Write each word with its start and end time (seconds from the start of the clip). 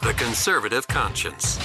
The 0.00 0.14
Conservative 0.14 0.86
Conscience. 0.86 1.58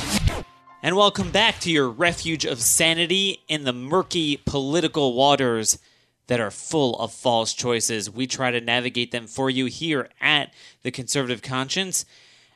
And 0.82 0.96
welcome 0.96 1.30
back 1.30 1.60
to 1.60 1.72
your 1.72 1.88
refuge 1.88 2.46
of 2.46 2.62
sanity 2.62 3.44
in 3.48 3.64
the 3.64 3.74
murky 3.74 4.38
political 4.38 5.14
waters 5.14 5.78
that 6.26 6.40
are 6.40 6.50
full 6.50 6.96
of 7.00 7.14
false 7.14 7.54
choices. 7.54 8.10
We 8.10 8.26
try 8.26 8.50
to 8.50 8.60
navigate 8.60 9.12
them 9.12 9.28
for 9.28 9.52
you 9.52 9.68
here 9.68 10.10
at 10.20 10.52
The 10.82 10.90
Conservative 10.90 11.44
Conscience. 11.44 12.06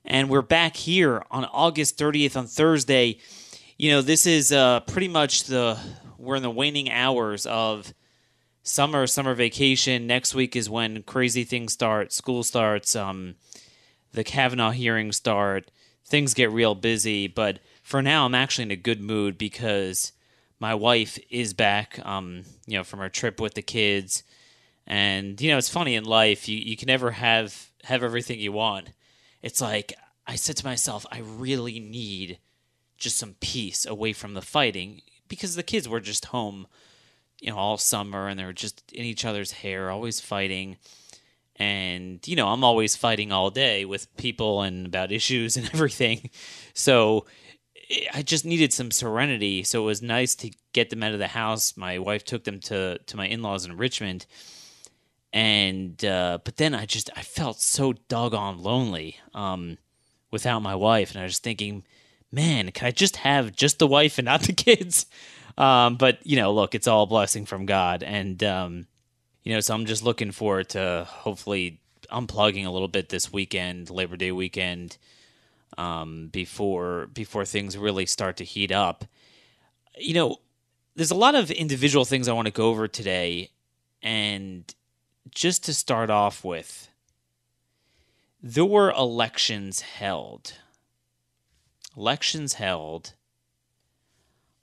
And 0.03 0.31
we're 0.31 0.41
back 0.41 0.75
here 0.75 1.23
on 1.29 1.45
August 1.45 1.95
30th 1.99 2.35
on 2.35 2.47
Thursday. 2.47 3.19
You 3.77 3.91
know, 3.91 4.01
this 4.01 4.25
is 4.25 4.51
uh, 4.51 4.79
pretty 4.79 5.09
much 5.09 5.43
the, 5.43 5.77
we're 6.17 6.37
in 6.37 6.43
the 6.43 6.49
waning 6.49 6.91
hours 6.91 7.45
of 7.45 7.93
summer, 8.63 9.05
summer 9.05 9.35
vacation. 9.35 10.07
Next 10.07 10.33
week 10.33 10.55
is 10.55 10.71
when 10.71 11.03
crazy 11.03 11.43
things 11.43 11.73
start, 11.73 12.11
school 12.11 12.41
starts, 12.41 12.95
um, 12.95 13.35
the 14.11 14.23
Kavanaugh 14.23 14.71
hearings 14.71 15.17
start, 15.17 15.71
things 16.05 16.33
get 16.33 16.51
real 16.51 16.75
busy. 16.75 17.27
But 17.27 17.59
for 17.83 18.01
now, 18.01 18.25
I'm 18.25 18.35
actually 18.35 18.63
in 18.63 18.71
a 18.71 18.75
good 18.75 19.01
mood 19.01 19.37
because 19.37 20.11
my 20.59 20.73
wife 20.73 21.19
is 21.29 21.53
back, 21.53 21.99
um, 22.05 22.43
you 22.65 22.77
know, 22.77 22.83
from 22.83 22.99
her 22.99 23.09
trip 23.09 23.39
with 23.39 23.53
the 23.53 23.61
kids. 23.61 24.23
And, 24.85 25.39
you 25.41 25.51
know, 25.51 25.57
it's 25.57 25.69
funny 25.69 25.95
in 25.95 26.05
life, 26.05 26.47
you, 26.47 26.57
you 26.57 26.77
can 26.77 26.87
never 26.87 27.11
have, 27.11 27.69
have 27.83 28.03
everything 28.03 28.39
you 28.39 28.53
want. 28.53 28.89
It's 29.41 29.61
like, 29.61 29.93
I 30.25 30.35
said 30.35 30.57
to 30.57 30.65
myself, 30.65 31.05
I 31.11 31.19
really 31.19 31.79
need 31.79 32.39
just 32.97 33.17
some 33.17 33.35
peace 33.39 33.85
away 33.85 34.13
from 34.13 34.33
the 34.33 34.41
fighting 34.41 35.01
because 35.27 35.55
the 35.55 35.63
kids 35.63 35.87
were 35.87 35.99
just 35.99 36.25
home, 36.25 36.67
you 37.39 37.51
know, 37.51 37.57
all 37.57 37.77
summer 37.77 38.27
and 38.27 38.39
they 38.39 38.45
were 38.45 38.53
just 38.53 38.91
in 38.91 39.05
each 39.05 39.25
other's 39.25 39.51
hair, 39.51 39.89
always 39.89 40.19
fighting. 40.19 40.77
And, 41.59 42.25
you 42.27 42.35
know, 42.35 42.47
I'm 42.47 42.63
always 42.63 42.95
fighting 42.95 43.31
all 43.31 43.49
day 43.49 43.83
with 43.83 44.15
people 44.17 44.61
and 44.61 44.85
about 44.85 45.11
issues 45.11 45.57
and 45.57 45.65
everything. 45.73 46.29
So 46.73 47.25
I 48.13 48.21
just 48.21 48.45
needed 48.45 48.73
some 48.73 48.91
serenity, 48.91 49.63
so 49.63 49.81
it 49.81 49.85
was 49.85 50.01
nice 50.01 50.35
to 50.35 50.51
get 50.73 50.89
them 50.89 51.03
out 51.03 51.13
of 51.13 51.19
the 51.19 51.27
house. 51.27 51.77
My 51.77 51.99
wife 51.99 52.25
took 52.25 52.43
them 52.43 52.59
to 52.61 52.97
to 52.97 53.17
my 53.17 53.27
in 53.27 53.41
laws 53.41 53.65
in 53.65 53.77
Richmond, 53.77 54.25
and 55.31 56.03
uh, 56.03 56.39
but 56.43 56.57
then 56.57 56.75
I 56.75 56.85
just 56.85 57.09
I 57.15 57.21
felt 57.21 57.61
so 57.61 57.93
doggone 58.09 58.61
lonely 58.61 59.19
um, 59.33 59.77
without 60.31 60.61
my 60.61 60.75
wife, 60.75 61.11
and 61.11 61.21
I 61.21 61.23
was 61.23 61.39
thinking, 61.39 61.83
man, 62.31 62.71
can 62.71 62.87
I 62.87 62.91
just 62.91 63.17
have 63.17 63.55
just 63.55 63.79
the 63.79 63.87
wife 63.87 64.17
and 64.17 64.25
not 64.25 64.41
the 64.41 64.53
kids? 64.65 65.05
Um, 65.57 65.95
but 65.95 66.19
you 66.25 66.35
know, 66.35 66.53
look, 66.53 66.75
it's 66.75 66.87
all 66.87 67.05
blessing 67.05 67.45
from 67.45 67.65
God, 67.65 68.03
and 68.03 68.43
um, 68.43 68.87
you 69.47 69.53
know, 69.53 69.61
so 69.61 69.73
I'm 69.73 69.85
just 69.85 70.03
looking 70.03 70.31
forward 70.31 70.67
to 70.71 71.07
hopefully 71.09 71.79
unplugging 72.11 72.65
a 72.65 72.69
little 72.69 72.89
bit 72.89 73.07
this 73.07 73.31
weekend, 73.31 73.89
Labor 73.89 74.17
Day 74.17 74.33
weekend 74.33 74.97
um, 75.77 76.27
before 76.27 77.07
before 77.13 77.45
things 77.45 77.77
really 77.77 78.05
start 78.05 78.35
to 78.37 78.43
heat 78.43 78.73
up. 78.73 79.05
You 79.97 80.15
know, 80.15 80.35
there's 80.97 81.11
a 81.11 81.15
lot 81.15 81.33
of 81.33 81.49
individual 81.49 82.03
things 82.03 82.27
I 82.27 82.33
want 82.33 82.47
to 82.47 82.51
go 82.51 82.67
over 82.67 82.89
today, 82.89 83.51
and 84.03 84.65
just 85.31 85.63
to 85.63 85.73
start 85.73 86.09
off 86.09 86.43
with, 86.43 86.89
there 88.43 88.65
were 88.65 88.91
elections 88.91 89.79
held. 89.79 90.55
Elections 91.95 92.55
held 92.55 93.13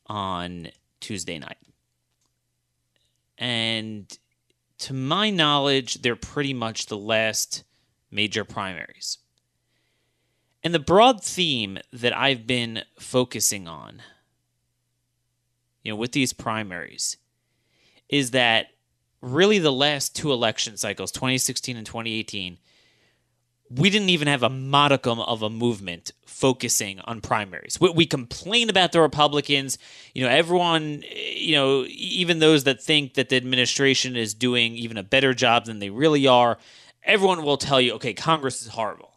on 0.08 0.68
Tuesday 1.00 1.38
night. 1.38 1.56
And 3.38 4.18
to 4.84 4.92
my 4.92 5.30
knowledge, 5.30 6.02
they're 6.02 6.14
pretty 6.14 6.52
much 6.52 6.86
the 6.86 6.98
last 6.98 7.64
major 8.10 8.44
primaries. 8.44 9.16
And 10.62 10.74
the 10.74 10.78
broad 10.78 11.24
theme 11.24 11.78
that 11.90 12.14
I've 12.14 12.46
been 12.46 12.82
focusing 12.98 13.66
on, 13.66 14.02
you 15.82 15.90
know, 15.90 15.96
with 15.96 16.12
these 16.12 16.34
primaries, 16.34 17.16
is 18.10 18.32
that 18.32 18.66
really 19.22 19.58
the 19.58 19.72
last 19.72 20.14
two 20.14 20.32
election 20.32 20.76
cycles, 20.76 21.10
2016 21.12 21.78
and 21.78 21.86
2018, 21.86 22.58
we 23.70 23.90
didn't 23.90 24.10
even 24.10 24.28
have 24.28 24.42
a 24.42 24.50
modicum 24.50 25.20
of 25.20 25.42
a 25.42 25.50
movement 25.50 26.12
focusing 26.26 27.00
on 27.00 27.20
primaries. 27.20 27.80
We, 27.80 27.90
we, 27.90 28.06
complain 28.06 28.68
about 28.68 28.92
the 28.92 29.00
Republicans. 29.00 29.78
You 30.14 30.24
know, 30.24 30.30
everyone, 30.30 31.02
you 31.12 31.54
know, 31.54 31.84
even 31.88 32.40
those 32.40 32.64
that 32.64 32.82
think 32.82 33.14
that 33.14 33.28
the 33.30 33.36
administration 33.36 34.16
is 34.16 34.34
doing 34.34 34.74
even 34.74 34.96
a 34.96 35.02
better 35.02 35.32
job 35.32 35.64
than 35.64 35.78
they 35.78 35.90
really 35.90 36.26
are, 36.26 36.58
everyone 37.04 37.42
will 37.42 37.56
tell 37.56 37.80
you, 37.80 37.94
okay, 37.94 38.12
Congress 38.12 38.62
is 38.62 38.68
horrible. 38.68 39.12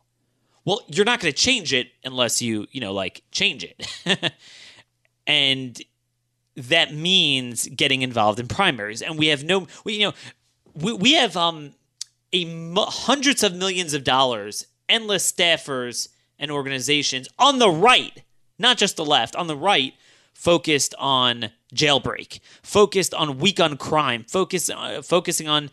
Well, 0.64 0.82
you're 0.88 1.06
not 1.06 1.20
going 1.20 1.32
to 1.32 1.38
change 1.38 1.74
it 1.74 1.88
unless 2.04 2.42
you, 2.42 2.68
you 2.72 2.82
know, 2.82 2.94
like 2.94 3.24
change 3.32 3.64
it. 3.64 4.34
and 5.28 5.82
that 6.56 6.94
means 6.94 7.68
getting 7.68 8.02
involved 8.02 8.40
in 8.40 8.48
primaries. 8.48 9.02
And 9.02 9.18
we 9.18 9.28
have 9.28 9.44
no, 9.44 9.68
we, 9.84 9.94
you 9.94 10.08
know, 10.08 10.14
we, 10.74 10.94
we 10.94 11.14
have 11.14 11.38
um, 11.38 11.74
a 12.34 12.46
hundreds 12.76 13.44
of 13.44 13.56
millions 13.56 13.94
of 13.94 14.04
dollars, 14.04 14.68
endless 14.90 15.30
staffers 15.32 16.10
and 16.40 16.52
organizations 16.52 17.28
on 17.40 17.60
the 17.60 17.70
right, 17.70 18.24
not 18.60 18.78
just 18.78 18.98
the 18.98 19.06
left, 19.06 19.36
on 19.36 19.48
the 19.48 19.56
right, 19.56 19.94
focused 20.34 20.94
on 21.00 21.52
jailbreak, 21.74 22.40
focused 22.62 23.14
on 23.14 23.40
weak 23.40 23.60
on 23.60 23.78
crime, 23.78 24.24
focus, 24.28 24.70
uh, 24.70 25.02
focusing 25.02 25.48
on 25.48 25.70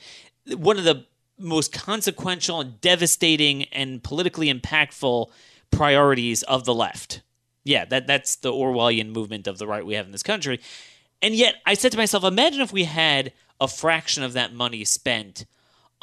one 0.57 0.79
of 0.79 0.85
the 0.85 1.07
most 1.39 1.73
consequential 1.73 2.61
and 2.61 2.81
devastating 2.81 3.65
and 3.65 4.03
politically 4.03 4.53
impactful 4.53 5.29
priorities 5.71 6.43
of 6.45 6.65
the 6.65 6.75
left. 6.75 7.21
Yeah, 7.65 7.85
that 7.87 8.07
that's 8.07 8.37
the 8.37 8.53
Orwellian 8.53 9.11
movement 9.11 9.47
of 9.47 9.59
the 9.59 9.67
right 9.67 9.85
we 9.85 9.95
have 9.95 10.07
in 10.07 10.13
this 10.13 10.23
country. 10.23 10.61
And 11.23 11.35
yet 11.35 11.57
I 11.67 11.75
said 11.75 11.93
to 11.93 11.99
myself, 11.99 12.25
imagine 12.25 12.61
if 12.61 12.73
we 12.73 12.85
had 12.85 13.33
a 13.61 13.69
fraction 13.69 14.23
of 14.23 14.35
that 14.35 14.53
money 14.53 14.85
spent 14.85 15.47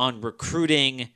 on 0.02 0.20
recruiting, 0.20 1.10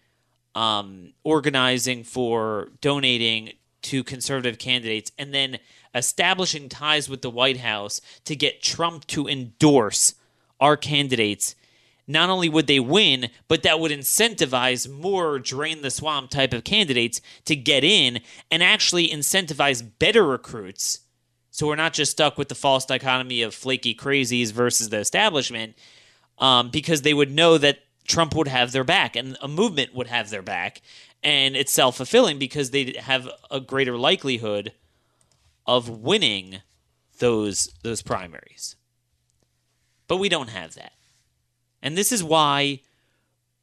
um, 0.53 1.13
organizing 1.23 2.03
for 2.03 2.69
donating 2.81 3.51
to 3.81 4.03
conservative 4.03 4.59
candidates, 4.59 5.11
and 5.17 5.33
then 5.33 5.57
establishing 5.93 6.69
ties 6.69 7.09
with 7.09 7.21
the 7.21 7.29
White 7.29 7.57
House 7.57 7.99
to 8.25 8.35
get 8.35 8.61
Trump 8.61 9.07
to 9.07 9.27
endorse 9.27 10.13
our 10.59 10.77
candidates 10.77 11.55
not 12.07 12.29
only 12.29 12.49
would 12.49 12.67
they 12.67 12.79
win, 12.79 13.29
but 13.47 13.63
that 13.63 13.79
would 13.79 13.91
incentivize 13.91 14.87
more 14.87 15.39
drain 15.39 15.81
the 15.81 15.89
swamp 15.89 16.29
type 16.29 16.53
of 16.53 16.63
candidates 16.63 17.19
to 17.45 17.55
get 17.55 17.83
in 17.83 18.19
and 18.51 18.61
actually 18.61 19.09
incentivize 19.09 19.83
better 19.99 20.23
recruits. 20.23 20.99
So 21.49 21.67
we're 21.67 21.75
not 21.75 21.93
just 21.93 22.11
stuck 22.11 22.37
with 22.37 22.49
the 22.49 22.55
false 22.55 22.85
dichotomy 22.85 23.41
of 23.41 23.55
flaky 23.55 23.95
crazies 23.95 24.51
versus 24.51 24.89
the 24.89 24.99
establishment, 24.99 25.75
um, 26.37 26.69
because 26.69 27.01
they 27.01 27.13
would 27.13 27.31
know 27.31 27.57
that 27.57 27.79
Trump 28.05 28.35
would 28.35 28.47
have 28.47 28.71
their 28.71 28.83
back 28.83 29.15
and 29.15 29.37
a 29.41 29.47
movement 29.47 29.93
would 29.93 30.07
have 30.07 30.29
their 30.29 30.41
back. 30.41 30.81
And 31.23 31.55
it's 31.55 31.71
self 31.71 31.97
fulfilling 31.97 32.37
because 32.39 32.71
they 32.71 32.93
have 32.99 33.27
a 33.49 33.59
greater 33.59 33.97
likelihood 33.97 34.73
of 35.65 35.89
winning 35.89 36.61
those 37.19 37.73
those 37.83 38.01
primaries. 38.01 38.75
But 40.07 40.17
we 40.17 40.29
don't 40.29 40.49
have 40.49 40.75
that. 40.75 40.93
And 41.81 41.97
this 41.97 42.11
is 42.11 42.23
why 42.23 42.81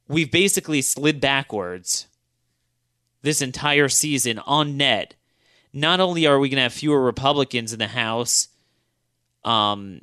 we've 0.07 0.31
basically 0.31 0.81
slid 0.81 1.21
backwards 1.21 2.07
this 3.21 3.41
entire 3.41 3.89
season 3.89 4.39
on 4.39 4.77
net. 4.77 5.15
Not 5.71 5.99
only 5.99 6.27
are 6.27 6.39
we 6.39 6.49
going 6.49 6.57
to 6.57 6.63
have 6.63 6.73
fewer 6.73 7.01
Republicans 7.01 7.73
in 7.73 7.79
the 7.79 7.87
House, 7.87 8.49
um, 9.43 10.01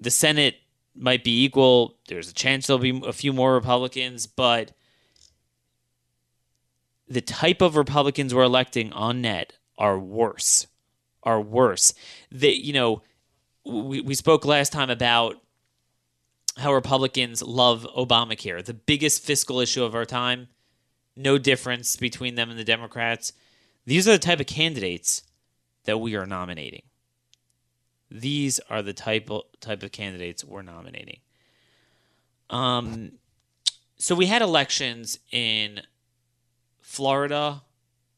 the 0.00 0.10
Senate 0.10 0.56
might 0.98 1.24
be 1.24 1.44
equal. 1.44 1.96
There's 2.08 2.30
a 2.30 2.34
chance 2.34 2.66
there'll 2.66 2.80
be 2.80 3.02
a 3.06 3.12
few 3.12 3.32
more 3.32 3.54
Republicans, 3.54 4.26
but 4.26 4.72
the 7.08 7.20
type 7.20 7.62
of 7.62 7.76
Republicans 7.76 8.34
we're 8.34 8.42
electing 8.42 8.92
on 8.92 9.22
net 9.22 9.54
are 9.76 9.98
worse. 9.98 10.66
Are 11.22 11.40
worse. 11.40 11.94
That 12.32 12.64
you 12.64 12.72
know, 12.72 13.02
we, 13.64 14.00
we 14.00 14.14
spoke 14.14 14.44
last 14.44 14.72
time 14.72 14.90
about 14.90 15.36
how 16.56 16.74
Republicans 16.74 17.42
love 17.42 17.86
Obamacare, 17.96 18.64
the 18.64 18.74
biggest 18.74 19.22
fiscal 19.22 19.60
issue 19.60 19.84
of 19.84 19.94
our 19.94 20.04
time. 20.04 20.48
No 21.16 21.38
difference 21.38 21.96
between 21.96 22.34
them 22.34 22.50
and 22.50 22.58
the 22.58 22.64
Democrats. 22.64 23.32
These 23.86 24.06
are 24.06 24.12
the 24.12 24.18
type 24.18 24.40
of 24.40 24.46
candidates 24.46 25.22
that 25.84 25.98
we 25.98 26.14
are 26.14 26.26
nominating. 26.26 26.82
These 28.10 28.60
are 28.70 28.82
the 28.82 28.92
type 28.92 29.30
of, 29.30 29.42
type 29.60 29.82
of 29.82 29.92
candidates 29.92 30.44
we're 30.44 30.62
nominating. 30.62 31.20
Um, 32.50 33.12
so 33.96 34.14
we 34.14 34.26
had 34.26 34.40
elections 34.40 35.18
in 35.30 35.82
Florida 36.80 37.62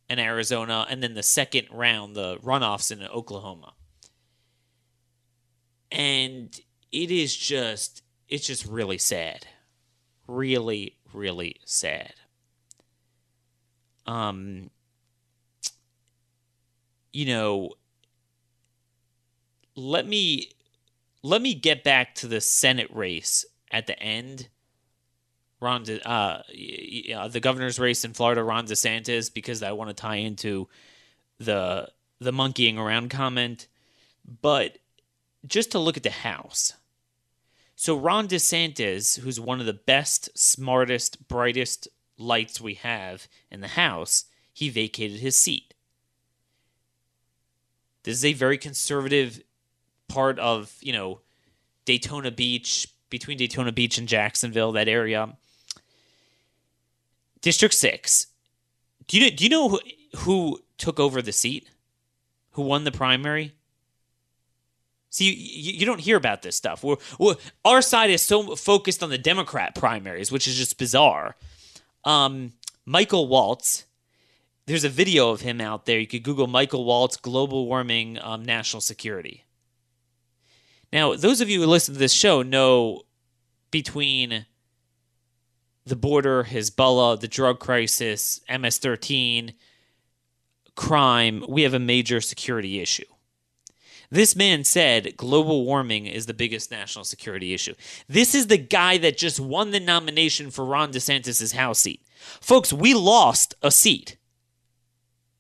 and 0.09 0.21
Arizona, 0.21 0.87
and 0.89 1.03
then 1.03 1.15
the 1.15 1.23
second 1.23 1.69
round, 1.73 2.15
the 2.15 2.37
runoffs 2.39 2.93
in 2.93 3.03
Oklahoma. 3.03 3.75
And 5.91 6.59
it 6.93 7.11
is 7.11 7.37
just, 7.37 8.03
it's 8.29 8.47
just 8.47 8.67
really 8.67 8.99
sad. 8.99 9.47
Really, 10.29 10.97
really 11.13 11.57
sad. 11.65 12.15
Um, 14.07 14.71
you 17.13 17.27
know, 17.27 17.71
let 19.81 20.07
me 20.07 20.51
let 21.23 21.43
me 21.43 21.55
get 21.55 21.83
back 21.85 22.15
to 22.17 22.29
the 22.29 22.41
Senate 22.41 22.91
race 22.93 23.45
at 23.71 23.87
the 23.87 23.99
end. 24.01 24.49
Ron, 25.61 25.83
De, 25.83 26.09
uh, 26.09 27.29
the 27.29 27.41
governor's 27.41 27.79
race 27.79 28.05
in 28.05 28.15
Florida, 28.15 28.43
Ron 28.43 28.67
DeSantis, 28.67 29.33
because 29.33 29.63
I 29.63 29.73
want 29.73 29.91
to 29.91 29.95
tie 29.95 30.17
into 30.17 30.69
the 31.39 31.89
the 32.19 32.33
monkeying 32.33 32.79
around 32.79 33.11
comment. 33.11 33.67
But 34.43 34.79
just 35.47 35.73
to 35.73 35.79
look 35.79 35.97
at 35.97 36.03
the 36.03 36.11
House. 36.11 36.75
So 37.75 37.97
Ron 37.97 38.29
DeSantis, 38.29 39.21
who's 39.21 39.41
one 39.41 39.61
of 39.61 39.67
the 39.67 39.73
best, 39.73 40.29
smartest, 40.39 41.29
brightest 41.29 41.89
lights 42.19 42.61
we 42.61 42.75
have 42.75 43.27
in 43.51 43.61
the 43.61 43.69
House, 43.69 44.27
he 44.53 44.69
vacated 44.69 45.21
his 45.21 45.37
seat. 45.37 45.73
This 48.03 48.17
is 48.17 48.25
a 48.25 48.35
very 48.35 48.59
conservative 48.59 49.43
part 50.11 50.39
of, 50.39 50.77
you 50.81 50.93
know, 50.93 51.21
Daytona 51.85 52.31
Beach, 52.31 52.89
between 53.09 53.39
Daytona 53.39 53.73
Beach 53.73 53.97
and 53.97 54.07
Jacksonville, 54.07 54.73
that 54.73 54.89
area. 54.89 55.37
District 57.41 57.75
6. 57.75 58.27
Do 59.07 59.19
you 59.19 59.31
do 59.31 59.45
you 59.45 59.51
know 59.51 59.69
who, 59.69 59.81
who 60.19 60.61
took 60.77 61.01
over 61.01 61.23
the 61.23 61.33
seat? 61.33 61.69
Who 62.53 62.63
won 62.63 62.85
the 62.85 62.93
primary? 62.93 63.55
See, 65.11 65.33
you, 65.33 65.73
you 65.73 65.87
don't 65.87 66.01
hear 66.01 66.17
about 66.17 66.43
this 66.43 66.55
stuff. 66.55 66.85
We're, 66.85 66.97
we're, 67.19 67.35
our 67.65 67.83
side 67.83 68.11
is 68.11 68.25
so 68.25 68.55
focused 68.55 69.03
on 69.03 69.11
the 69.11 69.19
Democrat 69.19 69.75
primaries, 69.75 70.31
which 70.31 70.47
is 70.47 70.57
just 70.57 70.79
bizarre. 70.79 71.35
Um, 72.05 72.53
Michael 72.85 73.27
Waltz, 73.27 73.87
there's 74.67 74.85
a 74.85 74.89
video 74.89 75.31
of 75.31 75.41
him 75.41 75.61
out 75.61 75.87
there. 75.87 75.99
You 75.99 76.07
could 76.07 76.23
Google 76.23 76.47
Michael 76.47 76.85
Waltz 76.85 77.17
global 77.17 77.67
warming 77.67 78.21
um, 78.23 78.45
national 78.45 78.81
security. 78.81 79.45
Now, 80.93 81.15
those 81.15 81.41
of 81.41 81.49
you 81.49 81.61
who 81.61 81.67
listen 81.67 81.95
to 81.95 82.01
this 82.01 82.13
show 82.13 82.43
know 82.43 83.03
between 83.71 84.47
the 85.87 85.97
border, 85.97 86.45
Hezbollah, 86.45 87.21
the 87.21 87.29
drug 87.29 87.61
crisis, 87.61 88.41
MS 88.49 88.79
13, 88.79 89.53
crime, 90.75 91.45
we 91.49 91.63
have 91.63 91.75
a 91.75 91.79
major 91.79 92.21
security 92.21 92.81
issue. 92.81 93.05
This 94.11 94.35
man 94.35 94.65
said 94.65 95.17
global 95.17 95.65
warming 95.65 96.07
is 96.07 96.27
the 96.27 96.35
biggest 96.35 96.73
national 96.73 97.05
security 97.05 97.55
issue. 97.55 97.75
This 98.09 98.35
is 98.35 98.49
the 98.49 98.59
guy 98.59 98.99
that 98.99 99.17
just 99.17 99.39
won 99.39 99.71
the 99.71 99.79
nomination 99.79 100.51
for 100.51 100.65
Ron 100.65 100.93
DeSantis' 100.93 101.55
House 101.55 101.79
seat. 101.79 102.03
Folks, 102.41 102.73
we 102.73 102.93
lost 102.93 103.55
a 103.63 103.71
seat 103.71 104.17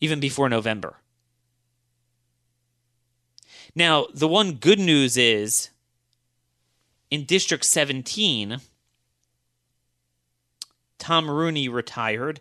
even 0.00 0.20
before 0.20 0.48
November. 0.48 0.99
Now, 3.74 4.06
the 4.12 4.28
one 4.28 4.54
good 4.54 4.78
news 4.78 5.16
is 5.16 5.70
in 7.10 7.24
District 7.24 7.64
17, 7.64 8.60
Tom 10.98 11.30
Rooney 11.30 11.68
retired. 11.68 12.40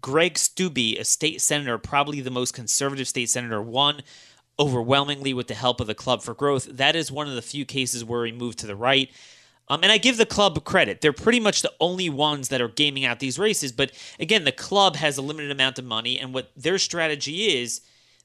Greg 0.00 0.34
Steube, 0.34 1.00
a 1.00 1.04
state 1.04 1.40
senator, 1.40 1.78
probably 1.78 2.20
the 2.20 2.30
most 2.30 2.54
conservative 2.54 3.08
state 3.08 3.30
senator, 3.30 3.60
won 3.60 4.02
overwhelmingly 4.58 5.34
with 5.34 5.48
the 5.48 5.54
help 5.54 5.80
of 5.80 5.86
the 5.86 5.94
Club 5.94 6.22
for 6.22 6.34
Growth. 6.34 6.66
That 6.70 6.96
is 6.96 7.10
one 7.10 7.28
of 7.28 7.34
the 7.34 7.42
few 7.42 7.64
cases 7.64 8.04
where 8.04 8.24
he 8.24 8.32
moved 8.32 8.58
to 8.60 8.66
the 8.66 8.76
right. 8.76 9.10
Um, 9.68 9.80
and 9.82 9.90
I 9.90 9.98
give 9.98 10.16
the 10.16 10.26
club 10.26 10.62
credit. 10.64 11.00
They're 11.00 11.12
pretty 11.12 11.40
much 11.40 11.62
the 11.62 11.72
only 11.80 12.08
ones 12.08 12.48
that 12.50 12.60
are 12.60 12.68
gaming 12.68 13.04
out 13.04 13.18
these 13.18 13.38
races. 13.38 13.72
But 13.72 13.90
again, 14.20 14.44
the 14.44 14.52
club 14.52 14.96
has 14.96 15.18
a 15.18 15.22
limited 15.22 15.50
amount 15.50 15.78
of 15.78 15.84
money, 15.84 16.18
and 16.18 16.32
what 16.32 16.52
their 16.56 16.78
strategy 16.78 17.60
is, 17.60 17.80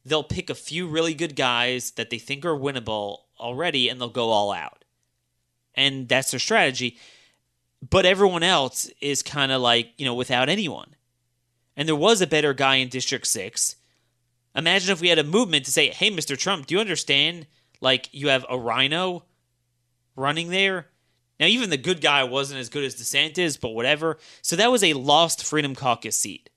they'll 0.06 0.24
pick 0.24 0.50
a 0.50 0.56
few 0.56 0.88
really 0.88 1.14
good 1.14 1.36
guys 1.36 1.92
that 1.92 2.10
they 2.10 2.20
think 2.20 2.46
are 2.46 2.58
winnable 2.58 3.20
already, 3.40 3.90
and 3.90 4.00
they'll 4.00 4.10
go 4.10 4.30
all 4.30 4.52
out. 4.52 4.86
And 5.76 6.08
that's 6.08 6.32
their 6.32 6.40
strategy. 6.40 6.98
But 7.88 8.06
everyone 8.06 8.44
else 8.44 8.90
is 9.02 9.24
kind 9.24 9.52
of 9.52 9.62
like, 9.62 9.92
you 9.98 10.06
know, 10.06 10.14
without 10.14 10.50
anyone. 10.50 10.96
And 11.76 11.88
there 11.88 11.96
was 11.96 12.22
a 12.22 12.28
better 12.28 12.54
guy 12.54 12.76
in 12.76 12.90
District 12.90 13.26
6 13.26 13.76
Imagine 14.56 14.92
if 14.92 15.02
we 15.02 15.10
had 15.10 15.20
a 15.20 15.24
movement 15.24 15.66
to 15.66 15.72
say, 15.72 15.90
hey, 15.90 16.12
Mr. 16.12 16.38
Trump, 16.38 16.66
do 16.66 16.76
you 16.76 16.82
understand? 16.82 17.48
Like, 17.80 18.10
you 18.12 18.30
have 18.30 18.46
a 18.50 18.60
RINO 18.60 19.24
running 20.16 20.50
there. 20.50 20.88
Now, 21.40 21.48
even 21.48 21.70
the 21.70 21.78
good 21.78 22.02
guy 22.02 22.24
wasn't 22.24 22.60
as 22.60 22.70
good 22.70 22.84
as 22.84 22.96
DeSantis, 22.96 23.60
but 23.60 23.70
whatever. 23.70 24.18
So 24.42 24.56
that 24.58 24.72
was 24.72 24.84
a 24.84 24.94
lost 24.94 25.46
Freedom 25.46 25.74
Caucus 25.74 26.18
seat. 26.18 26.50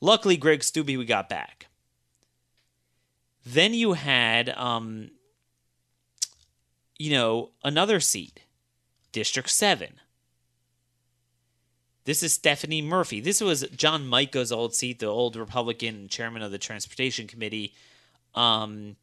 Luckily, 0.00 0.36
Greg 0.36 0.60
Steube 0.60 0.98
we 0.98 1.04
got 1.04 1.28
back. 1.28 1.66
Then 3.44 3.74
you 3.74 3.94
had, 3.94 4.50
um, 4.50 5.10
you 6.98 7.10
know, 7.10 7.50
another 7.64 8.00
seat, 8.00 8.40
District 9.10 9.50
7. 9.50 9.94
This 12.04 12.22
is 12.22 12.32
Stephanie 12.32 12.82
Murphy. 12.82 13.20
This 13.20 13.40
was 13.40 13.62
John 13.76 14.06
Mica's 14.06 14.50
old 14.50 14.74
seat, 14.74 14.98
the 14.98 15.06
old 15.06 15.36
Republican 15.36 16.08
chairman 16.08 16.42
of 16.42 16.50
the 16.50 16.58
Transportation 16.58 17.26
Committee. 17.26 17.74
Um, 18.34 18.96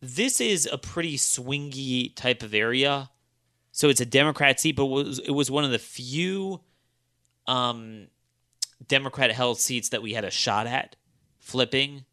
this 0.00 0.40
is 0.40 0.68
a 0.70 0.78
pretty 0.78 1.16
swingy 1.16 2.14
type 2.14 2.42
of 2.42 2.54
area. 2.54 3.10
So 3.72 3.88
it's 3.88 4.00
a 4.00 4.06
Democrat 4.06 4.60
seat, 4.60 4.76
but 4.76 4.84
it 4.84 4.90
was, 4.90 5.18
it 5.20 5.30
was 5.30 5.50
one 5.50 5.64
of 5.64 5.70
the 5.70 5.78
few 5.78 6.60
um, 7.46 8.08
Democrat 8.86 9.32
held 9.32 9.58
seats 9.58 9.88
that 9.88 10.02
we 10.02 10.12
had 10.12 10.24
a 10.24 10.30
shot 10.30 10.66
at 10.66 10.96
flipping. 11.38 12.04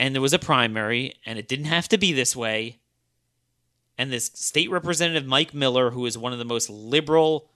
And 0.00 0.14
there 0.14 0.22
was 0.22 0.32
a 0.32 0.38
primary, 0.38 1.16
and 1.26 1.38
it 1.38 1.46
didn't 1.46 1.66
have 1.66 1.86
to 1.88 1.98
be 1.98 2.14
this 2.14 2.34
way. 2.34 2.78
And 3.98 4.10
this 4.10 4.30
state 4.32 4.70
representative, 4.70 5.26
Mike 5.26 5.52
Miller, 5.52 5.90
who 5.90 6.06
is 6.06 6.16
one 6.16 6.32
of 6.32 6.38
the 6.38 6.44
most 6.46 6.70
liberal 6.70 7.50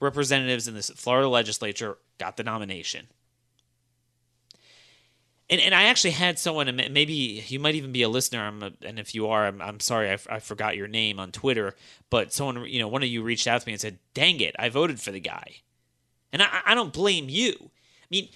representatives 0.00 0.66
in 0.66 0.72
the 0.72 0.82
Florida 0.82 1.28
legislature 1.28 1.98
got 2.16 2.38
the 2.38 2.42
nomination. 2.42 3.08
And, 5.50 5.60
and 5.60 5.74
I 5.74 5.84
actually 5.84 6.12
had 6.12 6.38
someone, 6.38 6.74
maybe 6.74 7.44
you 7.46 7.60
might 7.60 7.74
even 7.74 7.92
be 7.92 8.00
a 8.00 8.08
listener. 8.08 8.50
A, 8.62 8.72
and 8.86 8.98
if 8.98 9.14
you 9.14 9.26
are, 9.26 9.44
I'm, 9.44 9.60
I'm 9.60 9.78
sorry, 9.78 10.10
I, 10.10 10.16
I 10.30 10.38
forgot 10.38 10.78
your 10.78 10.88
name 10.88 11.20
on 11.20 11.32
Twitter. 11.32 11.74
But 12.08 12.32
someone, 12.32 12.64
you 12.64 12.78
know, 12.78 12.88
one 12.88 13.02
of 13.02 13.10
you 13.10 13.22
reached 13.22 13.46
out 13.46 13.60
to 13.60 13.68
me 13.68 13.74
and 13.74 13.80
said, 13.80 13.98
"Dang 14.14 14.40
it, 14.40 14.56
I 14.58 14.70
voted 14.70 15.02
for 15.02 15.12
the 15.12 15.20
guy," 15.20 15.56
and 16.32 16.40
I, 16.40 16.60
I 16.64 16.74
don't 16.74 16.94
blame 16.94 17.28
you. 17.28 17.52
I 17.60 18.06
mean, 18.10 18.30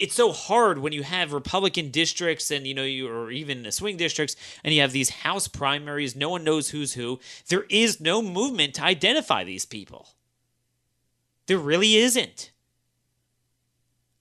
it's 0.00 0.14
so 0.14 0.32
hard 0.32 0.78
when 0.78 0.94
you 0.94 1.02
have 1.02 1.34
Republican 1.34 1.90
districts 1.90 2.50
and 2.50 2.66
you 2.66 2.74
know 2.74 2.84
you 2.84 3.06
or 3.08 3.30
even 3.30 3.70
swing 3.70 3.98
districts 3.98 4.34
and 4.64 4.74
you 4.74 4.80
have 4.80 4.92
these 4.92 5.10
house 5.10 5.46
primaries. 5.46 6.16
No 6.16 6.30
one 6.30 6.42
knows 6.42 6.70
who's 6.70 6.94
who. 6.94 7.20
There 7.48 7.66
is 7.68 8.00
no 8.00 8.22
movement 8.22 8.74
to 8.74 8.82
identify 8.82 9.44
these 9.44 9.66
people. 9.66 10.08
There 11.46 11.58
really 11.58 11.96
isn't. 11.96 12.50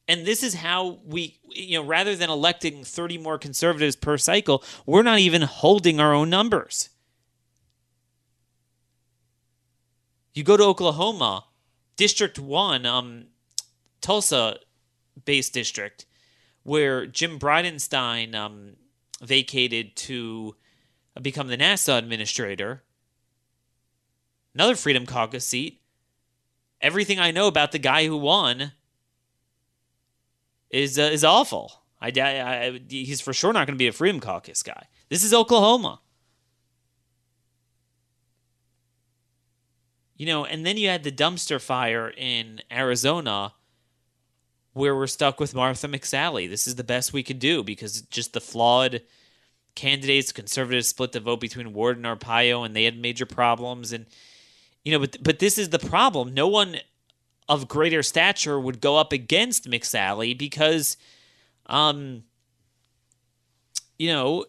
And 0.08 0.26
this 0.26 0.44
is 0.44 0.56
how 0.56 1.00
we, 1.06 1.40
you 1.50 1.80
know, 1.80 1.86
rather 1.86 2.16
than 2.16 2.30
electing 2.30 2.84
30 2.84 3.18
more 3.20 3.38
conservatives 3.38 3.96
per 3.96 4.18
cycle, 4.18 4.64
we're 4.86 5.04
not 5.04 5.20
even 5.20 5.44
holding 5.44 6.00
our 6.00 6.14
own 6.14 6.30
numbers. 6.30 6.90
You 10.34 10.44
go 10.44 10.58
to 10.58 10.64
Oklahoma, 10.64 11.46
District 11.96 12.40
1, 12.40 12.86
um, 12.86 13.26
Tulsa 14.02 14.58
based 15.26 15.54
district, 15.54 16.06
where 16.64 17.06
Jim 17.06 17.40
Bridenstine 17.40 18.36
um, 18.36 18.76
vacated 19.22 19.96
to 19.96 20.56
become 21.22 21.48
the 21.48 21.58
NASA 21.58 21.98
administrator. 21.98 22.84
Another 24.54 24.76
Freedom 24.76 25.06
Caucus 25.06 25.46
seat 25.46 25.80
everything 26.82 27.20
I 27.20 27.32
know 27.32 27.48
about 27.48 27.72
the 27.72 27.80
guy 27.80 28.06
who 28.06 28.18
won 28.18 28.72
is 30.70 31.00
uh, 31.00 31.04
is 31.04 31.24
awful. 31.24 31.84
I, 32.02 32.12
I, 32.18 32.66
I, 32.66 32.82
he's 32.88 33.22
for 33.22 33.34
sure 33.34 33.52
not 33.52 33.68
going 33.68 33.76
to 33.76 33.82
be 33.82 33.88
a 33.88 33.92
Freedom 33.92 34.22
Caucus 34.22 34.64
guy. 34.64 34.88
This 35.10 35.24
is 35.24 35.34
Oklahoma. 35.34 36.00
You 40.16 40.26
know, 40.26 40.46
and 40.46 40.66
then 40.66 40.78
you 40.78 40.90
had 40.90 41.04
the 41.04 41.12
dumpster 41.12 41.62
fire 41.62 42.10
in 42.10 42.62
Arizona 42.72 43.54
where 44.80 44.96
we're 44.96 45.08
stuck 45.08 45.42
with 45.42 45.54
Martha 45.54 45.88
McSally. 45.90 46.50
This 46.50 46.66
is 46.66 46.76
the 46.76 46.86
best 46.86 47.12
we 47.12 47.22
could 47.22 47.38
do 47.38 47.64
because 47.64 48.02
just 48.04 48.32
the 48.32 48.40
flawed 48.40 49.02
candidates, 49.76 50.32
conservatives 50.32 50.88
split 50.88 51.12
the 51.12 51.20
vote 51.20 51.42
between 51.42 51.74
Ward 51.74 51.98
and 51.98 52.06
Arpaio, 52.06 52.66
and 52.66 52.74
they 52.74 52.86
had 52.86 52.98
major 52.98 53.26
problems. 53.26 53.92
And 53.92 54.06
you 54.86 54.94
know, 54.94 55.00
but 55.00 55.18
but 55.22 55.40
this 55.40 55.58
is 55.58 55.70
the 55.70 55.80
problem. 55.80 56.34
No 56.34 56.48
one 56.48 56.78
of 57.50 57.68
greater 57.68 58.02
stature 58.02 58.58
would 58.58 58.80
go 58.80 58.96
up 58.96 59.12
against 59.12 59.70
McSally 59.70 60.38
because, 60.38 60.96
um, 61.66 62.24
you 63.98 64.08
know, 64.08 64.46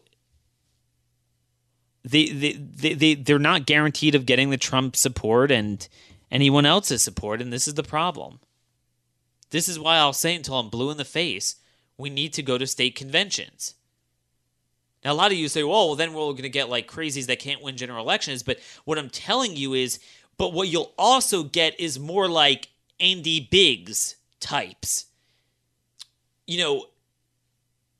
they, 2.04 2.26
they, 2.28 2.52
they, 2.52 2.94
they, 2.94 3.14
they're 3.14 3.38
not 3.38 3.66
guaranteed 3.66 4.14
of 4.14 4.26
getting 4.26 4.50
the 4.50 4.56
Trump 4.56 4.96
support 4.96 5.50
and 5.50 5.88
anyone 6.30 6.66
else's 6.66 7.02
support, 7.02 7.42
and 7.42 7.52
this 7.52 7.66
is 7.66 7.74
the 7.74 7.82
problem. 7.82 8.38
This 9.50 9.68
is 9.68 9.78
why 9.78 9.96
I'll 9.96 10.12
say 10.12 10.34
until 10.34 10.58
I'm 10.58 10.68
blue 10.68 10.90
in 10.90 10.96
the 10.96 11.04
face, 11.04 11.56
we 11.96 12.10
need 12.10 12.32
to 12.34 12.42
go 12.42 12.56
to 12.56 12.66
state 12.66 12.94
conventions. 12.94 13.74
Now, 15.04 15.12
a 15.12 15.14
lot 15.14 15.32
of 15.32 15.38
you 15.38 15.48
say, 15.48 15.62
well, 15.62 15.88
well 15.88 15.96
then 15.96 16.12
we're 16.12 16.32
going 16.32 16.42
to 16.42 16.48
get 16.48 16.68
like 16.68 16.90
crazies 16.90 17.26
that 17.26 17.38
can't 17.38 17.62
win 17.62 17.76
general 17.76 18.02
elections. 18.02 18.42
But 18.42 18.58
what 18.84 18.98
I'm 18.98 19.10
telling 19.10 19.56
you 19.56 19.74
is, 19.74 19.98
but 20.36 20.52
what 20.52 20.68
you'll 20.68 20.92
also 20.98 21.42
get 21.42 21.78
is 21.80 21.98
more 21.98 22.28
like 22.28 22.68
Andy 22.98 23.48
Biggs 23.50 24.16
types. 24.40 25.06
You 26.46 26.58
know, 26.58 26.86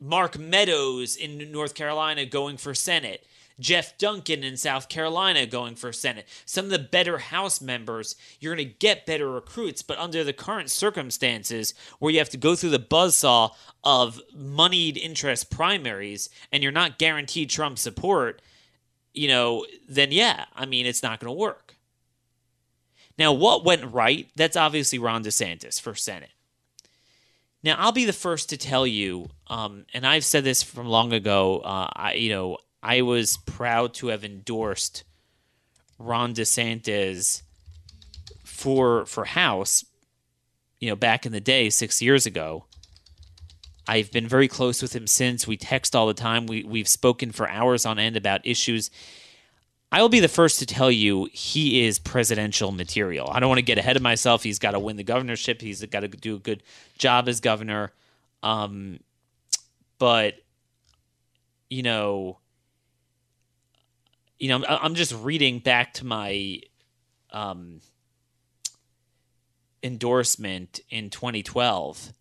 Mark 0.01 0.39
Meadows 0.39 1.17
in 1.17 1.53
North 1.53 1.75
Carolina 1.75 2.25
going 2.27 2.57
for 2.57 2.75
Senate. 2.75 3.27
Jeff 3.61 3.97
Duncan 3.99 4.43
in 4.43 4.57
South 4.57 4.89
Carolina 4.89 5.47
going 5.47 5.77
for 5.77 5.93
Senate. 5.93 6.27
Some 6.45 6.65
of 6.65 6.71
the 6.71 6.79
better 6.79 7.19
House 7.19 7.61
members, 7.61 8.17
you're 8.41 8.55
going 8.55 8.69
to 8.69 8.75
get 8.75 9.07
better 9.07 9.31
recruits, 9.31 9.83
but 9.83 9.99
under 9.99 10.25
the 10.25 10.33
current 10.33 10.71
circumstances 10.71 11.75
where 11.99 12.13
you 12.13 12.19
have 12.19 12.31
to 12.31 12.37
go 12.37 12.57
through 12.57 12.71
the 12.71 12.79
buzzsaw 12.79 13.51
of 13.85 14.21
moneyed 14.35 14.97
interest 14.97 15.51
primaries 15.51 16.31
and 16.51 16.63
you're 16.63 16.73
not 16.73 16.99
guaranteed 16.99 17.51
Trump 17.51 17.79
support, 17.79 18.43
you 19.13 19.29
know, 19.29 19.67
then 19.89 20.11
yeah, 20.11 20.47
I 20.55 20.67
mean, 20.67 20.87
it's 20.87 21.03
not 21.03 21.21
going 21.21 21.33
to 21.33 21.39
work. 21.39 21.77
Now, 23.19 23.33
what 23.33 23.65
went 23.65 23.93
right? 23.93 24.29
That's 24.35 24.57
obviously 24.57 24.99
Ron 24.99 25.23
DeSantis 25.23 25.81
for 25.81 25.95
Senate. 25.95 26.31
Now, 27.63 27.77
I'll 27.79 27.93
be 27.93 28.07
the 28.07 28.15
first 28.15 28.49
to 28.49 28.57
tell 28.57 28.87
you, 28.87 29.29
um, 29.49 29.85
and 29.93 30.07
I've 30.07 30.25
said 30.25 30.45
this 30.45 30.63
from 30.63 30.87
long 30.87 31.13
ago. 31.13 31.59
Uh, 31.59 31.89
I, 31.93 32.13
you 32.15 32.31
know, 32.31 32.57
I 32.83 33.03
was 33.03 33.37
proud 33.37 33.95
to 33.95 34.09
have 34.09 34.25
endorsed 34.25 35.05
Ron 35.99 36.35
DeSantis 36.35 37.43
for 38.45 39.05
for 39.07 39.27
House, 39.27 39.85
you 40.79 40.89
know, 40.89 40.97
back 40.97 41.27
in 41.27 41.33
the 41.33 41.41
day, 41.41 41.71
six 41.71 42.01
years 42.01 42.27
ago. 42.27 42.65
I've 43.87 44.13
been 44.13 44.29
very 44.29 44.49
close 44.49 44.83
with 44.83 44.95
him 44.95 45.07
since. 45.07 45.47
We 45.47 45.57
text 45.57 45.97
all 45.97 46.07
the 46.07 46.15
time. 46.15 46.47
We 46.47 46.63
we've 46.65 46.89
spoken 46.89 47.33
for 47.33 47.49
hours 47.49 47.85
on 47.85 47.99
end 47.99 48.17
about 48.17 48.47
issues. 48.47 48.91
I 49.93 50.01
will 50.01 50.09
be 50.09 50.21
the 50.21 50.29
first 50.29 50.61
to 50.61 50.67
tell 50.67 50.91
you 50.91 51.29
he 51.33 51.85
is 51.85 51.99
presidential 51.99 52.71
material. 52.71 53.29
I 53.33 53.41
don't 53.41 53.49
want 53.49 53.59
to 53.59 53.65
get 53.65 53.77
ahead 53.79 53.97
of 53.97 54.03
myself. 54.03 54.45
He's 54.45 54.61
got 54.61 54.71
to 54.73 54.79
win 54.79 54.97
the 54.97 55.03
governorship. 55.03 55.61
He's 55.61 55.85
got 55.87 56.01
to 56.01 56.09
do 56.09 56.37
a 56.37 56.39
good 56.39 56.63
job 56.97 57.29
as 57.29 57.41
governor. 57.41 57.93
Um, 58.45 59.01
but 59.99 60.35
you 61.69 61.83
know, 61.83 62.39
you 64.41 64.49
know, 64.49 64.65
I'm 64.67 64.95
just 64.95 65.15
reading 65.15 65.59
back 65.59 65.95
to 65.95 66.07
my 66.07 66.61
um, 67.31 67.81
endorsement 69.83 70.81
in 70.89 71.11
2012 71.11 72.13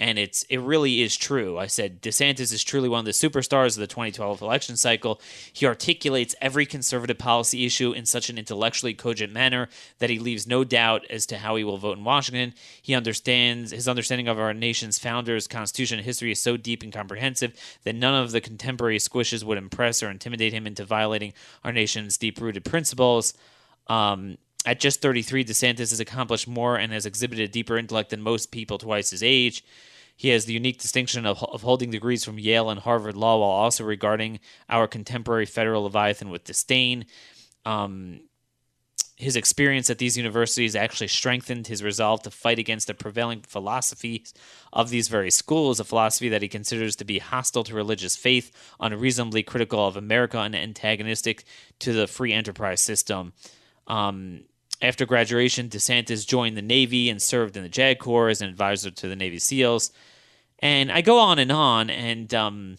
and 0.00 0.18
it's 0.18 0.42
it 0.44 0.58
really 0.58 1.02
is 1.02 1.14
true. 1.14 1.58
I 1.58 1.66
said 1.66 2.00
DeSantis 2.00 2.52
is 2.54 2.64
truly 2.64 2.88
one 2.88 3.00
of 3.00 3.04
the 3.04 3.10
superstars 3.12 3.76
of 3.76 3.80
the 3.80 3.86
2012 3.86 4.40
election 4.40 4.76
cycle. 4.78 5.20
He 5.52 5.66
articulates 5.66 6.34
every 6.40 6.64
conservative 6.64 7.18
policy 7.18 7.66
issue 7.66 7.92
in 7.92 8.06
such 8.06 8.30
an 8.30 8.38
intellectually 8.38 8.94
cogent 8.94 9.32
manner 9.32 9.68
that 9.98 10.08
he 10.08 10.18
leaves 10.18 10.46
no 10.46 10.64
doubt 10.64 11.04
as 11.10 11.26
to 11.26 11.36
how 11.36 11.54
he 11.54 11.64
will 11.64 11.76
vote 11.76 11.98
in 11.98 12.04
Washington. 12.04 12.54
He 12.80 12.94
understands 12.94 13.72
his 13.72 13.86
understanding 13.86 14.26
of 14.26 14.38
our 14.38 14.54
nation's 14.54 14.98
founders, 14.98 15.46
constitution, 15.46 15.98
and 15.98 16.06
history 16.06 16.32
is 16.32 16.40
so 16.40 16.56
deep 16.56 16.82
and 16.82 16.92
comprehensive 16.92 17.52
that 17.84 17.94
none 17.94 18.14
of 18.14 18.32
the 18.32 18.40
contemporary 18.40 18.98
squishes 18.98 19.44
would 19.44 19.58
impress 19.58 20.02
or 20.02 20.10
intimidate 20.10 20.54
him 20.54 20.66
into 20.66 20.84
violating 20.84 21.34
our 21.62 21.72
nation's 21.72 22.16
deep-rooted 22.16 22.64
principles. 22.64 23.34
Um, 23.86 24.38
at 24.66 24.80
just 24.80 25.00
33, 25.00 25.44
DeSantis 25.44 25.90
has 25.90 26.00
accomplished 26.00 26.46
more 26.46 26.76
and 26.76 26.92
has 26.92 27.06
exhibited 27.06 27.50
deeper 27.50 27.78
intellect 27.78 28.10
than 28.10 28.20
most 28.20 28.50
people 28.50 28.78
twice 28.78 29.10
his 29.10 29.22
age. 29.22 29.64
He 30.16 30.28
has 30.28 30.44
the 30.44 30.52
unique 30.52 30.78
distinction 30.78 31.24
of, 31.24 31.42
of 31.42 31.62
holding 31.62 31.90
degrees 31.90 32.24
from 32.24 32.38
Yale 32.38 32.68
and 32.68 32.80
Harvard 32.80 33.16
Law 33.16 33.38
while 33.38 33.48
also 33.48 33.84
regarding 33.84 34.38
our 34.68 34.86
contemporary 34.86 35.46
federal 35.46 35.84
Leviathan 35.84 36.28
with 36.28 36.44
disdain. 36.44 37.06
Um, 37.64 38.20
his 39.16 39.36
experience 39.36 39.88
at 39.88 39.98
these 39.98 40.16
universities 40.16 40.76
actually 40.76 41.08
strengthened 41.08 41.66
his 41.66 41.82
resolve 41.82 42.22
to 42.22 42.30
fight 42.30 42.58
against 42.58 42.86
the 42.86 42.94
prevailing 42.94 43.40
philosophies 43.40 44.32
of 44.72 44.90
these 44.90 45.08
very 45.08 45.30
schools, 45.30 45.78
a 45.78 45.84
philosophy 45.84 46.28
that 46.30 46.42
he 46.42 46.48
considers 46.48 46.96
to 46.96 47.04
be 47.04 47.18
hostile 47.18 47.64
to 47.64 47.74
religious 47.74 48.16
faith, 48.16 48.50
unreasonably 48.78 49.42
critical 49.42 49.86
of 49.86 49.96
America, 49.96 50.38
and 50.38 50.54
antagonistic 50.54 51.44
to 51.78 51.92
the 51.92 52.06
free 52.06 52.32
enterprise 52.32 52.80
system. 52.80 53.32
Um, 53.86 54.44
after 54.82 55.04
graduation, 55.04 55.68
DeSantis 55.68 56.26
joined 56.26 56.56
the 56.56 56.62
Navy 56.62 57.10
and 57.10 57.20
served 57.20 57.56
in 57.56 57.62
the 57.62 57.68
JAG 57.68 57.98
Corps 57.98 58.30
as 58.30 58.40
an 58.40 58.48
advisor 58.48 58.90
to 58.90 59.08
the 59.08 59.16
Navy 59.16 59.38
SEALs. 59.38 59.90
And 60.58 60.90
I 60.90 61.00
go 61.00 61.18
on 61.18 61.38
and 61.38 61.52
on, 61.52 61.90
and 61.90 62.32
um, 62.34 62.78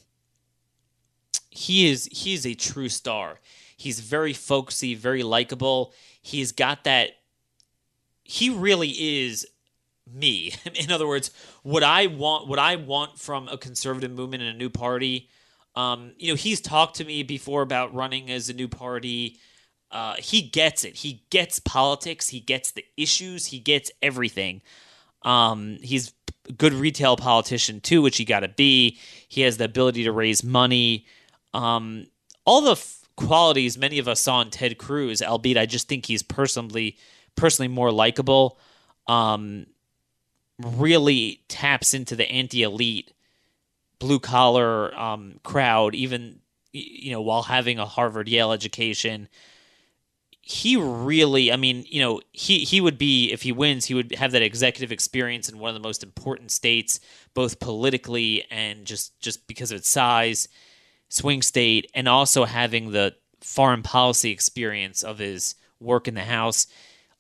he 1.50 1.90
is 1.90 2.08
he 2.12 2.34
is 2.34 2.46
a 2.46 2.54
true 2.54 2.90
star. 2.90 3.40
He's 3.76 4.00
very 4.00 4.34
folksy, 4.34 4.94
very 4.94 5.24
likable. 5.24 5.94
He's 6.22 6.52
got 6.52 6.84
that. 6.84 7.12
He 8.24 8.50
really 8.50 8.90
is 8.90 9.48
me. 10.12 10.54
In 10.76 10.92
other 10.92 11.08
words, 11.08 11.32
what 11.64 11.84
I 11.84 12.08
want, 12.08 12.48
what 12.48 12.60
I 12.60 12.76
want 12.76 13.20
from 13.20 13.48
a 13.48 13.58
conservative 13.58 14.12
movement 14.12 14.44
and 14.44 14.56
a 14.56 14.58
new 14.58 14.70
party. 14.70 15.30
Um, 15.76 16.12
you 16.18 16.30
know, 16.30 16.36
he's 16.36 16.60
talked 16.60 16.98
to 16.98 17.06
me 17.06 17.24
before 17.24 17.62
about 17.62 17.94
running 17.94 18.30
as 18.30 18.50
a 18.50 18.54
new 18.54 18.68
party. 18.68 19.40
Uh, 19.92 20.16
he 20.18 20.42
gets 20.42 20.86
it. 20.86 20.96
He 20.98 21.24
gets 21.30 21.60
politics. 21.60 22.30
He 22.30 22.40
gets 22.40 22.72
the 22.72 22.86
issues. 22.96 23.48
He 23.48 23.60
gets 23.60 23.92
everything. 24.02 24.62
Um, 25.24 25.78
he's 25.82 26.14
a 26.48 26.54
good 26.54 26.74
retail 26.74 27.18
politician 27.18 27.82
too, 27.82 28.02
which 28.02 28.18
he 28.18 28.26
got 28.26 28.40
to 28.40 28.48
be. 28.48 28.98
He 29.28 29.42
has 29.42 29.58
the 29.58 29.66
ability 29.66 30.04
to 30.06 30.12
raise 30.12 30.44
money. 30.44 31.06
Um, 31.54 32.08
all 32.46 32.62
the 32.62 32.72
f- 32.72 33.02
qualities 33.18 33.78
many 33.78 34.00
of 34.00 34.08
us 34.08 34.22
saw 34.22 34.42
in 34.42 34.50
Ted 34.50 34.78
Cruz, 34.78 35.22
albeit 35.22 35.58
I 35.58 35.66
just 35.66 35.88
think 35.88 36.06
he's 36.06 36.24
personally 36.24 36.98
personally 37.36 37.68
more 37.68 37.92
likable. 37.92 38.58
Um, 39.08 39.68
really 40.58 41.42
taps 41.48 41.94
into 41.94 42.16
the 42.16 42.30
anti-elite 42.32 43.14
blue 44.00 44.20
collar 44.20 44.98
um, 44.98 45.40
crowd, 45.44 45.96
even 45.96 46.40
you 46.72 47.12
know 47.12 47.22
while 47.22 47.44
having 47.44 47.78
a 47.78 47.86
Harvard 47.86 48.30
Yale 48.30 48.54
education 48.54 49.28
he 50.42 50.76
really, 50.76 51.52
I 51.52 51.56
mean, 51.56 51.86
you 51.88 52.02
know, 52.02 52.22
he 52.32 52.60
he 52.60 52.82
would 52.82 52.98
be 52.98 53.32
if 53.32 53.44
he 53.44 53.52
wins, 53.52 53.86
he 53.86 53.94
would 53.94 54.16
have 54.16 54.32
that 54.32 54.42
executive 54.42 54.92
experience 54.92 55.48
in 55.50 55.60
one 55.60 55.70
of 55.70 55.76
the 55.76 55.88
most 55.88 56.04
important 56.04 56.52
states, 56.52 57.00
both 57.34 57.60
politically 57.60 58.46
and 58.50 58.86
just 58.86 59.20
just 59.20 59.48
because 59.48 59.72
of 59.72 59.78
its 59.78 59.90
size, 59.90 60.48
swing 61.10 61.42
state, 61.42 61.90
and 61.94 62.08
also 62.08 62.46
having 62.46 62.92
the 62.92 63.16
foreign 63.42 63.84
policy 63.84 64.32
experience 64.32 65.04
of 65.04 65.20
his 65.20 65.56
work 65.80 66.08
in 66.08 66.16
the 66.16 66.22
House. 66.22 66.68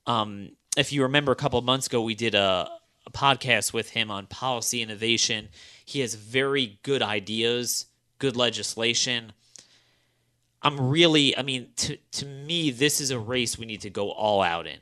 Um, 0.07 0.51
if 0.77 0.91
you 0.91 1.03
remember, 1.03 1.31
a 1.31 1.35
couple 1.35 1.59
of 1.59 1.65
months 1.65 1.87
ago, 1.87 2.01
we 2.01 2.15
did 2.15 2.33
a, 2.33 2.69
a 3.05 3.11
podcast 3.11 3.71
with 3.71 3.91
him 3.91 4.09
on 4.09 4.25
policy 4.27 4.81
innovation. 4.81 5.49
He 5.85 5.99
has 5.99 6.15
very 6.15 6.79
good 6.83 7.01
ideas, 7.01 7.85
good 8.17 8.35
legislation. 8.35 9.33
I'm 10.63 10.89
really, 10.89 11.36
I 11.38 11.41
mean, 11.41 11.70
to, 11.77 11.98
to 11.98 12.25
me, 12.25 12.72
this 12.72 13.01
is 13.01 13.12
a 13.12 13.20
race 13.20 13.58
we 13.58 13.65
need 13.65 13.82
to 13.82 13.89
go 13.89 14.12
all 14.12 14.41
out 14.41 14.68
in. 14.68 14.80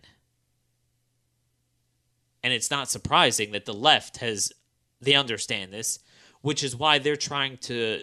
And 2.44 2.54
it's 2.54 2.72
not 2.72 2.90
surprising 2.90 3.52
that 3.52 3.66
the 3.66 3.74
left 3.74 4.18
has, 4.18 4.52
they 5.02 5.14
understand 5.14 5.72
this, 5.72 6.00
which 6.42 6.64
is 6.64 6.76
why 6.76 7.00
they're 7.00 7.16
trying 7.16 7.58
to 7.58 8.02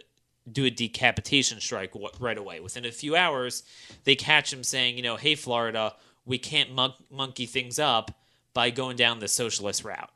do 0.50 0.64
a 0.64 0.71
decapitation 0.71 1.61
strike 1.61 1.92
right 2.21 2.38
away. 2.38 2.61
Within 2.61 2.85
a 2.85 2.92
few 2.92 3.16
hours, 3.16 3.62
they 4.04 4.14
catch 4.14 4.52
him 4.52 4.62
saying, 4.62 4.97
you 4.97 5.02
know, 5.02 5.16
hey, 5.16 5.35
Florida, 5.35 5.95
we 6.25 6.38
can't 6.38 6.73
mon- 6.73 6.95
monkey 7.11 7.47
things 7.47 7.78
up 7.78 8.11
by 8.54 8.71
going 8.71 8.97
down 8.97 9.18
the 9.18 9.28
socialist 9.28 9.85
route. 9.85 10.11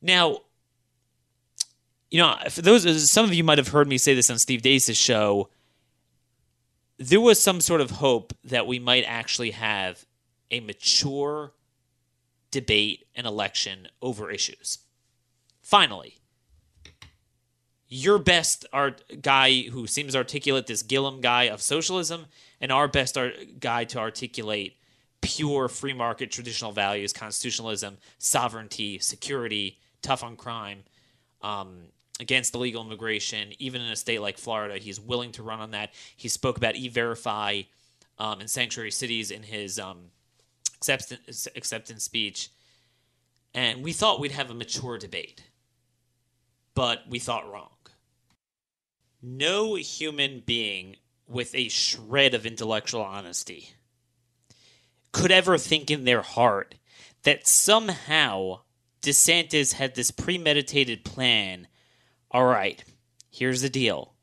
Now, 0.00 0.38
you 2.10 2.18
know, 2.18 2.36
for 2.50 2.62
those, 2.62 3.10
some 3.10 3.24
of 3.24 3.34
you 3.34 3.44
might 3.44 3.58
have 3.58 3.68
heard 3.68 3.88
me 3.88 3.98
say 3.98 4.14
this 4.14 4.30
on 4.30 4.38
Steve 4.38 4.62
Deace's 4.62 4.96
show 4.96 5.48
there 6.98 7.20
was 7.20 7.40
some 7.40 7.60
sort 7.60 7.80
of 7.80 7.92
hope 7.92 8.34
that 8.44 8.66
we 8.66 8.78
might 8.78 9.04
actually 9.04 9.52
have 9.52 10.04
a 10.50 10.60
mature 10.60 11.52
debate 12.50 13.06
and 13.14 13.26
election 13.26 13.88
over 14.02 14.30
issues. 14.30 14.78
Finally, 15.60 16.18
your 17.88 18.18
best 18.18 18.66
art 18.72 19.02
guy 19.22 19.62
who 19.62 19.86
seems 19.86 20.14
articulate, 20.16 20.66
this 20.66 20.82
Gillum 20.82 21.20
guy 21.20 21.44
of 21.44 21.62
socialism, 21.62 22.26
and 22.60 22.72
our 22.72 22.88
best 22.88 23.16
art 23.16 23.60
guy 23.60 23.84
to 23.84 23.98
articulate 23.98 24.76
pure 25.20 25.68
free 25.68 25.92
market 25.92 26.30
traditional 26.30 26.72
values, 26.72 27.12
constitutionalism, 27.12 27.98
sovereignty, 28.18 28.98
security, 28.98 29.78
tough 30.02 30.22
on 30.22 30.36
crime, 30.36 30.84
um, 31.42 31.88
against 32.20 32.54
illegal 32.54 32.84
immigration. 32.84 33.52
Even 33.58 33.80
in 33.80 33.90
a 33.90 33.96
state 33.96 34.20
like 34.20 34.38
Florida, 34.38 34.78
he's 34.78 35.00
willing 35.00 35.32
to 35.32 35.42
run 35.42 35.60
on 35.60 35.70
that. 35.72 35.92
He 36.16 36.28
spoke 36.28 36.56
about 36.56 36.76
e-verify 36.76 37.62
um, 38.18 38.40
in 38.40 38.48
sanctuary 38.48 38.90
cities 38.90 39.30
in 39.30 39.42
his 39.42 39.78
um, 39.78 40.10
acceptance, 40.76 41.46
acceptance 41.54 42.02
speech, 42.02 42.50
and 43.54 43.82
we 43.82 43.92
thought 43.92 44.20
we'd 44.20 44.32
have 44.32 44.50
a 44.50 44.54
mature 44.54 44.98
debate, 44.98 45.44
but 46.74 47.02
we 47.08 47.18
thought 47.18 47.50
wrong. 47.50 47.70
No 49.22 49.74
human 49.76 50.42
being 50.44 50.96
with 51.28 51.54
a 51.54 51.68
shred 51.68 52.34
of 52.34 52.46
intellectual 52.46 53.02
honesty 53.02 53.70
could 55.12 55.30
ever 55.30 55.58
think 55.58 55.90
in 55.90 56.04
their 56.04 56.22
heart 56.22 56.74
that 57.22 57.46
somehow 57.46 58.60
DeSantis 59.02 59.74
had 59.74 59.94
this 59.94 60.10
premeditated 60.10 61.04
plan. 61.04 61.67
All 62.30 62.44
right, 62.44 62.82
here's 63.30 63.62
the 63.62 63.70
deal. 63.70 64.14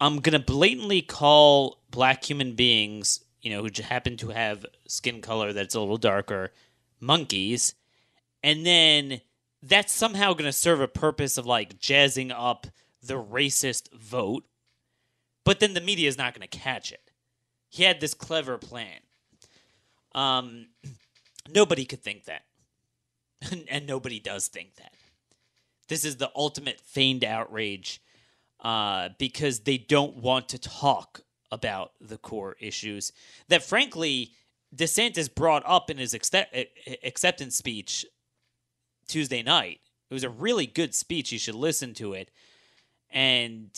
I'm 0.00 0.20
going 0.20 0.38
to 0.38 0.44
blatantly 0.44 1.02
call 1.02 1.80
black 1.90 2.24
human 2.24 2.54
beings, 2.54 3.24
you 3.40 3.50
know, 3.50 3.62
who 3.62 3.70
happen 3.82 4.16
to 4.18 4.28
have 4.28 4.66
skin 4.86 5.20
color 5.20 5.52
that's 5.52 5.74
a 5.74 5.80
little 5.80 5.96
darker, 5.96 6.52
monkeys. 7.00 7.74
And 8.42 8.64
then 8.64 9.22
that's 9.62 9.92
somehow 9.92 10.34
going 10.34 10.44
to 10.44 10.52
serve 10.52 10.80
a 10.80 10.88
purpose 10.88 11.38
of 11.38 11.46
like 11.46 11.78
jazzing 11.78 12.30
up 12.30 12.66
the 13.02 13.14
racist 13.14 13.92
vote. 13.92 14.44
But 15.44 15.60
then 15.60 15.74
the 15.74 15.80
media 15.80 16.08
is 16.08 16.18
not 16.18 16.34
going 16.34 16.46
to 16.46 16.58
catch 16.58 16.92
it. 16.92 17.10
He 17.70 17.82
had 17.82 18.00
this 18.00 18.14
clever 18.14 18.58
plan. 18.58 19.00
Um, 20.14 20.66
nobody 21.54 21.86
could 21.86 22.02
think 22.02 22.24
that. 22.24 22.42
and 23.70 23.86
nobody 23.86 24.20
does 24.20 24.48
think 24.48 24.76
that. 24.76 24.92
This 25.88 26.04
is 26.04 26.16
the 26.16 26.30
ultimate 26.36 26.80
feigned 26.80 27.24
outrage 27.24 28.00
uh, 28.60 29.10
because 29.18 29.60
they 29.60 29.78
don't 29.78 30.16
want 30.16 30.48
to 30.50 30.58
talk 30.58 31.22
about 31.50 31.92
the 32.00 32.18
core 32.18 32.56
issues 32.60 33.12
that, 33.48 33.62
frankly, 33.62 34.32
DeSantis 34.74 35.34
brought 35.34 35.62
up 35.64 35.90
in 35.90 35.96
his 35.96 36.14
acceptance 36.14 37.56
speech 37.56 38.04
Tuesday 39.06 39.42
night. 39.42 39.80
It 40.10 40.14
was 40.14 40.24
a 40.24 40.28
really 40.28 40.66
good 40.66 40.94
speech. 40.94 41.32
You 41.32 41.38
should 41.38 41.54
listen 41.54 41.94
to 41.94 42.12
it. 42.12 42.30
And 43.10 43.70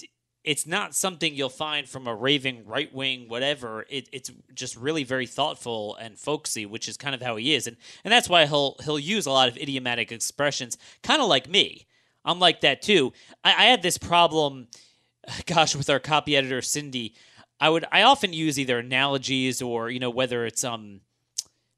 it's 0.43 0.67
not 0.67 0.95
something 0.95 1.35
you'll 1.35 1.49
find 1.49 1.89
from 1.89 2.07
a 2.07 2.15
raving 2.15 2.67
right 2.67 2.93
wing 2.95 3.29
whatever. 3.29 3.85
It, 3.89 4.09
it's 4.13 4.31
just 4.55 4.77
really 4.77 5.05
very 5.05 5.27
thoughtful 5.27 5.97
and 5.97 6.19
folksy, 6.19 6.67
which 6.67 6.89
is 6.89 6.97
kind 6.97 7.15
of 7.15 7.23
how 7.23 7.37
he 7.37 7.55
is, 7.55 7.67
and 7.67 7.77
and 8.05 8.13
that's 8.13 8.29
why 8.29 8.47
he'll 8.47 8.77
he'll 8.85 8.99
use 8.99 9.27
a 9.27 9.31
lot 9.31 9.49
of 9.49 9.57
idiomatic 9.57 10.11
expressions, 10.11 10.79
kind 11.03 11.21
of 11.21 11.29
like 11.29 11.49
me. 11.49 11.87
I'm 12.25 12.39
like 12.39 12.61
that 12.63 12.83
too. 12.83 13.13
I, 13.45 13.51
I 13.51 13.65
had 13.67 13.83
this 13.83 13.99
problem, 13.99 14.69
gosh, 15.47 15.75
with 15.77 15.91
our 15.91 16.01
copy 16.01 16.37
editor 16.37 16.63
Cindy. 16.63 17.15
I 17.61 17.69
would 17.69 17.85
I 17.93 18.03
often 18.03 18.33
use 18.33 18.59
either 18.59 18.79
analogies 18.79 19.61
or 19.61 19.91
you 19.91 20.01
know 20.01 20.11
whether 20.11 20.47
it's 20.47 20.65
um 20.65 21.01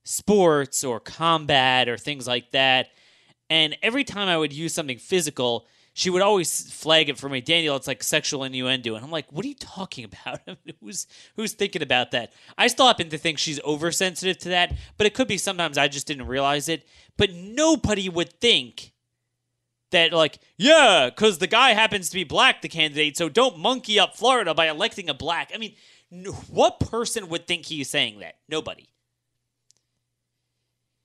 sports 0.04 0.84
or 0.84 1.00
combat 1.00 1.88
or 1.88 1.96
things 1.96 2.26
like 2.26 2.50
that, 2.52 2.88
and 3.50 3.76
every 3.82 4.04
time 4.04 4.28
I 4.28 4.38
would 4.38 4.52
use 4.52 4.74
something 4.74 4.98
physical 4.98 5.66
she 5.94 6.10
would 6.10 6.22
always 6.22 6.72
flag 6.72 7.08
it 7.08 7.18
for 7.18 7.28
me, 7.28 7.40
Daniel. 7.40 7.76
It's 7.76 7.86
like 7.86 8.02
sexual 8.02 8.44
innuendo, 8.44 8.94
and 8.94 9.04
I'm 9.04 9.10
like, 9.10 9.30
what 9.30 9.44
are 9.44 9.48
you 9.48 9.54
talking 9.54 10.04
about? 10.04 10.40
who's 10.80 11.06
who's 11.36 11.52
thinking 11.52 11.82
about 11.82 12.12
that? 12.12 12.32
I 12.56 12.68
still 12.68 12.86
happen 12.86 13.10
to 13.10 13.18
think 13.18 13.38
she's 13.38 13.60
oversensitive 13.62 14.38
to 14.38 14.48
that, 14.50 14.74
but 14.96 15.06
it 15.06 15.14
could 15.14 15.28
be 15.28 15.36
sometimes 15.36 15.76
I 15.76 15.88
just 15.88 16.06
didn't 16.06 16.26
realize 16.26 16.68
it. 16.68 16.86
But 17.18 17.34
nobody 17.34 18.08
would 18.08 18.32
think 18.40 18.91
that, 19.92 20.12
like, 20.12 20.38
yeah, 20.58 21.08
because 21.08 21.38
the 21.38 21.46
guy 21.46 21.70
happens 21.72 22.10
to 22.10 22.14
be 22.14 22.24
black, 22.24 22.60
the 22.60 22.68
candidate, 22.68 23.16
so 23.16 23.28
don't 23.28 23.58
monkey 23.58 23.98
up 23.98 24.16
Florida 24.16 24.54
by 24.54 24.68
electing 24.68 25.08
a 25.08 25.14
black. 25.14 25.50
I 25.54 25.58
mean, 25.58 25.74
what 26.48 26.80
person 26.80 27.28
would 27.28 27.46
think 27.46 27.66
he's 27.66 27.88
saying 27.88 28.18
that? 28.20 28.36
Nobody. 28.48 28.88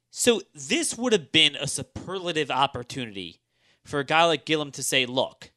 So 0.10 0.42
this 0.54 0.98
would 0.98 1.14
have 1.14 1.32
been 1.32 1.56
a 1.56 1.68
superlative 1.68 2.50
opportunity 2.50 3.42
for 3.86 4.00
a 4.00 4.04
guy 4.04 4.26
like 4.26 4.46
Gillum 4.46 4.72
to 4.72 4.84
say, 4.84 5.06
look, 5.06 5.52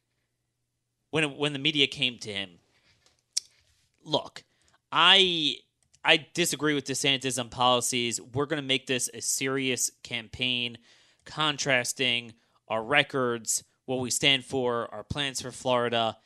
when 1.09 1.37
when 1.37 1.53
the 1.53 1.59
media 1.59 1.87
came 1.87 2.17
to 2.19 2.31
him, 2.31 2.59
look, 4.03 4.43
I 4.91 5.55
I 6.03 6.27
disagree 6.33 6.73
with 6.73 6.85
DeSantis 6.85 7.39
on 7.39 7.49
policies. 7.49 8.21
We're 8.21 8.45
going 8.45 8.61
to 8.61 8.67
make 8.67 8.87
this 8.87 9.09
a 9.13 9.21
serious 9.21 9.91
campaign, 10.03 10.77
contrasting 11.25 12.33
our 12.71 12.83
records, 12.83 13.63
what 13.85 13.99
we 13.99 14.09
stand 14.09 14.45
for, 14.45 14.87
our 14.93 15.03
plans 15.03 15.41
for 15.41 15.51
Florida. 15.51 16.17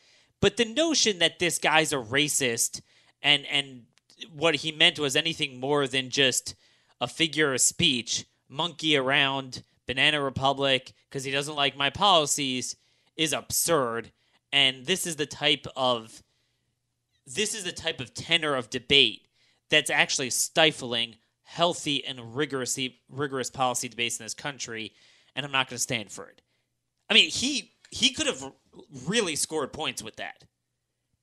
But 0.41 0.57
the 0.57 0.65
notion 0.65 1.19
that 1.19 1.39
this 1.39 1.57
guy's 1.57 1.91
a 1.91 1.97
racist 1.97 2.81
and 3.21 3.45
and 3.47 3.83
what 4.31 4.55
he 4.55 4.71
meant 4.71 4.99
was 4.99 5.15
anything 5.15 5.59
more 5.59 5.87
than 5.87 6.09
just 6.09 6.55
a 7.01 7.07
figure 7.07 7.53
of 7.53 7.61
speech, 7.61 8.25
monkey 8.47 8.95
around 8.95 9.63
Banana 9.87 10.21
Republic 10.21 10.93
because 11.09 11.23
he 11.23 11.31
doesn't 11.31 11.55
like 11.55 11.75
my 11.75 11.89
policies 11.89 12.75
is 13.17 13.33
absurd. 13.33 14.11
And 14.53 14.85
this 14.85 15.05
is 15.05 15.15
the 15.15 15.25
type 15.25 15.65
of 15.75 16.21
this 17.25 17.55
is 17.55 17.63
the 17.63 17.71
type 17.71 17.99
of 17.99 18.13
tenor 18.13 18.55
of 18.55 18.69
debate 18.69 19.27
that's 19.69 19.89
actually 19.89 20.29
stifling 20.29 21.15
healthy 21.43 22.05
and 22.05 22.35
rigorous 22.35 22.77
rigorous 23.09 23.49
policy 23.49 23.87
debates 23.87 24.19
in 24.19 24.25
this 24.25 24.33
country, 24.33 24.93
and 25.35 25.45
I'm 25.45 25.51
not 25.51 25.69
going 25.69 25.77
to 25.77 25.81
stand 25.81 26.11
for 26.11 26.27
it. 26.27 26.41
I 27.09 27.13
mean, 27.13 27.29
he 27.29 27.71
he 27.91 28.11
could 28.11 28.27
have 28.27 28.51
really 29.05 29.35
scored 29.35 29.73
points 29.73 30.01
with 30.01 30.15
that, 30.17 30.43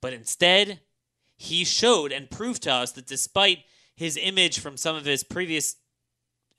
but 0.01 0.12
instead, 0.12 0.81
he 1.37 1.64
showed 1.64 2.12
and 2.12 2.31
proved 2.31 2.62
to 2.62 2.72
us 2.72 2.92
that 2.92 3.07
despite 3.07 3.64
his 3.96 4.16
image 4.16 4.59
from 4.61 4.77
some 4.77 4.96
of 4.96 5.05
his 5.05 5.25
previous 5.25 5.77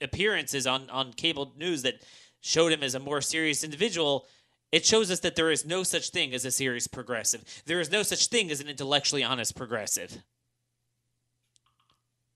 appearances 0.00 0.66
on 0.66 0.90
on 0.90 1.12
cable 1.12 1.52
news 1.56 1.82
that 1.82 2.04
showed 2.40 2.72
him 2.72 2.82
as 2.82 2.94
a 2.94 3.00
more 3.00 3.20
serious 3.20 3.64
individual, 3.64 4.26
it 4.70 4.84
shows 4.84 5.10
us 5.10 5.20
that 5.20 5.36
there 5.36 5.50
is 5.50 5.64
no 5.64 5.82
such 5.82 6.10
thing 6.10 6.34
as 6.34 6.44
a 6.44 6.50
serious 6.50 6.86
progressive. 6.86 7.62
There 7.64 7.80
is 7.80 7.90
no 7.90 8.02
such 8.02 8.26
thing 8.26 8.50
as 8.50 8.60
an 8.60 8.68
intellectually 8.68 9.24
honest 9.24 9.56
progressive. 9.56 10.18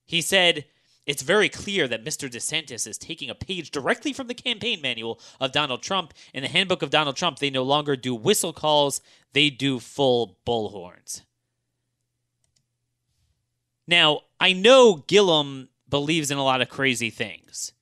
He 0.07 0.23
said, 0.23 0.65
it's 1.09 1.23
very 1.23 1.49
clear 1.49 1.89
that 1.89 2.05
Mr. 2.05 2.31
DeSantis 2.31 2.87
is 2.87 2.99
taking 2.99 3.31
a 3.31 3.35
page 3.35 3.71
directly 3.71 4.13
from 4.13 4.27
the 4.27 4.35
campaign 4.35 4.83
manual 4.83 5.19
of 5.41 5.53
Donald 5.53 5.83
Trump. 5.83 6.13
In 6.35 6.43
the 6.43 6.49
handbook 6.49 6.83
of 6.83 6.91
Donald 6.91 7.17
Trump, 7.17 7.39
they 7.39 7.49
no 7.49 7.63
longer 7.63 7.97
do 7.97 8.15
whistle 8.15 8.53
calls, 8.53 9.01
they 9.33 9.49
do 9.49 9.81
full 9.81 10.37
bullhorns. 10.47 11.23
Now, 13.87 14.21
I 14.39 14.53
know 14.53 15.03
Gillum 15.07 15.71
believes 15.89 16.31
in 16.31 16.37
a 16.37 16.45
lot 16.45 16.61
of 16.61 16.69
crazy 16.69 17.09
things. 17.09 17.73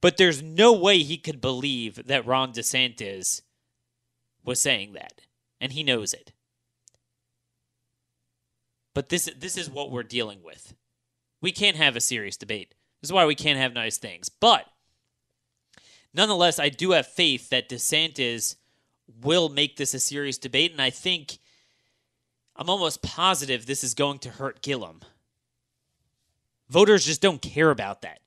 But 0.00 0.16
there's 0.16 0.42
no 0.42 0.72
way 0.72 0.98
he 0.98 1.18
could 1.18 1.40
believe 1.40 2.06
that 2.06 2.26
Ron 2.26 2.52
DeSantis 2.52 3.42
was 4.44 4.60
saying 4.60 4.94
that, 4.94 5.22
and 5.60 5.72
he 5.72 5.84
knows 5.84 6.12
it. 6.12 6.32
But 8.92 9.08
this 9.08 9.30
this 9.38 9.56
is 9.56 9.70
what 9.70 9.92
we're 9.92 10.02
dealing 10.02 10.42
with. 10.42 10.74
We 11.40 11.52
can't 11.52 11.76
have 11.76 11.96
a 11.96 12.00
serious 12.00 12.36
debate. 12.36 12.74
This 13.00 13.08
is 13.08 13.12
why 13.12 13.26
we 13.26 13.34
can't 13.34 13.58
have 13.58 13.72
nice 13.72 13.98
things. 13.98 14.28
But 14.28 14.66
nonetheless, 16.12 16.58
I 16.58 16.68
do 16.68 16.90
have 16.92 17.06
faith 17.06 17.50
that 17.50 17.68
DeSantis 17.68 18.56
will 19.22 19.48
make 19.48 19.76
this 19.76 19.94
a 19.94 20.00
serious 20.00 20.38
debate, 20.38 20.72
and 20.72 20.82
I 20.82 20.90
think 20.90 21.38
I'm 22.56 22.68
almost 22.68 23.02
positive 23.02 23.66
this 23.66 23.82
is 23.82 23.94
going 23.94 24.18
to 24.20 24.30
hurt 24.30 24.62
Gillum. 24.62 25.00
Voters 26.68 27.04
just 27.04 27.22
don't 27.22 27.42
care 27.42 27.70
about 27.70 28.02
that. 28.02 28.20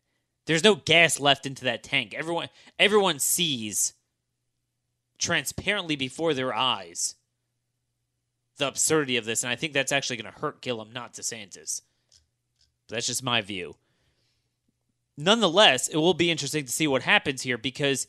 There's 0.46 0.64
no 0.64 0.76
gas 0.76 1.20
left 1.20 1.46
into 1.46 1.64
that 1.66 1.84
tank. 1.84 2.14
Everyone 2.14 2.50
everyone 2.78 3.20
sees 3.20 3.94
transparently 5.18 5.96
before 5.96 6.34
their 6.34 6.54
eyes 6.54 7.16
the 8.58 8.68
absurdity 8.68 9.18
of 9.18 9.26
this, 9.26 9.44
and 9.44 9.52
I 9.52 9.56
think 9.56 9.74
that's 9.74 9.92
actually 9.92 10.18
going 10.18 10.32
to 10.32 10.40
hurt 10.40 10.62
Gillum, 10.62 10.92
not 10.92 11.14
DeSantis. 11.14 11.82
That's 12.90 13.08
just 13.08 13.24
my 13.24 13.42
view. 13.42 13.76
Nonetheless, 15.18 15.88
it 15.88 15.98
will 15.98 16.14
be 16.14 16.32
interesting 16.32 16.66
to 16.66 16.72
see 16.72 16.88
what 16.88 17.04
happens 17.04 17.42
here 17.42 17.58
because 17.58 18.08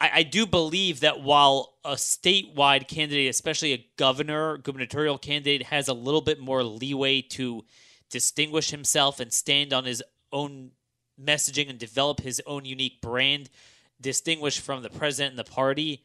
I, 0.00 0.10
I 0.14 0.22
do 0.22 0.46
believe 0.46 1.00
that 1.00 1.22
while 1.22 1.74
a 1.84 1.94
statewide 1.94 2.88
candidate, 2.88 3.28
especially 3.28 3.72
a 3.72 3.86
governor, 3.96 4.58
gubernatorial 4.58 5.18
candidate, 5.18 5.64
has 5.64 5.88
a 5.88 5.94
little 5.94 6.20
bit 6.20 6.38
more 6.38 6.62
leeway 6.62 7.22
to 7.22 7.64
distinguish 8.10 8.70
himself 8.70 9.18
and 9.18 9.32
stand 9.32 9.72
on 9.72 9.84
his 9.84 10.02
own 10.32 10.70
messaging 11.20 11.68
and 11.68 11.78
develop 11.78 12.20
his 12.20 12.40
own 12.46 12.64
unique 12.64 13.00
brand, 13.00 13.50
distinguished 14.00 14.60
from 14.60 14.82
the 14.82 14.90
president 14.90 15.32
and 15.32 15.38
the 15.38 15.50
party, 15.50 16.04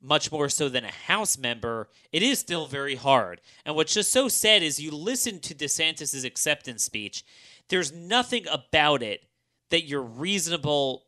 much 0.00 0.32
more 0.32 0.48
so 0.48 0.68
than 0.68 0.84
a 0.84 0.90
House 0.90 1.36
member, 1.36 1.88
it 2.12 2.22
is 2.22 2.38
still 2.38 2.66
very 2.66 2.94
hard. 2.94 3.40
And 3.64 3.76
what's 3.76 3.94
just 3.94 4.12
so 4.12 4.28
sad 4.28 4.62
is 4.62 4.80
you 4.80 4.90
listen 4.90 5.40
to 5.40 5.54
DeSantis' 5.54 6.24
acceptance 6.24 6.82
speech, 6.82 7.24
there's 7.68 7.92
nothing 7.92 8.46
about 8.50 9.02
it 9.02 9.24
that 9.70 9.86
your 9.86 10.02
reasonable, 10.02 11.04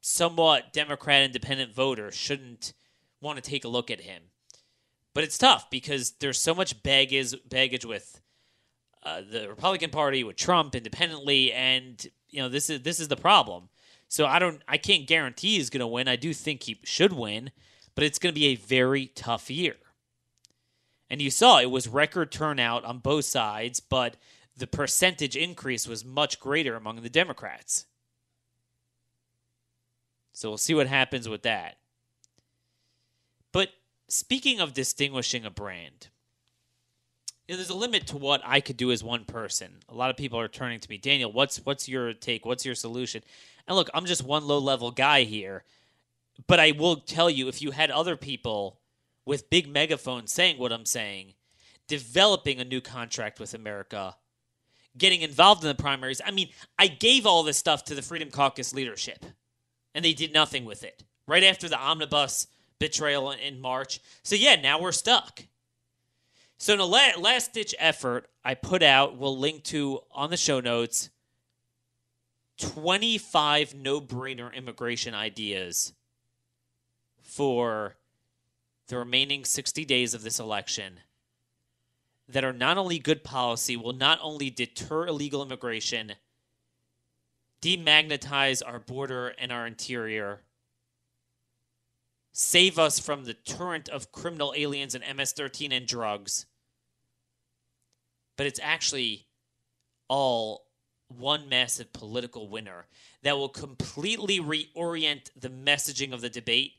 somewhat 0.00 0.72
Democrat 0.72 1.24
independent 1.24 1.74
voter 1.74 2.10
shouldn't 2.12 2.72
want 3.20 3.42
to 3.42 3.50
take 3.50 3.64
a 3.64 3.68
look 3.68 3.90
at 3.90 4.02
him. 4.02 4.22
But 5.14 5.24
it's 5.24 5.38
tough 5.38 5.70
because 5.70 6.12
there's 6.20 6.40
so 6.40 6.54
much 6.54 6.82
baggage, 6.82 7.34
baggage 7.48 7.84
with 7.84 8.20
uh, 9.02 9.22
the 9.28 9.48
Republican 9.48 9.90
Party, 9.90 10.22
with 10.24 10.36
Trump 10.36 10.74
independently, 10.74 11.52
and 11.52 12.06
you 12.28 12.42
know 12.42 12.48
this 12.48 12.68
is 12.68 12.82
this 12.82 13.00
is 13.00 13.08
the 13.08 13.16
problem. 13.16 13.68
So 14.08 14.26
I 14.26 14.38
don't, 14.38 14.62
I 14.68 14.78
can't 14.78 15.06
guarantee 15.06 15.56
he's 15.56 15.70
going 15.70 15.80
to 15.80 15.86
win. 15.86 16.08
I 16.08 16.16
do 16.16 16.32
think 16.32 16.64
he 16.64 16.78
should 16.84 17.12
win, 17.12 17.50
but 17.96 18.04
it's 18.04 18.20
going 18.20 18.32
to 18.32 18.40
be 18.40 18.46
a 18.46 18.56
very 18.56 19.06
tough 19.16 19.50
year. 19.50 19.74
And 21.10 21.20
you 21.20 21.30
saw 21.30 21.58
it 21.58 21.70
was 21.70 21.88
record 21.88 22.30
turnout 22.30 22.84
on 22.84 22.98
both 22.98 23.24
sides, 23.24 23.80
but 23.80 24.16
the 24.56 24.66
percentage 24.66 25.36
increase 25.36 25.88
was 25.88 26.04
much 26.04 26.38
greater 26.38 26.76
among 26.76 27.02
the 27.02 27.10
Democrats. 27.10 27.86
So 30.32 30.50
we'll 30.50 30.58
see 30.58 30.74
what 30.74 30.86
happens 30.86 31.28
with 31.28 31.42
that. 31.42 31.78
But 33.52 33.70
speaking 34.08 34.60
of 34.60 34.74
distinguishing 34.74 35.46
a 35.46 35.50
brand, 35.50 36.08
you 37.48 37.54
know, 37.54 37.56
there's 37.56 37.70
a 37.70 37.74
limit 37.74 38.08
to 38.08 38.18
what 38.18 38.42
I 38.44 38.60
could 38.60 38.76
do 38.76 38.92
as 38.92 39.02
one 39.02 39.24
person. 39.24 39.76
A 39.88 39.94
lot 39.94 40.10
of 40.10 40.16
people 40.16 40.38
are 40.38 40.48
turning 40.48 40.80
to 40.80 40.90
me, 40.90 40.98
Daniel. 40.98 41.32
What's 41.32 41.58
what's 41.58 41.88
your 41.88 42.12
take? 42.12 42.44
What's 42.44 42.66
your 42.66 42.74
solution? 42.74 43.22
And 43.66 43.76
look, 43.76 43.88
I'm 43.94 44.04
just 44.04 44.24
one 44.24 44.46
low 44.46 44.58
level 44.58 44.90
guy 44.90 45.22
here, 45.22 45.62
but 46.46 46.60
I 46.60 46.72
will 46.72 46.96
tell 46.96 47.30
you, 47.30 47.48
if 47.48 47.62
you 47.62 47.70
had 47.70 47.90
other 47.90 48.16
people 48.16 48.80
with 49.24 49.50
big 49.50 49.68
megaphones 49.68 50.32
saying 50.32 50.58
what 50.58 50.72
I'm 50.72 50.86
saying, 50.86 51.34
developing 51.88 52.60
a 52.60 52.64
new 52.64 52.80
contract 52.80 53.40
with 53.40 53.54
America, 53.54 54.16
getting 54.96 55.22
involved 55.22 55.62
in 55.62 55.68
the 55.68 55.74
primaries. 55.74 56.20
I 56.24 56.30
mean, 56.30 56.50
I 56.78 56.86
gave 56.88 57.26
all 57.26 57.42
this 57.42 57.58
stuff 57.58 57.84
to 57.84 57.94
the 57.94 58.02
Freedom 58.02 58.30
Caucus 58.30 58.74
leadership, 58.74 59.24
and 59.94 60.04
they 60.04 60.12
did 60.12 60.32
nothing 60.32 60.64
with 60.64 60.84
it. 60.84 61.04
Right 61.26 61.44
after 61.44 61.68
the 61.68 61.78
omnibus 61.78 62.46
betrayal 62.78 63.32
in 63.32 63.60
March. 63.60 64.00
So, 64.22 64.36
yeah, 64.36 64.54
now 64.56 64.80
we're 64.80 64.92
stuck. 64.92 65.44
So, 66.58 66.72
in 66.74 66.80
a 66.80 66.84
last 66.84 67.52
ditch 67.52 67.74
effort, 67.78 68.28
I 68.44 68.54
put 68.54 68.82
out, 68.82 69.18
we'll 69.18 69.36
link 69.36 69.64
to 69.64 70.00
on 70.12 70.30
the 70.30 70.36
show 70.36 70.60
notes, 70.60 71.10
25 72.58 73.74
no 73.74 74.00
brainer 74.00 74.54
immigration 74.54 75.14
ideas 75.14 75.92
for 77.36 77.96
the 78.88 78.96
remaining 78.96 79.44
60 79.44 79.84
days 79.84 80.14
of 80.14 80.22
this 80.22 80.40
election 80.40 81.00
that 82.26 82.44
are 82.44 82.52
not 82.52 82.78
only 82.78 82.98
good 82.98 83.22
policy, 83.22 83.76
will 83.76 83.92
not 83.92 84.18
only 84.22 84.48
deter 84.48 85.06
illegal 85.06 85.42
immigration, 85.42 86.12
demagnetize 87.60 88.62
our 88.66 88.78
border 88.78 89.34
and 89.38 89.52
our 89.52 89.66
interior, 89.66 90.40
save 92.32 92.78
us 92.78 92.98
from 92.98 93.24
the 93.24 93.34
torrent 93.34 93.90
of 93.90 94.12
criminal 94.12 94.54
aliens 94.56 94.94
and 94.94 95.04
MS 95.14 95.32
13 95.32 95.72
and 95.72 95.86
drugs. 95.86 96.46
But 98.38 98.46
it's 98.46 98.60
actually 98.62 99.26
all 100.08 100.64
one 101.08 101.50
massive 101.50 101.92
political 101.92 102.48
winner 102.48 102.86
that 103.22 103.36
will 103.36 103.50
completely 103.50 104.40
reorient 104.40 105.28
the 105.38 105.50
messaging 105.50 106.14
of 106.14 106.22
the 106.22 106.30
debate 106.30 106.72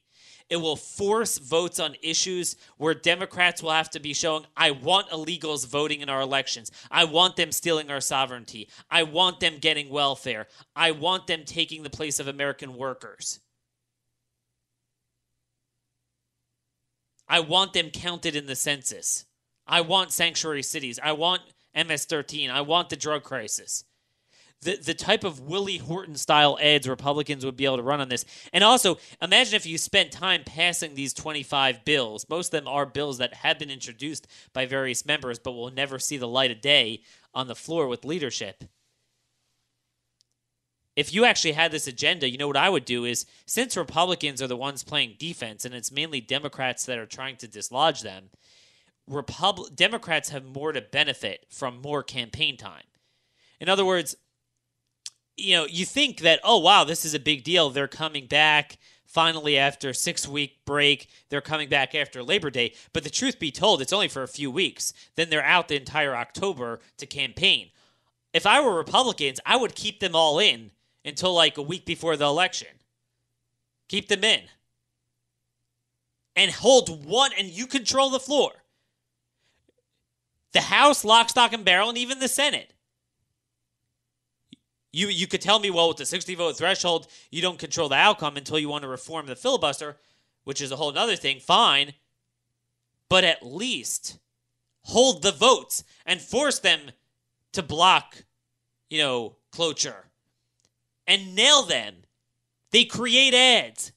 it 0.50 0.58
will 0.58 0.76
force 0.76 1.38
votes 1.38 1.80
on 1.80 1.96
issues 2.02 2.56
where 2.78 2.94
Democrats 2.94 3.62
will 3.62 3.72
have 3.72 3.90
to 3.92 4.00
be 4.00 4.14
showing, 4.14 4.46
I 4.56 4.72
want 4.72 5.10
illegals 5.10 5.68
voting 5.68 6.02
in 6.02 6.10
our 6.10 6.22
elections. 6.22 6.72
I 6.90 7.04
want 7.04 7.36
them 7.36 7.52
stealing 7.52 7.92
our 7.92 8.00
sovereignty. 8.00 8.70
I 8.90 9.04
want 9.04 9.40
them 9.40 9.58
getting 9.60 9.90
welfare. 9.90 10.48
I 10.76 10.92
want 10.92 11.28
them 11.28 11.44
taking 11.46 11.84
the 11.84 11.90
place 11.90 12.20
of 12.20 12.28
American 12.28 12.76
workers. 12.76 13.40
I 17.28 17.42
want 17.42 17.74
them 17.74 17.90
counted 17.90 18.38
in 18.38 18.46
the 18.46 18.56
census. 18.56 19.26
I 19.68 19.82
want 19.82 20.14
sanctuary 20.14 20.64
cities. 20.64 20.98
I 21.04 21.12
want 21.12 21.42
MS 21.76 22.06
13. 22.06 22.50
I 22.50 22.62
want 22.62 22.90
the 22.90 22.96
drug 22.96 23.24
crisis 23.24 23.84
the 24.62 24.78
the 24.78 24.94
type 24.94 25.24
of 25.24 25.42
Willie 25.42 25.78
Horton 25.78 26.16
style 26.16 26.58
ads 26.62 26.88
Republicans 26.88 27.46
would 27.46 27.58
be 27.58 27.66
able 27.66 27.78
to 27.78 27.84
run 27.84 28.02
on 28.02 28.10
this. 28.10 28.26
And 28.54 28.64
also, 28.64 28.98
imagine 29.22 29.56
if 29.56 29.66
you 29.66 29.78
spent 29.78 30.12
time 30.12 30.44
passing 30.46 30.96
these 30.96 31.14
25 31.14 31.86
bills. 31.86 32.26
Most 32.30 32.48
of 32.54 32.60
them 32.64 32.68
are 32.68 32.86
bills 32.86 33.20
that 33.20 33.34
have 33.36 33.60
been 33.60 33.70
introduced 33.70 34.28
by 34.54 34.66
various 34.66 35.06
members 35.06 35.40
but 35.40 35.52
will 35.52 35.72
never 35.72 36.00
see 36.00 36.18
the 36.18 36.28
light 36.28 36.52
of 36.52 36.62
day 36.62 37.02
on 37.34 37.48
the 37.48 37.56
floor 37.56 37.88
with 37.88 38.06
leadership. 38.06 38.64
If 40.96 41.14
you 41.14 41.26
actually 41.26 41.52
had 41.52 41.72
this 41.72 41.86
agenda, 41.86 42.28
you 42.28 42.40
know 42.40 42.48
what 42.48 42.58
I 42.58 42.70
would 42.70 42.84
do 42.84 43.06
is 43.06 43.28
since 43.46 43.78
Republicans 43.78 44.42
are 44.42 44.48
the 44.48 44.58
ones 44.58 44.84
playing 44.84 45.18
defense 45.20 45.64
and 45.64 45.76
it's 45.76 45.92
mainly 45.92 46.20
Democrats 46.20 46.86
that 46.86 46.98
are 46.98 47.06
trying 47.06 47.36
to 47.38 47.48
dislodge 47.48 48.02
them, 48.02 48.32
Repub- 49.08 49.76
Democrats 49.76 50.30
have 50.30 50.44
more 50.44 50.72
to 50.72 50.82
benefit 50.82 51.46
from 51.52 51.84
more 51.84 52.02
campaign 52.02 52.58
time. 52.58 52.84
In 53.60 53.70
other 53.70 53.86
words, 53.86 54.16
you 55.38 55.56
know, 55.56 55.66
you 55.66 55.86
think 55.86 56.22
that, 56.22 56.40
oh, 56.44 56.58
wow, 56.58 56.84
this 56.84 57.06
is 57.06 57.14
a 57.14 57.20
big 57.20 57.44
deal. 57.44 57.70
They're 57.70 57.88
coming 57.88 58.26
back 58.26 58.78
finally 59.06 59.58
after 59.58 59.94
six 59.94 60.28
week 60.28 60.60
break. 60.66 61.08
They're 61.30 61.42
coming 61.42 61.70
back 61.70 61.96
after 61.96 62.24
Labor 62.24 62.50
Day. 62.50 62.74
But 62.92 63.04
the 63.04 63.10
truth 63.10 63.40
be 63.40 63.52
told, 63.52 63.82
it's 63.82 63.94
only 63.94 64.08
for 64.08 64.24
a 64.24 64.28
few 64.28 64.52
weeks. 64.52 64.94
Then 65.16 65.30
they're 65.30 65.44
out 65.44 65.68
the 65.68 65.78
entire 65.78 66.16
October 66.16 66.80
to 66.98 67.06
campaign. 67.06 67.70
If 68.34 68.46
I 68.46 68.60
were 68.60 68.76
Republicans, 68.76 69.40
I 69.46 69.58
would 69.58 69.76
keep 69.76 70.00
them 70.00 70.16
all 70.16 70.40
in 70.40 70.72
until 71.06 71.34
like 71.34 71.58
a 71.58 71.62
week 71.62 71.86
before 71.86 72.18
the 72.18 72.26
election. 72.26 72.68
Keep 73.88 74.10
them 74.10 74.24
in. 74.24 74.42
And 76.36 76.52
hold 76.52 77.06
one, 77.06 77.32
and 77.38 77.48
you 77.48 77.66
control 77.66 78.10
the 78.10 78.20
floor. 78.20 78.52
The 80.52 80.62
House, 80.62 81.04
lock, 81.04 81.30
stock, 81.30 81.54
and 81.54 81.66
barrel, 81.66 81.90
and 81.90 81.98
even 81.98 82.20
the 82.20 82.28
Senate. 82.28 82.74
You 84.98 85.10
you 85.10 85.28
could 85.28 85.42
tell 85.42 85.60
me, 85.60 85.70
well, 85.70 85.90
with 85.90 85.98
the 85.98 86.08
60 86.08 86.34
vote 86.34 86.58
threshold, 86.58 87.06
you 87.30 87.40
don't 87.40 87.60
control 87.60 87.88
the 87.88 87.96
outcome 87.96 88.36
until 88.36 88.58
you 88.58 88.68
want 88.68 88.82
to 88.82 88.88
reform 88.88 89.28
the 89.28 89.36
filibuster, 89.36 89.98
which 90.44 90.60
is 90.60 90.72
a 90.72 90.76
whole 90.76 90.98
other 90.98 91.16
thing. 91.16 91.40
Fine. 91.40 91.94
But 93.08 93.24
at 93.24 93.46
least 93.46 94.18
hold 94.86 95.22
the 95.22 95.32
votes 95.32 95.84
and 96.04 96.20
force 96.20 96.58
them 96.58 96.80
to 97.54 97.62
block, 97.62 98.24
you 98.90 98.98
know, 98.98 99.36
cloture. 99.52 100.06
And 101.06 101.36
nail 101.36 101.62
them. 101.62 101.98
They 102.72 102.84
create 102.84 103.36
ads. 103.36 103.92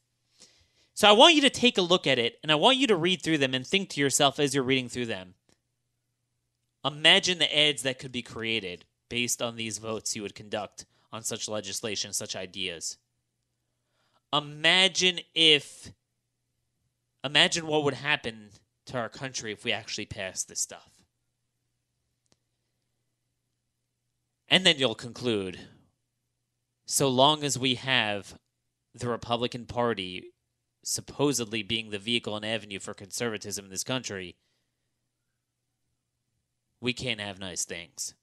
So 0.92 1.08
I 1.08 1.12
want 1.12 1.34
you 1.34 1.40
to 1.40 1.50
take 1.50 1.78
a 1.78 1.82
look 1.82 2.06
at 2.06 2.18
it 2.18 2.38
and 2.42 2.52
I 2.52 2.56
want 2.56 2.76
you 2.76 2.86
to 2.88 2.96
read 2.96 3.22
through 3.22 3.38
them 3.38 3.54
and 3.54 3.66
think 3.66 3.88
to 3.90 4.02
yourself 4.02 4.38
as 4.38 4.54
you're 4.54 4.62
reading 4.62 4.90
through 4.90 5.06
them. 5.06 5.32
Imagine 6.84 7.38
the 7.38 7.58
ads 7.58 7.82
that 7.84 7.98
could 7.98 8.12
be 8.12 8.20
created 8.20 8.84
based 9.08 9.40
on 9.40 9.56
these 9.56 9.78
votes 9.78 10.14
you 10.14 10.20
would 10.22 10.34
conduct 10.34 10.84
on 11.12 11.22
such 11.22 11.48
legislation, 11.48 12.12
such 12.12 12.36
ideas. 12.36 12.98
Imagine 14.32 15.20
if, 15.34 15.92
imagine 17.24 17.66
what 17.66 17.84
would 17.84 17.94
happen 17.94 18.50
to 18.86 18.98
our 18.98 19.08
country 19.08 19.52
if 19.52 19.64
we 19.64 19.72
actually 19.72 20.06
passed 20.06 20.48
this 20.48 20.60
stuff. 20.60 21.04
And 24.48 24.66
then 24.66 24.78
you'll 24.78 24.94
conclude 24.94 25.60
so 26.86 27.08
long 27.08 27.44
as 27.44 27.58
we 27.58 27.76
have 27.76 28.36
the 28.94 29.08
Republican 29.08 29.66
Party 29.66 30.32
supposedly 30.82 31.62
being 31.62 31.90
the 31.90 31.98
vehicle 31.98 32.34
and 32.34 32.44
avenue 32.44 32.80
for 32.80 32.94
conservatism 32.94 33.66
in 33.66 33.70
this 33.70 33.84
country, 33.84 34.36
we 36.80 36.92
can't 36.92 37.20
have 37.20 37.38
nice 37.38 37.64
things. 37.64 38.14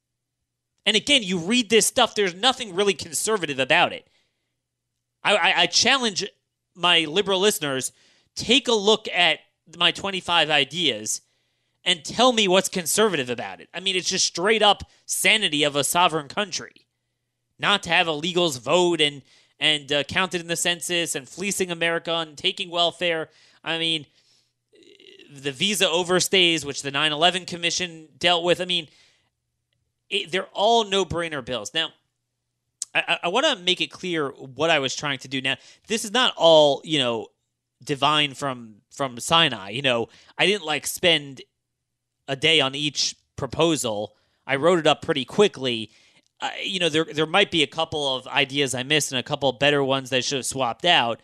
And 0.87 0.95
again, 0.95 1.21
you 1.21 1.37
read 1.37 1.69
this 1.69 1.85
stuff, 1.85 2.15
there's 2.15 2.33
nothing 2.33 2.73
really 2.73 2.93
conservative 2.93 3.59
about 3.59 3.91
it. 3.91 4.07
I, 5.21 5.35
I, 5.35 5.61
I 5.61 5.65
challenge 5.65 6.25
my 6.75 7.01
liberal 7.01 7.41
listeners 7.41 7.91
take 8.35 8.69
a 8.69 8.73
look 8.73 9.09
at 9.13 9.39
my 9.77 9.91
25 9.91 10.49
ideas 10.49 11.21
and 11.83 12.05
tell 12.05 12.31
me 12.31 12.47
what's 12.47 12.69
conservative 12.69 13.29
about 13.29 13.59
it. 13.59 13.67
I 13.73 13.81
mean, 13.81 13.97
it's 13.97 14.09
just 14.09 14.25
straight 14.25 14.61
up 14.61 14.83
sanity 15.05 15.63
of 15.63 15.75
a 15.75 15.83
sovereign 15.83 16.29
country. 16.29 16.87
Not 17.59 17.83
to 17.83 17.89
have 17.89 18.07
illegals 18.07 18.57
vote 18.57 19.01
and 19.01 19.23
and 19.59 19.91
uh, 19.91 20.03
counted 20.03 20.39
in 20.39 20.47
the 20.47 20.55
census 20.55 21.15
and 21.15 21.27
fleecing 21.27 21.71
America 21.71 22.13
and 22.13 22.37
taking 22.37 22.69
welfare. 22.69 23.29
I 23.63 23.79
mean, 23.79 24.05
the 25.35 25.51
visa 25.51 25.85
overstays, 25.85 26.63
which 26.63 26.83
the 26.83 26.91
9 26.91 27.11
11 27.11 27.45
Commission 27.45 28.07
dealt 28.19 28.43
with. 28.43 28.61
I 28.61 28.65
mean, 28.65 28.87
it, 30.09 30.31
they're 30.31 30.47
all 30.53 30.85
no 30.85 31.05
brainer 31.05 31.43
bills. 31.43 31.73
Now, 31.73 31.89
I, 32.93 33.19
I 33.23 33.27
want 33.27 33.45
to 33.45 33.55
make 33.63 33.81
it 33.81 33.87
clear 33.87 34.29
what 34.29 34.69
I 34.69 34.79
was 34.79 34.95
trying 34.95 35.19
to 35.19 35.27
do. 35.27 35.41
Now, 35.41 35.55
this 35.87 36.05
is 36.05 36.11
not 36.11 36.33
all 36.37 36.81
you 36.83 36.99
know 36.99 37.27
divine 37.83 38.33
from 38.33 38.75
from 38.91 39.19
Sinai. 39.19 39.69
You 39.69 39.81
know, 39.81 40.09
I 40.37 40.45
didn't 40.45 40.65
like 40.65 40.87
spend 40.87 41.41
a 42.27 42.35
day 42.35 42.59
on 42.59 42.75
each 42.75 43.15
proposal. 43.35 44.15
I 44.45 44.55
wrote 44.55 44.79
it 44.79 44.87
up 44.87 45.01
pretty 45.01 45.25
quickly. 45.25 45.91
Uh, 46.39 46.49
you 46.63 46.79
know, 46.79 46.89
there 46.89 47.05
there 47.05 47.25
might 47.25 47.51
be 47.51 47.63
a 47.63 47.67
couple 47.67 48.15
of 48.15 48.27
ideas 48.27 48.73
I 48.73 48.83
missed 48.83 49.11
and 49.11 49.19
a 49.19 49.23
couple 49.23 49.51
better 49.53 49.83
ones 49.83 50.09
that 50.09 50.17
I 50.17 50.21
should 50.21 50.37
have 50.37 50.45
swapped 50.45 50.85
out. 50.85 51.21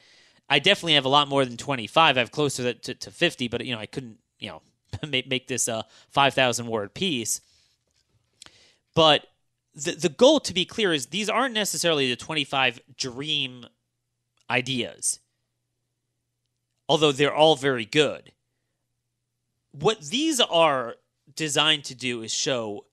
I 0.50 0.60
definitely 0.60 0.93
have 0.96 1.06
a 1.06 1.10
lot 1.10 1.30
more 1.30 1.46
than 1.46 1.58
25. 1.58 2.17
I 2.17 2.19
have 2.19 2.32
closer 2.32 2.74
to, 2.74 2.93
to 2.93 3.12
50, 3.12 3.48
but 3.48 3.65
you 3.65 3.74
know, 3.74 3.80
I 3.80 3.86
couldn't, 3.86 4.17
you 4.39 4.50
know, 4.50 4.62
make, 5.08 5.28
make 5.28 5.48
this 5.48 5.67
a 5.67 5.86
5,000 6.10 6.67
word 6.67 6.93
piece. 6.93 7.41
But 8.96 9.28
the 9.74 9.92
the 9.92 10.10
goal 10.10 10.40
to 10.42 10.54
be 10.54 10.66
clear 10.66 10.94
is 10.94 11.08
these 11.08 11.30
aren't 11.30 11.56
necessarily 11.56 12.10
the 12.10 12.16
25 12.16 12.80
dream 12.96 13.66
ideas. 14.50 15.20
Although 16.88 17.12
they're 17.12 17.34
all 17.34 17.56
very 17.56 17.86
good. 17.86 18.34
What 19.72 20.02
these 20.02 20.40
are 20.40 20.96
designed 21.36 21.86
to 21.86 21.96
do 21.96 22.22
is 22.22 22.34
show 22.34 22.86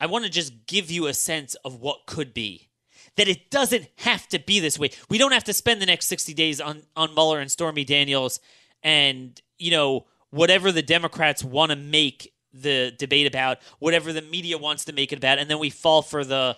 I 0.00 0.06
want 0.06 0.24
to 0.24 0.30
just 0.30 0.66
give 0.66 0.90
you 0.90 1.06
a 1.06 1.14
sense 1.14 1.54
of 1.56 1.80
what 1.80 2.06
could 2.06 2.32
be. 2.32 2.68
That 3.16 3.28
it 3.28 3.50
doesn't 3.50 3.88
have 3.98 4.28
to 4.28 4.38
be 4.38 4.60
this 4.60 4.78
way. 4.78 4.90
We 5.08 5.18
don't 5.18 5.32
have 5.32 5.44
to 5.44 5.52
spend 5.52 5.82
the 5.82 5.86
next 5.86 6.06
60 6.06 6.34
days 6.34 6.60
on, 6.60 6.82
on 6.94 7.14
Mueller 7.14 7.40
and 7.40 7.50
Stormy 7.50 7.84
Daniels 7.84 8.38
and, 8.82 9.40
you 9.58 9.72
know, 9.72 10.06
whatever 10.30 10.70
the 10.70 10.82
Democrats 10.82 11.42
want 11.42 11.70
to 11.70 11.76
make 11.76 12.32
the 12.52 12.92
debate 12.98 13.26
about, 13.26 13.58
whatever 13.78 14.12
the 14.12 14.22
media 14.22 14.58
wants 14.58 14.84
to 14.86 14.92
make 14.92 15.12
it 15.12 15.18
about, 15.18 15.38
and 15.38 15.50
then 15.50 15.58
we 15.58 15.70
fall 15.70 16.02
for 16.02 16.24
the 16.24 16.56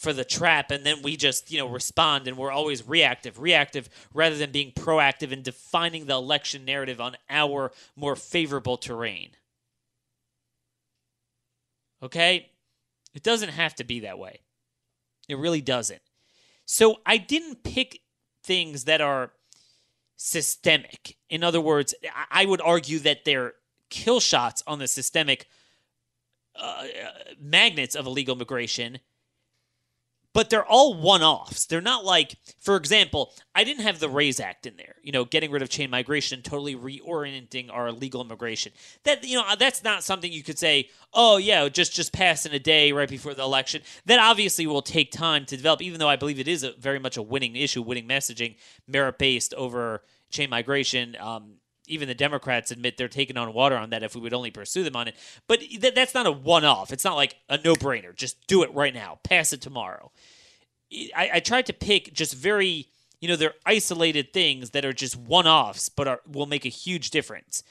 for 0.00 0.14
the 0.14 0.24
trap 0.24 0.70
and 0.70 0.86
then 0.86 1.02
we 1.02 1.14
just 1.14 1.50
you 1.50 1.58
know 1.58 1.68
respond 1.68 2.26
and 2.26 2.38
we're 2.38 2.50
always 2.50 2.88
reactive 2.88 3.38
reactive 3.38 3.86
rather 4.14 4.34
than 4.34 4.50
being 4.50 4.72
proactive 4.72 5.30
in 5.30 5.42
defining 5.42 6.06
the 6.06 6.14
election 6.14 6.64
narrative 6.64 7.02
on 7.02 7.14
our 7.28 7.70
more 7.96 8.16
favorable 8.16 8.78
terrain. 8.78 9.28
Okay? 12.02 12.48
It 13.14 13.22
doesn't 13.22 13.50
have 13.50 13.74
to 13.74 13.84
be 13.84 14.00
that 14.00 14.18
way. 14.18 14.40
It 15.28 15.36
really 15.36 15.60
doesn't. 15.60 16.00
So 16.64 16.96
i 17.04 17.18
didn't 17.18 17.62
pick 17.62 18.00
things 18.42 18.84
that 18.84 19.02
are 19.02 19.32
systemic. 20.16 21.18
In 21.28 21.44
other 21.44 21.60
words 21.60 21.94
i 22.30 22.46
would 22.46 22.62
argue 22.62 23.00
that 23.00 23.26
they're 23.26 23.52
kill 23.90 24.20
shots 24.20 24.62
on 24.66 24.78
the 24.78 24.88
systemic 24.88 25.48
uh, 26.56 26.84
magnets 27.38 27.94
of 27.94 28.06
illegal 28.06 28.34
immigration 28.34 28.98
but 30.32 30.48
they're 30.48 30.64
all 30.64 30.94
one-offs. 30.94 31.66
They're 31.66 31.80
not 31.80 32.04
like, 32.04 32.36
for 32.60 32.76
example, 32.76 33.32
I 33.54 33.64
didn't 33.64 33.82
have 33.82 33.98
the 33.98 34.08
Raise 34.08 34.38
Act 34.38 34.64
in 34.64 34.76
there. 34.76 34.94
You 35.02 35.10
know, 35.10 35.24
getting 35.24 35.50
rid 35.50 35.62
of 35.62 35.68
chain 35.68 35.90
migration 35.90 36.42
totally 36.42 36.76
reorienting 36.76 37.68
our 37.72 37.90
legal 37.90 38.20
immigration. 38.20 38.72
That 39.04 39.24
you 39.26 39.36
know, 39.36 39.44
that's 39.58 39.82
not 39.82 40.04
something 40.04 40.32
you 40.32 40.44
could 40.44 40.58
say, 40.58 40.88
oh 41.12 41.38
yeah, 41.38 41.68
just 41.68 41.92
just 41.92 42.12
pass 42.12 42.46
in 42.46 42.52
a 42.52 42.58
day 42.58 42.92
right 42.92 43.08
before 43.08 43.34
the 43.34 43.42
election. 43.42 43.82
That 44.06 44.20
obviously 44.20 44.66
will 44.66 44.82
take 44.82 45.10
time 45.10 45.46
to 45.46 45.56
develop. 45.56 45.82
Even 45.82 45.98
though 45.98 46.08
I 46.08 46.16
believe 46.16 46.38
it 46.38 46.48
is 46.48 46.62
a 46.62 46.72
very 46.72 47.00
much 47.00 47.16
a 47.16 47.22
winning 47.22 47.56
issue, 47.56 47.82
winning 47.82 48.06
messaging, 48.06 48.56
merit-based 48.86 49.54
over 49.54 50.02
chain 50.30 50.48
migration. 50.48 51.16
Um, 51.18 51.54
even 51.90 52.08
the 52.08 52.14
Democrats 52.14 52.70
admit 52.70 52.96
they're 52.96 53.08
taking 53.08 53.36
on 53.36 53.52
water 53.52 53.76
on 53.76 53.90
that 53.90 54.02
if 54.02 54.14
we 54.14 54.20
would 54.20 54.32
only 54.32 54.50
pursue 54.50 54.82
them 54.82 54.96
on 54.96 55.08
it. 55.08 55.16
But 55.46 55.60
th- 55.60 55.94
that's 55.94 56.14
not 56.14 56.26
a 56.26 56.32
one 56.32 56.64
off. 56.64 56.92
It's 56.92 57.04
not 57.04 57.16
like 57.16 57.36
a 57.48 57.58
no 57.58 57.74
brainer. 57.74 58.14
Just 58.14 58.46
do 58.46 58.62
it 58.62 58.72
right 58.72 58.94
now, 58.94 59.18
pass 59.22 59.52
it 59.52 59.60
tomorrow. 59.60 60.10
I, 61.14 61.30
I 61.34 61.40
tried 61.40 61.66
to 61.66 61.72
pick 61.72 62.12
just 62.12 62.34
very, 62.34 62.86
you 63.20 63.28
know, 63.28 63.36
they're 63.36 63.54
isolated 63.66 64.32
things 64.32 64.70
that 64.70 64.84
are 64.84 64.92
just 64.92 65.16
one 65.16 65.46
offs, 65.46 65.88
but 65.88 66.08
are, 66.08 66.20
will 66.26 66.46
make 66.46 66.64
a 66.64 66.70
huge 66.70 67.10
difference. 67.10 67.62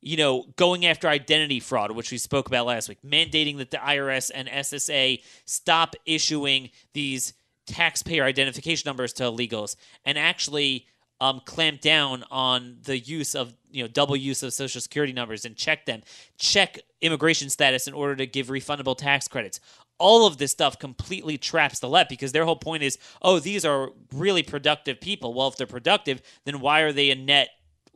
You 0.00 0.16
know, 0.16 0.44
going 0.56 0.84
after 0.86 1.08
identity 1.08 1.58
fraud, 1.58 1.90
which 1.90 2.12
we 2.12 2.18
spoke 2.18 2.46
about 2.48 2.66
last 2.66 2.88
week, 2.88 2.98
mandating 3.04 3.56
that 3.58 3.70
the 3.70 3.78
IRS 3.78 4.30
and 4.34 4.48
SSA 4.48 5.22
stop 5.46 5.96
issuing 6.04 6.70
these 6.92 7.32
taxpayer 7.66 8.24
identification 8.24 8.88
numbers 8.88 9.12
to 9.14 9.24
illegals 9.24 9.76
and 10.04 10.16
actually 10.16 10.86
um, 11.20 11.40
clamp 11.44 11.80
down 11.80 12.24
on 12.30 12.78
the 12.84 12.98
use 12.98 13.34
of 13.34 13.54
you 13.70 13.82
know 13.82 13.88
double 13.88 14.16
use 14.16 14.42
of 14.42 14.52
social 14.52 14.80
security 14.80 15.12
numbers 15.12 15.44
and 15.44 15.56
check 15.56 15.86
them 15.86 16.02
check 16.38 16.78
immigration 17.00 17.48
status 17.50 17.86
in 17.86 17.94
order 17.94 18.16
to 18.16 18.26
give 18.26 18.48
refundable 18.48 18.96
tax 18.96 19.28
credits. 19.28 19.60
All 19.98 20.26
of 20.26 20.36
this 20.36 20.52
stuff 20.52 20.78
completely 20.78 21.38
traps 21.38 21.78
the 21.78 21.88
left 21.88 22.10
because 22.10 22.32
their 22.32 22.44
whole 22.44 22.56
point 22.56 22.82
is 22.82 22.98
oh 23.22 23.38
these 23.38 23.64
are 23.64 23.90
really 24.12 24.42
productive 24.42 25.00
people. 25.00 25.32
Well 25.32 25.48
if 25.48 25.56
they're 25.56 25.66
productive 25.66 26.20
then 26.44 26.60
why 26.60 26.80
are 26.80 26.92
they 26.92 27.10
a 27.10 27.14
net 27.14 27.48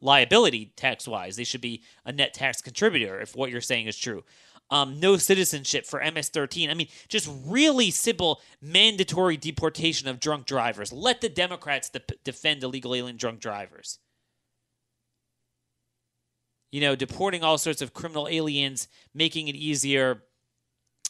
liability 0.03 0.73
tax 0.77 1.07
wise 1.07 1.37
they 1.37 1.45
should 1.45 1.61
be 1.61 1.83
a 2.07 2.13
net 2.13 2.33
tax 2.33 2.63
contributor 2.63 3.21
if 3.21 3.37
what 3.37 3.51
you're 3.51 3.61
saying 3.61 3.87
is 3.87 3.97
true 3.99 4.25
um, 4.71 5.01
no 5.01 5.17
citizenship 5.17 5.85
for 5.87 6.01
MS-13. 6.01 6.71
I 6.71 6.75
mean, 6.75 6.89
just 7.09 7.29
really 7.47 7.91
simple 7.91 8.41
mandatory 8.63 9.37
deportation 9.37 10.09
of 10.09 10.21
drunk 10.21 10.47
drivers. 10.47 10.93
Let 10.93 11.21
the 11.21 11.29
Democrats 11.29 11.91
de- 11.91 12.01
defend 12.25 12.63
illegal 12.63 12.95
alien 12.95 13.17
drunk 13.17 13.41
drivers. 13.41 13.99
You 16.71 16.81
know, 16.81 16.95
deporting 16.95 17.43
all 17.43 17.59
sorts 17.59 17.83
of 17.83 17.93
criminal 17.93 18.29
aliens, 18.29 18.87
making 19.13 19.49
it 19.49 19.57
easier, 19.57 20.23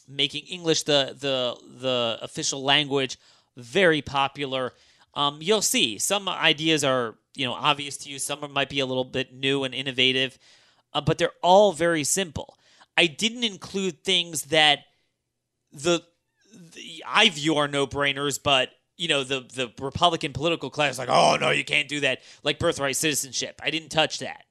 making 0.07 0.45
English 0.45 0.83
the 0.83 1.15
the 1.19 1.55
the 1.79 2.17
official 2.21 2.63
language, 2.63 3.19
very 3.55 4.01
popular. 4.01 4.73
Um, 5.13 5.37
you'll 5.39 5.61
see 5.61 5.99
some 5.99 6.27
ideas 6.27 6.83
are 6.83 7.15
you 7.35 7.45
know 7.45 7.53
obvious 7.53 7.97
to 7.97 8.09
you. 8.09 8.17
Some 8.17 8.39
might 8.51 8.69
be 8.69 8.79
a 8.79 8.87
little 8.87 9.03
bit 9.03 9.35
new 9.35 9.63
and 9.63 9.75
innovative, 9.75 10.39
uh, 10.93 11.01
but 11.01 11.19
they're 11.19 11.29
all 11.43 11.73
very 11.73 12.03
simple. 12.03 12.57
I 13.01 13.07
didn't 13.07 13.43
include 13.43 14.03
things 14.03 14.43
that 14.43 14.81
the, 15.73 16.03
the 16.75 17.03
I 17.07 17.29
view 17.29 17.55
are 17.55 17.67
no 17.67 17.87
brainers, 17.87 18.39
but 18.41 18.69
you 18.95 19.07
know 19.07 19.23
the 19.23 19.39
the 19.39 19.73
Republican 19.83 20.33
political 20.33 20.69
class 20.69 20.99
like, 20.99 21.09
oh 21.09 21.35
no, 21.41 21.49
you 21.49 21.65
can't 21.65 21.87
do 21.87 22.01
that, 22.01 22.19
like 22.43 22.59
birthright 22.59 22.95
citizenship. 22.95 23.59
I 23.63 23.71
didn't 23.71 23.89
touch 23.89 24.19
that. 24.19 24.43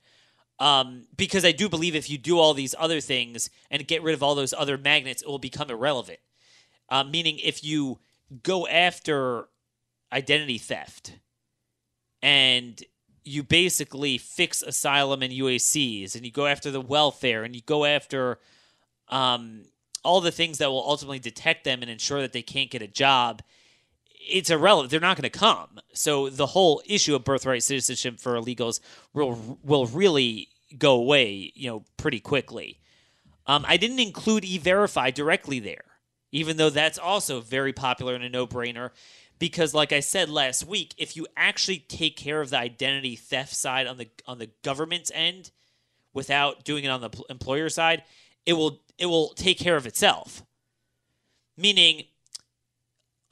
Um, 0.58 1.06
because 1.16 1.44
I 1.44 1.52
do 1.52 1.68
believe 1.68 1.94
if 1.94 2.10
you 2.10 2.18
do 2.18 2.40
all 2.40 2.52
these 2.52 2.74
other 2.76 3.00
things 3.00 3.50
and 3.70 3.86
get 3.86 4.02
rid 4.02 4.14
of 4.14 4.22
all 4.24 4.34
those 4.34 4.52
other 4.52 4.76
magnets, 4.76 5.22
it 5.22 5.28
will 5.28 5.38
become 5.38 5.70
irrelevant. 5.70 6.18
Uh, 6.88 7.04
meaning, 7.04 7.38
if 7.38 7.62
you 7.62 8.00
go 8.42 8.66
after 8.66 9.46
identity 10.12 10.58
theft 10.58 11.12
and 12.20 12.82
you 13.30 13.42
basically 13.42 14.18
fix 14.18 14.62
asylum 14.62 15.22
and 15.22 15.32
UACs, 15.32 16.14
and 16.14 16.24
you 16.24 16.32
go 16.32 16.46
after 16.46 16.70
the 16.70 16.80
welfare, 16.80 17.44
and 17.44 17.54
you 17.54 17.62
go 17.62 17.84
after 17.84 18.38
um, 19.08 19.62
all 20.04 20.20
the 20.20 20.32
things 20.32 20.58
that 20.58 20.70
will 20.70 20.84
ultimately 20.86 21.18
detect 21.18 21.64
them 21.64 21.82
and 21.82 21.90
ensure 21.90 22.20
that 22.20 22.32
they 22.32 22.42
can't 22.42 22.70
get 22.70 22.82
a 22.82 22.88
job. 22.88 23.42
It's 24.28 24.50
irrelevant. 24.50 24.90
They're 24.90 25.00
not 25.00 25.16
going 25.16 25.30
to 25.30 25.38
come. 25.38 25.80
So 25.92 26.28
the 26.28 26.46
whole 26.46 26.82
issue 26.86 27.14
of 27.14 27.24
birthright 27.24 27.62
citizenship 27.62 28.20
for 28.20 28.34
illegals 28.34 28.80
will 29.14 29.58
will 29.62 29.86
really 29.86 30.48
go 30.76 30.94
away, 30.94 31.52
you 31.54 31.68
know, 31.70 31.84
pretty 31.96 32.20
quickly. 32.20 32.80
Um, 33.46 33.64
I 33.66 33.76
didn't 33.76 33.98
include 33.98 34.44
e-verify 34.44 35.10
directly 35.10 35.58
there, 35.58 35.84
even 36.30 36.56
though 36.56 36.70
that's 36.70 36.98
also 36.98 37.40
very 37.40 37.72
popular 37.72 38.14
and 38.14 38.22
a 38.22 38.28
no-brainer 38.28 38.90
because 39.40 39.74
like 39.74 39.92
I 39.92 39.98
said 40.00 40.28
last 40.28 40.64
week, 40.64 40.94
if 40.98 41.16
you 41.16 41.26
actually 41.36 41.78
take 41.78 42.16
care 42.16 42.40
of 42.40 42.50
the 42.50 42.58
identity 42.58 43.16
theft 43.16 43.56
side 43.56 43.88
on 43.88 43.96
the 43.96 44.08
on 44.26 44.38
the 44.38 44.50
government's 44.62 45.10
end 45.12 45.50
without 46.12 46.62
doing 46.62 46.84
it 46.84 46.88
on 46.88 47.00
the 47.00 47.10
employer 47.28 47.68
side, 47.68 48.04
it 48.46 48.52
will 48.52 48.82
it 48.98 49.06
will 49.06 49.30
take 49.30 49.58
care 49.58 49.76
of 49.76 49.86
itself. 49.86 50.44
Meaning 51.56 52.04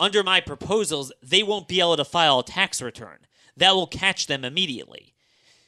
under 0.00 0.22
my 0.22 0.40
proposals, 0.40 1.12
they 1.22 1.42
won't 1.42 1.68
be 1.68 1.80
able 1.80 1.96
to 1.96 2.04
file 2.04 2.40
a 2.40 2.44
tax 2.44 2.80
return. 2.80 3.18
That 3.56 3.74
will 3.74 3.86
catch 3.86 4.26
them 4.26 4.44
immediately. 4.44 5.14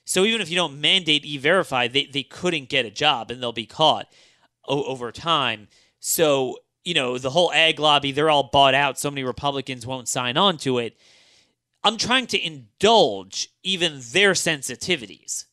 So 0.04 0.24
even 0.24 0.40
if 0.40 0.48
you 0.50 0.56
don't 0.56 0.80
mandate 0.80 1.24
e-verify, 1.24 1.88
they, 1.88 2.06
they 2.06 2.22
couldn't 2.22 2.68
get 2.68 2.86
a 2.86 2.90
job 2.90 3.30
and 3.30 3.42
they'll 3.42 3.52
be 3.52 3.66
caught 3.66 4.06
o- 4.66 4.84
over 4.84 5.12
time. 5.12 5.68
So 5.98 6.58
you 6.84 6.94
know, 6.94 7.18
the 7.18 7.30
whole 7.30 7.52
ag 7.52 7.78
lobby, 7.78 8.12
they're 8.12 8.30
all 8.30 8.50
bought 8.50 8.74
out. 8.74 8.98
So 8.98 9.10
many 9.10 9.24
Republicans 9.24 9.86
won't 9.86 10.08
sign 10.08 10.36
on 10.36 10.56
to 10.58 10.78
it. 10.78 10.98
I'm 11.82 11.96
trying 11.96 12.26
to 12.28 12.38
indulge 12.38 13.48
even 13.62 14.00
their 14.12 14.32
sensitivities 14.32 15.44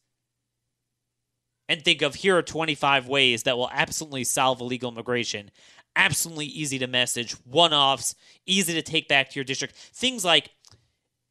and 1.69 1.83
think 1.83 2.01
of 2.01 2.15
here 2.15 2.37
are 2.37 2.41
25 2.43 3.07
ways 3.07 3.43
that 3.43 3.57
will 3.57 3.69
absolutely 3.71 4.23
solve 4.23 4.61
illegal 4.61 4.91
immigration. 4.91 5.51
Absolutely 5.95 6.45
easy 6.45 6.79
to 6.79 6.87
message, 6.87 7.33
one 7.43 7.73
offs, 7.73 8.15
easy 8.45 8.73
to 8.73 8.81
take 8.81 9.07
back 9.07 9.29
to 9.29 9.35
your 9.35 9.43
district. 9.43 9.75
Things 9.75 10.23
like 10.23 10.49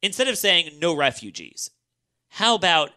instead 0.01 0.27
of 0.27 0.37
saying 0.37 0.77
no 0.79 0.95
refugees, 0.95 1.71
how 2.29 2.55
about 2.55 2.91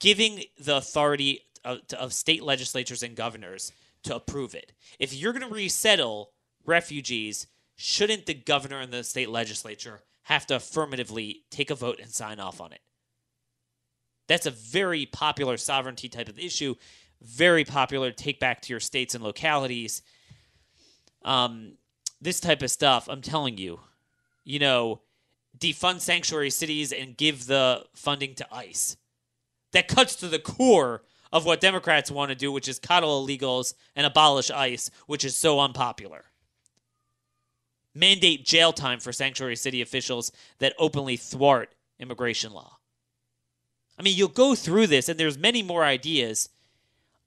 giving 0.00 0.44
the 0.58 0.76
authority 0.76 1.40
of, 1.64 1.80
of 1.98 2.12
state 2.12 2.42
legislatures 2.42 3.02
and 3.02 3.16
governors 3.16 3.72
to 4.04 4.16
approve 4.16 4.54
it. 4.54 4.72
If 4.98 5.14
you're 5.14 5.32
going 5.32 5.48
to 5.48 5.54
resettle 5.54 6.32
refugees, 6.64 7.46
shouldn't 7.76 8.26
the 8.26 8.34
governor 8.34 8.80
and 8.80 8.92
the 8.92 9.04
state 9.04 9.30
legislature 9.30 10.02
have 10.24 10.46
to 10.46 10.56
affirmatively 10.56 11.44
take 11.50 11.70
a 11.70 11.74
vote 11.74 11.98
and 12.00 12.10
sign 12.10 12.40
off 12.40 12.60
on 12.60 12.72
it? 12.72 12.80
That's 14.28 14.46
a 14.46 14.50
very 14.50 15.06
popular 15.06 15.56
sovereignty 15.56 16.08
type 16.08 16.28
of 16.28 16.38
issue, 16.38 16.76
very 17.20 17.64
popular 17.64 18.12
take 18.12 18.38
back 18.38 18.62
to 18.62 18.72
your 18.72 18.80
states 18.80 19.14
and 19.14 19.24
localities. 19.24 20.02
Um, 21.24 21.72
this 22.20 22.38
type 22.38 22.62
of 22.62 22.70
stuff, 22.70 23.08
I'm 23.08 23.22
telling 23.22 23.58
you, 23.58 23.80
you 24.44 24.58
know, 24.58 25.00
defund 25.58 26.00
sanctuary 26.00 26.50
cities 26.50 26.92
and 26.92 27.16
give 27.16 27.46
the 27.46 27.84
funding 27.94 28.34
to 28.36 28.46
ICE. 28.52 28.96
That 29.72 29.88
cuts 29.88 30.16
to 30.16 30.28
the 30.28 30.38
core 30.38 31.02
of 31.32 31.44
what 31.44 31.60
Democrats 31.60 32.10
want 32.10 32.30
to 32.30 32.34
do, 32.34 32.50
which 32.50 32.68
is 32.68 32.78
coddle 32.78 33.24
illegals 33.24 33.74
and 33.94 34.06
abolish 34.06 34.50
ICE, 34.50 34.90
which 35.06 35.24
is 35.24 35.36
so 35.36 35.60
unpopular. 35.60 36.24
Mandate 37.94 38.44
jail 38.44 38.72
time 38.72 39.00
for 39.00 39.12
sanctuary 39.12 39.56
city 39.56 39.82
officials 39.82 40.32
that 40.58 40.74
openly 40.78 41.16
thwart 41.16 41.74
immigration 41.98 42.52
law. 42.52 42.78
I 43.98 44.02
mean, 44.02 44.16
you'll 44.16 44.28
go 44.28 44.54
through 44.54 44.86
this, 44.86 45.08
and 45.08 45.20
there's 45.20 45.36
many 45.36 45.62
more 45.62 45.84
ideas. 45.84 46.48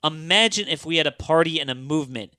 Imagine 0.03 0.67
if 0.67 0.85
we 0.85 0.97
had 0.97 1.07
a 1.07 1.11
party 1.11 1.59
and 1.59 1.69
a 1.69 1.75
movement 1.75 2.33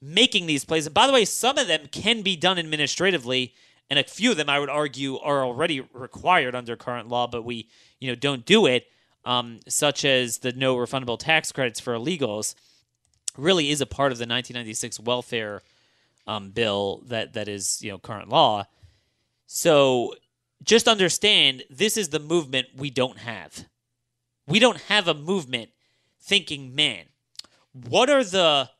making 0.00 0.46
these 0.46 0.64
plays. 0.64 0.86
And 0.86 0.94
by 0.94 1.06
the 1.06 1.12
way, 1.12 1.24
some 1.24 1.58
of 1.58 1.66
them 1.66 1.88
can 1.90 2.22
be 2.22 2.36
done 2.36 2.58
administratively, 2.58 3.54
and 3.90 3.98
a 3.98 4.04
few 4.04 4.30
of 4.30 4.36
them, 4.36 4.48
I 4.48 4.58
would 4.58 4.70
argue, 4.70 5.18
are 5.18 5.44
already 5.44 5.80
required 5.92 6.54
under 6.54 6.76
current 6.76 7.08
law, 7.08 7.26
but 7.26 7.44
we, 7.44 7.68
you 8.00 8.08
know, 8.08 8.14
don't 8.14 8.44
do 8.44 8.66
it. 8.66 8.86
Um, 9.24 9.60
such 9.66 10.04
as 10.04 10.38
the 10.38 10.52
no 10.52 10.76
refundable 10.76 11.18
tax 11.18 11.50
credits 11.50 11.80
for 11.80 11.94
illegals, 11.94 12.54
really 13.36 13.70
is 13.70 13.80
a 13.80 13.86
part 13.86 14.12
of 14.12 14.18
the 14.18 14.22
1996 14.22 15.00
welfare 15.00 15.62
um, 16.26 16.50
bill 16.50 17.02
that 17.06 17.32
that 17.34 17.48
is 17.48 17.82
you 17.82 17.90
know 17.90 17.98
current 17.98 18.28
law. 18.28 18.64
So 19.46 20.14
just 20.62 20.88
understand 20.88 21.64
this 21.70 21.96
is 21.96 22.08
the 22.08 22.18
movement 22.20 22.68
we 22.76 22.90
don't 22.90 23.18
have. 23.18 23.66
We 24.46 24.58
don't 24.58 24.80
have 24.82 25.08
a 25.08 25.14
movement 25.14 25.70
thinking, 26.20 26.74
man, 26.74 27.04
what 27.72 28.10
are 28.10 28.24
the 28.24 28.70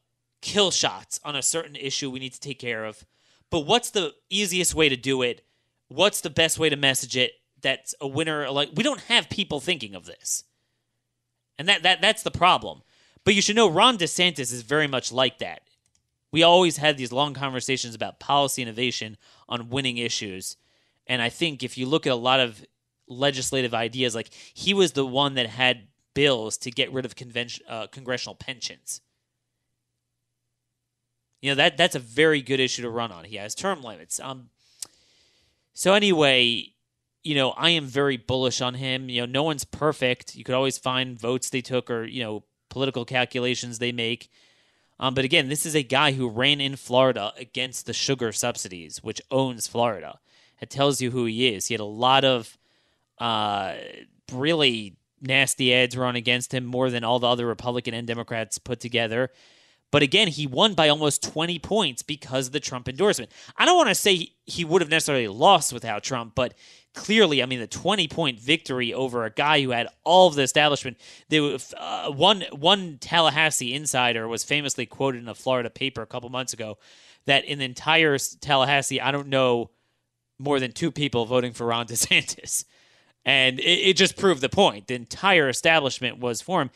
kill 0.40 0.70
shots 0.70 1.20
on 1.24 1.36
a 1.36 1.42
certain 1.42 1.76
issue 1.76 2.10
we 2.10 2.18
need 2.18 2.32
to 2.32 2.40
take 2.40 2.58
care 2.58 2.84
of? 2.84 3.04
But 3.50 3.60
what's 3.60 3.90
the 3.90 4.14
easiest 4.30 4.74
way 4.74 4.88
to 4.88 4.96
do 4.96 5.22
it? 5.22 5.42
What's 5.88 6.20
the 6.20 6.30
best 6.30 6.58
way 6.58 6.68
to 6.68 6.76
message 6.76 7.16
it? 7.16 7.32
That's 7.64 7.96
a 8.00 8.06
winner. 8.06 8.48
Like 8.50 8.70
we 8.76 8.84
don't 8.84 9.00
have 9.02 9.28
people 9.28 9.58
thinking 9.58 9.96
of 9.96 10.06
this, 10.06 10.44
and 11.58 11.68
that 11.68 11.82
that 11.82 12.00
that's 12.00 12.22
the 12.22 12.30
problem. 12.30 12.82
But 13.24 13.34
you 13.34 13.42
should 13.42 13.56
know 13.56 13.68
Ron 13.68 13.98
DeSantis 13.98 14.52
is 14.52 14.62
very 14.62 14.86
much 14.86 15.10
like 15.10 15.38
that. 15.38 15.62
We 16.30 16.44
always 16.44 16.76
had 16.76 16.96
these 16.96 17.10
long 17.10 17.34
conversations 17.34 17.94
about 17.94 18.20
policy 18.20 18.62
innovation 18.62 19.16
on 19.48 19.70
winning 19.70 19.98
issues 19.98 20.56
and 21.06 21.20
I 21.20 21.28
think 21.28 21.62
if 21.62 21.76
you 21.76 21.86
look 21.86 22.06
at 22.06 22.12
a 22.12 22.16
lot 22.16 22.40
of 22.40 22.64
legislative 23.08 23.74
ideas, 23.74 24.14
like 24.14 24.32
he 24.32 24.72
was 24.72 24.92
the 24.92 25.06
one 25.06 25.34
that 25.34 25.46
had 25.46 25.88
bills 26.14 26.56
to 26.58 26.70
get 26.70 26.92
rid 26.92 27.04
of 27.04 27.16
convention, 27.16 27.64
uh, 27.68 27.86
congressional 27.88 28.34
pensions. 28.34 29.00
You 31.42 31.50
know 31.50 31.56
that 31.56 31.76
that's 31.76 31.94
a 31.94 32.00
very 32.00 32.40
good 32.40 32.58
issue 32.58 32.82
to 32.82 32.90
run 32.90 33.12
on. 33.12 33.24
He 33.24 33.36
has 33.36 33.54
term 33.54 33.82
limits. 33.82 34.18
Um. 34.18 34.48
So 35.74 35.92
anyway, 35.92 36.68
you 37.24 37.34
know 37.34 37.50
I 37.50 37.70
am 37.70 37.86
very 37.86 38.16
bullish 38.16 38.60
on 38.60 38.74
him. 38.74 39.08
You 39.08 39.22
know, 39.22 39.26
no 39.26 39.42
one's 39.42 39.64
perfect. 39.64 40.36
You 40.36 40.44
could 40.44 40.54
always 40.54 40.78
find 40.78 41.18
votes 41.18 41.50
they 41.50 41.62
took 41.62 41.90
or 41.90 42.04
you 42.04 42.22
know 42.22 42.44
political 42.68 43.04
calculations 43.04 43.78
they 43.78 43.92
make. 43.92 44.30
Um, 45.00 45.14
but 45.14 45.24
again, 45.24 45.48
this 45.48 45.66
is 45.66 45.74
a 45.74 45.82
guy 45.82 46.12
who 46.12 46.28
ran 46.28 46.60
in 46.60 46.76
Florida 46.76 47.32
against 47.36 47.86
the 47.86 47.92
sugar 47.92 48.30
subsidies, 48.30 49.02
which 49.02 49.20
owns 49.30 49.66
Florida. 49.66 50.20
It 50.60 50.70
tells 50.70 51.00
you 51.00 51.10
who 51.10 51.24
he 51.24 51.48
is. 51.48 51.66
He 51.66 51.74
had 51.74 51.80
a 51.80 51.84
lot 51.84 52.24
of 52.24 52.56
uh, 53.18 53.74
really 54.32 54.96
nasty 55.20 55.74
ads 55.74 55.96
run 55.96 56.16
against 56.16 56.54
him, 56.54 56.64
more 56.64 56.90
than 56.90 57.02
all 57.02 57.18
the 57.18 57.26
other 57.28 57.46
Republican 57.46 57.94
and 57.94 58.06
Democrats 58.06 58.58
put 58.58 58.78
together. 58.78 59.30
But 59.90 60.02
again, 60.02 60.28
he 60.28 60.46
won 60.46 60.74
by 60.74 60.88
almost 60.88 61.22
20 61.22 61.58
points 61.60 62.02
because 62.02 62.48
of 62.48 62.52
the 62.52 62.60
Trump 62.60 62.88
endorsement. 62.88 63.30
I 63.56 63.64
don't 63.64 63.76
want 63.76 63.90
to 63.90 63.94
say 63.94 64.32
he 64.44 64.64
would 64.64 64.82
have 64.82 64.90
necessarily 64.90 65.28
lost 65.28 65.72
without 65.72 66.02
Trump, 66.02 66.34
but 66.34 66.54
clearly, 66.94 67.42
I 67.42 67.46
mean, 67.46 67.60
the 67.60 67.66
20 67.66 68.08
point 68.08 68.40
victory 68.40 68.94
over 68.94 69.24
a 69.24 69.30
guy 69.30 69.60
who 69.60 69.70
had 69.70 69.88
all 70.04 70.28
of 70.28 70.34
the 70.34 70.42
establishment. 70.42 70.96
There, 71.28 71.56
uh, 71.76 72.10
one 72.10 72.44
one 72.52 72.98
Tallahassee 73.00 73.74
insider 73.74 74.26
was 74.26 74.44
famously 74.44 74.86
quoted 74.86 75.22
in 75.22 75.28
a 75.28 75.34
Florida 75.34 75.70
paper 75.70 76.02
a 76.02 76.06
couple 76.06 76.30
months 76.30 76.52
ago 76.52 76.78
that 77.26 77.44
in 77.44 77.58
the 77.58 77.64
entire 77.64 78.16
Tallahassee, 78.18 79.00
I 79.00 79.10
don't 79.10 79.28
know 79.28 79.70
more 80.38 80.60
than 80.60 80.72
two 80.72 80.90
people 80.90 81.26
voting 81.26 81.52
for 81.52 81.66
Ron 81.66 81.86
DeSantis. 81.88 82.64
And 83.24 83.58
it, 83.58 83.62
it 83.62 83.96
just 83.96 84.16
proved 84.16 84.40
the 84.40 84.48
point. 84.48 84.86
The 84.86 84.94
entire 84.94 85.48
establishment 85.48 86.18
was 86.18 86.40
for 86.40 86.62
him. 86.62 86.70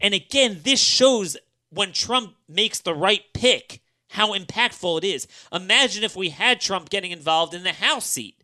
And 0.00 0.14
again, 0.14 0.60
this 0.62 0.80
shows 0.80 1.36
when 1.70 1.92
Trump 1.92 2.34
makes 2.48 2.80
the 2.80 2.94
right 2.94 3.22
pick 3.34 3.80
how 4.10 4.32
impactful 4.32 4.98
it 4.98 5.04
is. 5.04 5.26
Imagine 5.52 6.02
if 6.02 6.16
we 6.16 6.30
had 6.30 6.60
Trump 6.60 6.88
getting 6.88 7.10
involved 7.10 7.52
in 7.52 7.62
the 7.62 7.72
House 7.72 8.06
seat 8.06 8.37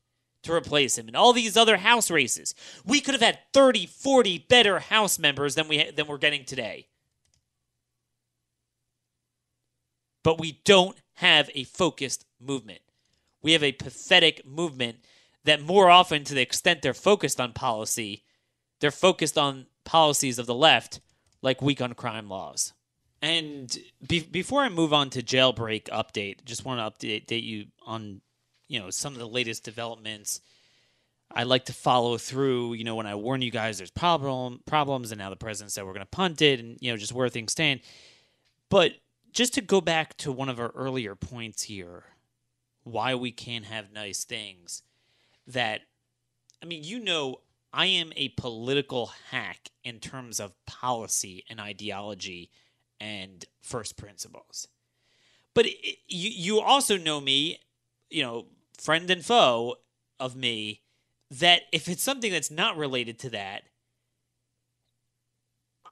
to 0.45 0.53
replace 0.53 0.97
him 0.97 1.07
and 1.07 1.17
all 1.17 1.33
these 1.33 1.57
other 1.57 1.77
House 1.79 2.11
races. 2.11 2.55
We 2.85 3.01
could 3.01 3.15
have 3.15 3.23
had 3.23 3.39
30, 3.53 3.87
40 3.87 4.47
better 4.49 4.79
House 4.79 5.19
members 5.19 5.55
than 5.55 5.69
we 5.69 5.91
than 5.91 6.07
we're 6.07 6.19
getting 6.19 6.45
today. 6.45 6.89
But 10.23 10.41
we 10.41 10.61
don't 10.65 10.97
have 11.15 11.51
a 11.55 11.65
focused 11.65 12.25
movement 12.41 12.81
we 13.45 13.53
have 13.53 13.63
a 13.63 13.73
pathetic 13.73 14.45
movement 14.47 15.05
that 15.45 15.61
more 15.61 15.91
often, 15.91 16.25
to 16.25 16.35
the 16.35 16.41
extent 16.41 16.81
they're 16.81 16.95
focused 16.95 17.39
on 17.39 17.53
policy, 17.53 18.25
they're 18.81 18.91
focused 18.91 19.37
on 19.37 19.67
policies 19.85 20.39
of 20.39 20.47
the 20.47 20.55
left, 20.55 21.01
like 21.43 21.61
weak 21.61 21.83
on 21.83 21.93
crime 21.93 22.29
laws. 22.31 22.73
And 23.21 23.79
be- 24.09 24.21
before 24.21 24.63
I 24.63 24.71
move 24.71 24.95
on 24.95 25.11
to 25.11 25.23
jailbreak 25.23 25.85
update, 25.91 26.45
just 26.47 26.65
want 26.65 26.99
to 26.99 27.07
update 27.07 27.45
you 27.45 27.67
on, 27.87 28.23
you 28.69 28.81
know, 28.81 28.91
some 28.91 29.13
of 29.13 29.19
the 29.19 29.29
latest 29.29 29.65
developments. 29.65 30.41
I 31.31 31.43
like 31.45 31.65
to 31.67 31.73
follow 31.73 32.17
through. 32.19 32.75
You 32.75 32.85
know, 32.85 32.95
when 32.95 33.07
I 33.07 33.15
warn 33.15 33.43
you 33.43 33.51
guys 33.51 33.79
there's 33.79 33.91
problem 33.91 34.61
problems, 34.67 35.11
and 35.11 35.19
now 35.19 35.31
the 35.31 35.37
president 35.37 35.73
said 35.73 35.85
we're 35.85 35.93
going 35.93 36.01
to 36.01 36.07
punt 36.07 36.43
it, 36.43 36.61
and 36.61 36.79
you 36.81 36.91
know, 36.91 36.97
just 36.97 37.13
where 37.13 37.29
things 37.29 37.53
stand. 37.53 37.81
But 38.69 38.93
just 39.33 39.55
to 39.55 39.61
go 39.61 39.81
back 39.81 40.17
to 40.19 40.33
one 40.33 40.49
of 40.49 40.61
our 40.61 40.71
earlier 40.75 41.15
points 41.15 41.65
here, 41.65 42.05
why 42.85 43.15
we 43.15 43.33
can't 43.33 43.65
have 43.65 43.93
nice 43.93 44.25
things 44.25 44.83
that 45.47 45.83
I 46.63 46.67
mean, 46.67 46.85
you 46.85 46.99
know, 47.01 47.41
I 47.73 47.87
am 47.87 48.13
a 48.17 48.29
political 48.31 49.11
hack 49.31 49.71
in 49.83 49.99
terms 49.99 50.39
of 50.41 50.55
policy 50.65 51.45
and 51.51 51.61
ideology 51.61 52.51
and 53.01 53.45
first 53.61 53.97
principles. 53.97 54.69
But 55.55 55.67
it, 55.67 55.99
you 56.09 56.31
you 56.31 56.61
also 56.61 56.97
know 56.97 57.21
me, 57.21 57.59
you 58.11 58.23
know, 58.23 58.47
friend 58.81 59.11
and 59.11 59.25
foe 59.25 59.77
of 60.21 60.37
me 60.37 60.83
that 61.31 61.63
if 61.73 61.89
it's 61.89 62.03
something 62.03 62.33
that's 62.33 62.51
not 62.51 62.77
related 62.77 63.19
to 63.21 63.31
that, 63.31 63.63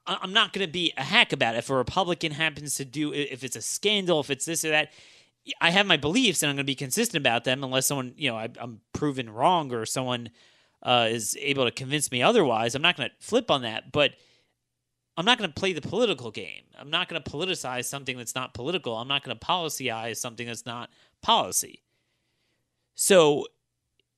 I'm 0.05 0.33
not 0.33 0.51
going 0.51 0.65
to 0.65 0.71
be 0.71 0.91
a 0.97 1.03
hack 1.03 1.31
about 1.31 1.55
it. 1.55 1.59
If 1.59 1.69
a 1.69 1.75
Republican 1.75 2.33
happens 2.33 2.75
to 2.75 2.85
do, 2.85 3.13
if 3.13 3.43
it's 3.43 3.55
a 3.55 3.61
scandal, 3.61 4.19
if 4.19 4.29
it's 4.29 4.45
this 4.45 4.65
or 4.65 4.69
that, 4.69 4.91
I 5.61 5.71
have 5.71 5.85
my 5.85 5.97
beliefs 5.97 6.43
and 6.43 6.49
I'm 6.49 6.55
going 6.55 6.65
to 6.65 6.69
be 6.69 6.75
consistent 6.75 7.21
about 7.21 7.43
them 7.43 7.63
unless 7.63 7.87
someone, 7.87 8.13
you 8.17 8.29
know, 8.29 8.35
I, 8.35 8.49
am 8.59 8.81
proven 8.93 9.29
wrong 9.29 9.73
or 9.73 9.85
someone 9.85 10.29
uh, 10.81 11.07
is 11.09 11.37
able 11.39 11.65
to 11.65 11.71
convince 11.71 12.11
me 12.11 12.21
otherwise. 12.21 12.75
I'm 12.75 12.81
not 12.81 12.97
going 12.97 13.09
to 13.09 13.15
flip 13.25 13.49
on 13.49 13.61
that, 13.61 13.91
but 13.91 14.11
I'm 15.15 15.25
not 15.25 15.37
going 15.37 15.49
to 15.49 15.59
play 15.59 15.73
the 15.73 15.81
political 15.81 16.31
game. 16.31 16.63
I'm 16.77 16.89
not 16.89 17.07
going 17.07 17.21
to 17.21 17.29
politicize 17.29 17.85
something 17.85 18.17
that's 18.17 18.35
not 18.35 18.53
political. 18.53 18.95
I'm 18.97 19.07
not 19.07 19.23
going 19.23 19.37
to 19.37 19.45
policyize 19.45 20.17
something 20.17 20.47
that's 20.47 20.65
not 20.65 20.89
policy. 21.21 21.83
So, 22.95 23.47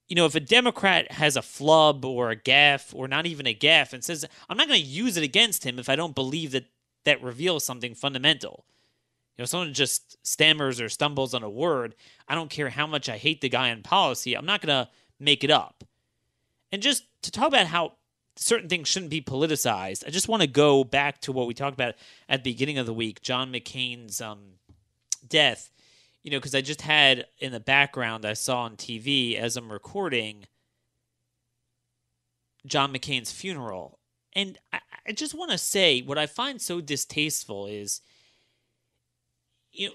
you 0.08 0.16
know, 0.16 0.26
if 0.26 0.36
a 0.36 0.40
Democrat 0.40 1.12
has 1.14 1.36
a 1.36 1.42
flub 1.42 2.06
or 2.06 2.30
a 2.30 2.36
gaffe 2.36 2.94
or 2.94 3.08
not 3.08 3.26
even 3.26 3.48
a 3.48 3.56
gaffe 3.56 3.94
and 3.94 4.04
says, 4.04 4.26
I'm 4.50 4.58
not 4.58 4.68
going 4.68 4.82
to 4.82 4.86
use 4.86 5.18
it 5.18 5.24
against 5.24 5.66
him 5.66 5.80
if 5.80 5.90
I 5.90 5.96
don't 5.96 6.16
believe 6.16 6.52
that 6.52 6.66
that 7.06 7.24
reveals 7.24 7.64
something 7.64 7.96
fundamental. 7.96 8.66
You 9.38 9.42
know, 9.42 9.46
someone 9.46 9.74
just 9.74 10.18
stammers 10.26 10.80
or 10.80 10.90
stumbles 10.90 11.34
on 11.34 11.44
a 11.44 11.50
word. 11.50 11.96
I 12.28 12.36
don't 12.36 12.50
care 12.50 12.70
how 12.70 12.88
much 12.88 13.10
I 13.10 13.18
hate 13.18 13.42
the 13.42 13.50
guy 13.50 13.70
in 13.70 13.84
policy. 13.84 14.34
I'm 14.34 14.46
not 14.46 14.62
going 14.62 14.86
to 14.86 14.90
make 15.20 15.44
it 15.44 15.52
up. 15.52 15.84
And 16.72 16.82
just 16.82 17.04
to 17.24 17.32
talk 17.32 17.48
about 17.48 17.68
how 17.68 17.94
certain 18.38 18.70
things 18.70 18.88
shouldn't 18.88 19.12
be 19.12 19.22
politicized, 19.22 20.06
I 20.08 20.10
just 20.10 20.28
want 20.28 20.42
to 20.42 20.48
go 20.48 20.84
back 20.84 21.22
to 21.22 21.32
what 21.32 21.48
we 21.48 21.54
talked 21.54 21.74
about 21.74 21.96
at 22.30 22.44
the 22.44 22.52
beginning 22.52 22.78
of 22.78 22.86
the 22.86 22.94
week 22.94 23.22
John 23.22 23.52
McCain's 23.52 24.22
um, 24.22 24.40
death. 25.28 25.72
You 26.26 26.32
know, 26.32 26.40
because 26.40 26.56
I 26.56 26.62
just 26.62 26.82
had 26.82 27.28
in 27.38 27.52
the 27.52 27.60
background, 27.60 28.26
I 28.26 28.34
saw 28.34 28.64
on 28.64 28.78
TV 28.78 29.38
as 29.38 29.56
I'm 29.56 29.72
recording 29.72 30.48
John 32.66 32.92
McCain's 32.92 33.32
funeral. 33.32 34.00
And 34.34 34.58
I, 34.74 34.80
I 35.08 35.12
just 35.12 35.36
want 35.36 35.52
to 35.52 35.60
say 35.60 36.02
what 36.02 36.18
I 36.18 36.26
find 36.26 36.60
so 36.60 36.82
distasteful 36.82 37.68
is 37.68 38.02
you 39.72 39.90
know, 39.90 39.94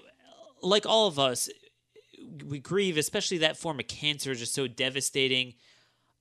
like 0.61 0.85
all 0.85 1.05
of 1.09 1.19
us, 1.19 1.49
we 2.45 2.59
grieve, 2.59 2.95
especially 2.95 3.39
that 3.39 3.57
form 3.57 3.81
of 3.81 3.89
cancer, 3.89 4.31
is 4.31 4.39
just 4.39 4.53
so 4.53 4.67
devastating. 4.67 5.55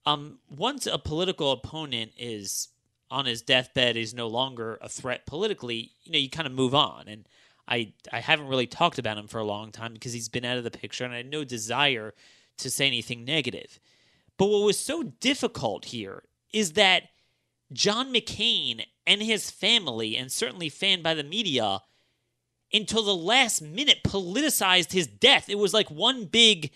Um, 0.06 0.40
once 0.48 0.88
a 0.88 0.98
political 0.98 1.52
opponent 1.52 2.14
is 2.18 2.66
on 3.12 3.26
his 3.26 3.42
deathbed, 3.42 3.96
is 3.96 4.12
no 4.12 4.26
longer 4.26 4.76
a 4.82 4.88
threat 4.88 5.24
politically. 5.24 5.92
You 6.02 6.10
know, 6.10 6.18
you 6.18 6.30
kind 6.30 6.48
of 6.48 6.52
move 6.52 6.74
on, 6.74 7.06
and 7.06 7.26
I 7.70 7.92
I 8.12 8.20
haven't 8.20 8.48
really 8.48 8.66
talked 8.66 8.98
about 8.98 9.16
him 9.16 9.28
for 9.28 9.38
a 9.38 9.44
long 9.44 9.70
time 9.70 9.94
because 9.94 10.12
he's 10.12 10.28
been 10.28 10.44
out 10.44 10.58
of 10.58 10.64
the 10.64 10.70
picture, 10.70 11.04
and 11.04 11.14
I 11.14 11.18
had 11.18 11.30
no 11.30 11.44
desire 11.44 12.12
to 12.58 12.70
say 12.70 12.86
anything 12.86 13.24
negative. 13.24 13.78
But 14.36 14.48
what 14.48 14.64
was 14.64 14.78
so 14.78 15.02
difficult 15.02 15.86
here 15.86 16.24
is 16.52 16.72
that 16.72 17.04
John 17.72 18.12
McCain 18.12 18.84
and 19.06 19.22
his 19.22 19.50
family, 19.50 20.16
and 20.16 20.30
certainly 20.32 20.68
fanned 20.68 21.02
by 21.02 21.14
the 21.14 21.22
media, 21.22 21.80
until 22.72 23.02
the 23.02 23.14
last 23.14 23.62
minute 23.62 23.98
politicized 24.04 24.92
his 24.92 25.06
death. 25.06 25.48
It 25.48 25.58
was 25.58 25.74
like 25.74 25.90
one 25.90 26.24
big 26.24 26.70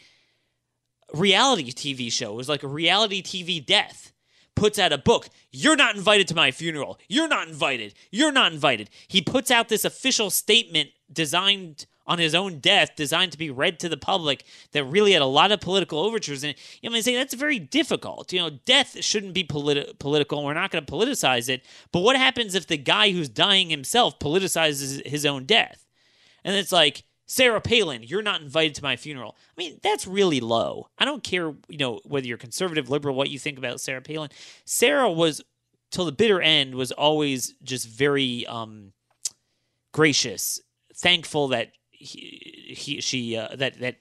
reality 1.12 1.70
TV 1.72 2.12
show. 2.12 2.32
It 2.32 2.36
was 2.36 2.48
like 2.48 2.62
a 2.62 2.68
reality 2.68 3.22
TV 3.22 3.64
death. 3.64 4.12
Puts 4.54 4.78
out 4.78 4.92
a 4.92 4.98
book. 4.98 5.28
You're 5.50 5.76
not 5.76 5.96
invited 5.96 6.28
to 6.28 6.34
my 6.34 6.50
funeral. 6.50 6.98
You're 7.08 7.28
not 7.28 7.48
invited. 7.48 7.94
You're 8.10 8.32
not 8.32 8.52
invited. 8.52 8.88
He 9.08 9.20
puts 9.20 9.50
out 9.50 9.68
this 9.68 9.84
official 9.84 10.30
statement 10.30 10.90
designed 11.12 11.86
on 12.06 12.18
his 12.18 12.34
own 12.34 12.58
death, 12.58 12.96
designed 12.96 13.32
to 13.32 13.38
be 13.38 13.50
read 13.50 13.80
to 13.80 13.88
the 13.88 13.96
public, 13.96 14.44
that 14.72 14.84
really 14.84 15.12
had 15.12 15.22
a 15.22 15.26
lot 15.26 15.52
of 15.52 15.60
political 15.60 15.98
overtures 15.98 16.44
in 16.44 16.50
it. 16.50 16.58
You 16.82 16.90
know, 16.90 16.96
I 16.96 17.00
say 17.00 17.14
that's 17.14 17.34
very 17.34 17.58
difficult. 17.58 18.32
You 18.32 18.40
know, 18.40 18.50
death 18.50 19.02
shouldn't 19.02 19.32
be 19.32 19.44
politi- 19.44 19.98
political. 19.98 20.44
We're 20.44 20.54
not 20.54 20.70
going 20.70 20.84
to 20.84 20.92
politicize 20.92 21.48
it. 21.48 21.64
But 21.92 22.00
what 22.00 22.16
happens 22.16 22.54
if 22.54 22.66
the 22.66 22.76
guy 22.76 23.10
who's 23.10 23.28
dying 23.28 23.70
himself 23.70 24.18
politicizes 24.18 25.06
his 25.06 25.24
own 25.24 25.44
death? 25.44 25.86
And 26.44 26.54
it's 26.56 26.72
like, 26.72 27.04
Sarah 27.26 27.60
Palin, 27.60 28.02
you're 28.02 28.22
not 28.22 28.42
invited 28.42 28.74
to 28.76 28.82
my 28.82 28.96
funeral. 28.96 29.36
I 29.56 29.60
mean, 29.60 29.80
that's 29.82 30.06
really 30.06 30.40
low. 30.40 30.88
I 30.98 31.04
don't 31.04 31.22
care, 31.22 31.54
you 31.68 31.78
know, 31.78 32.00
whether 32.04 32.26
you're 32.26 32.36
conservative, 32.36 32.90
liberal, 32.90 33.14
what 33.14 33.30
you 33.30 33.38
think 33.38 33.58
about 33.58 33.80
Sarah 33.80 34.02
Palin. 34.02 34.30
Sarah 34.64 35.10
was, 35.10 35.42
till 35.90 36.04
the 36.04 36.12
bitter 36.12 36.42
end, 36.42 36.74
was 36.74 36.92
always 36.92 37.54
just 37.62 37.88
very 37.88 38.46
um, 38.46 38.92
gracious, 39.92 40.60
thankful 40.94 41.48
that 41.48 41.72
he, 41.90 42.74
he 42.76 43.00
she 43.00 43.36
uh, 43.36 43.56
that 43.56 43.80
that 43.80 43.96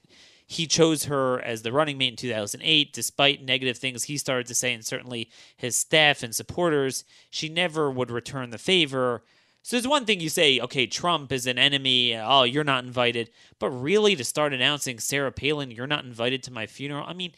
he 0.46 0.66
chose 0.66 1.04
her 1.04 1.40
as 1.40 1.62
the 1.62 1.72
running 1.72 1.96
mate 1.96 2.08
in 2.08 2.16
2008 2.16 2.92
despite 2.92 3.42
negative 3.42 3.78
things 3.78 4.04
he 4.04 4.18
started 4.18 4.46
to 4.46 4.54
say 4.54 4.74
and 4.74 4.84
certainly 4.84 5.30
his 5.56 5.74
staff 5.74 6.22
and 6.22 6.34
supporters 6.34 7.04
she 7.30 7.48
never 7.48 7.90
would 7.90 8.10
return 8.10 8.50
the 8.50 8.58
favor 8.58 9.22
so 9.64 9.74
there's 9.74 9.88
one 9.88 10.04
thing 10.04 10.20
you 10.20 10.28
say 10.28 10.60
okay 10.60 10.86
trump 10.86 11.32
is 11.32 11.46
an 11.46 11.58
enemy 11.58 12.16
oh 12.16 12.44
you're 12.44 12.62
not 12.62 12.84
invited 12.84 13.30
but 13.58 13.70
really 13.70 14.14
to 14.14 14.22
start 14.22 14.52
announcing 14.52 15.00
sarah 15.00 15.32
palin 15.32 15.70
you're 15.72 15.86
not 15.86 16.04
invited 16.04 16.42
to 16.42 16.52
my 16.52 16.66
funeral 16.66 17.04
i 17.06 17.12
mean 17.12 17.32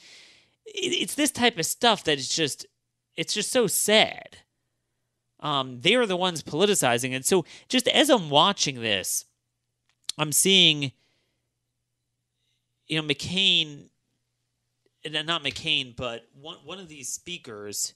it's 0.67 1.15
this 1.15 1.31
type 1.31 1.59
of 1.59 1.65
stuff 1.65 2.05
that 2.05 2.19
is 2.19 2.29
just 2.29 2.67
it's 3.17 3.33
just 3.33 3.51
so 3.51 3.67
sad 3.67 4.39
um, 5.39 5.81
they 5.83 5.95
are 5.95 6.07
the 6.07 6.17
ones 6.17 6.43
politicizing 6.43 7.13
it 7.15 7.25
so 7.25 7.45
just 7.69 7.89
as 7.89 8.11
i'm 8.11 8.29
watching 8.29 8.83
this 8.83 9.25
I'm 10.19 10.33
seeing, 10.33 10.93
you 12.87 13.01
know, 13.01 13.07
McCain, 13.07 13.89
not 15.05 15.45
McCain, 15.45 15.95
but 15.95 16.27
one 16.35 16.59
one 16.65 16.79
of 16.79 16.89
these 16.89 17.09
speakers. 17.09 17.95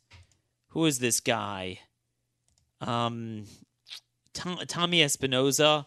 Who 0.69 0.85
is 0.85 0.99
this 0.99 1.21
guy? 1.21 1.81
Um, 2.81 3.47
Tom, 4.33 4.59
Tommy 4.67 5.01
Espinoza. 5.01 5.87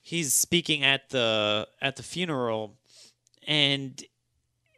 He's 0.00 0.34
speaking 0.34 0.82
at 0.82 1.10
the 1.10 1.66
at 1.80 1.96
the 1.96 2.02
funeral, 2.02 2.76
and 3.46 4.02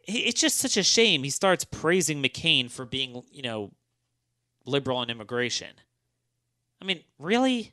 it's 0.07 0.41
just 0.41 0.59
such 0.59 0.77
a 0.77 0.83
shame. 0.83 1.23
He 1.25 1.31
starts 1.31 1.65
praising 1.65 2.23
McCain 2.23 2.71
for 2.71 2.85
being, 2.85 3.23
you 3.31 3.43
know, 3.43 3.73
liberal 4.65 4.99
on 4.99 5.11
immigration. 5.11 5.75
I 6.81 6.85
mean, 6.85 7.01
really? 7.19 7.73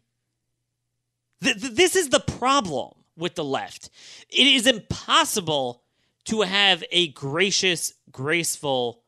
Th- 1.43 1.59
th- 1.59 1.73
this 1.73 1.95
is 1.95 2.09
the 2.09 2.19
problem 2.19 2.93
with 3.15 3.35
the 3.35 3.43
left. 3.43 3.89
It 4.29 4.47
is 4.47 4.65
impossible 4.65 5.83
to 6.25 6.41
have 6.41 6.83
a 6.91 7.09
gracious, 7.09 7.93
graceful 8.11 9.03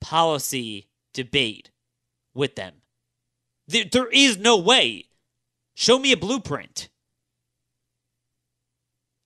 policy 0.00 0.88
debate 1.12 1.70
with 2.34 2.56
them. 2.56 2.74
There, 3.66 3.84
there 3.90 4.08
is 4.08 4.38
no 4.38 4.56
way. 4.56 5.06
Show 5.74 5.98
me 5.98 6.12
a 6.12 6.16
blueprint. 6.16 6.88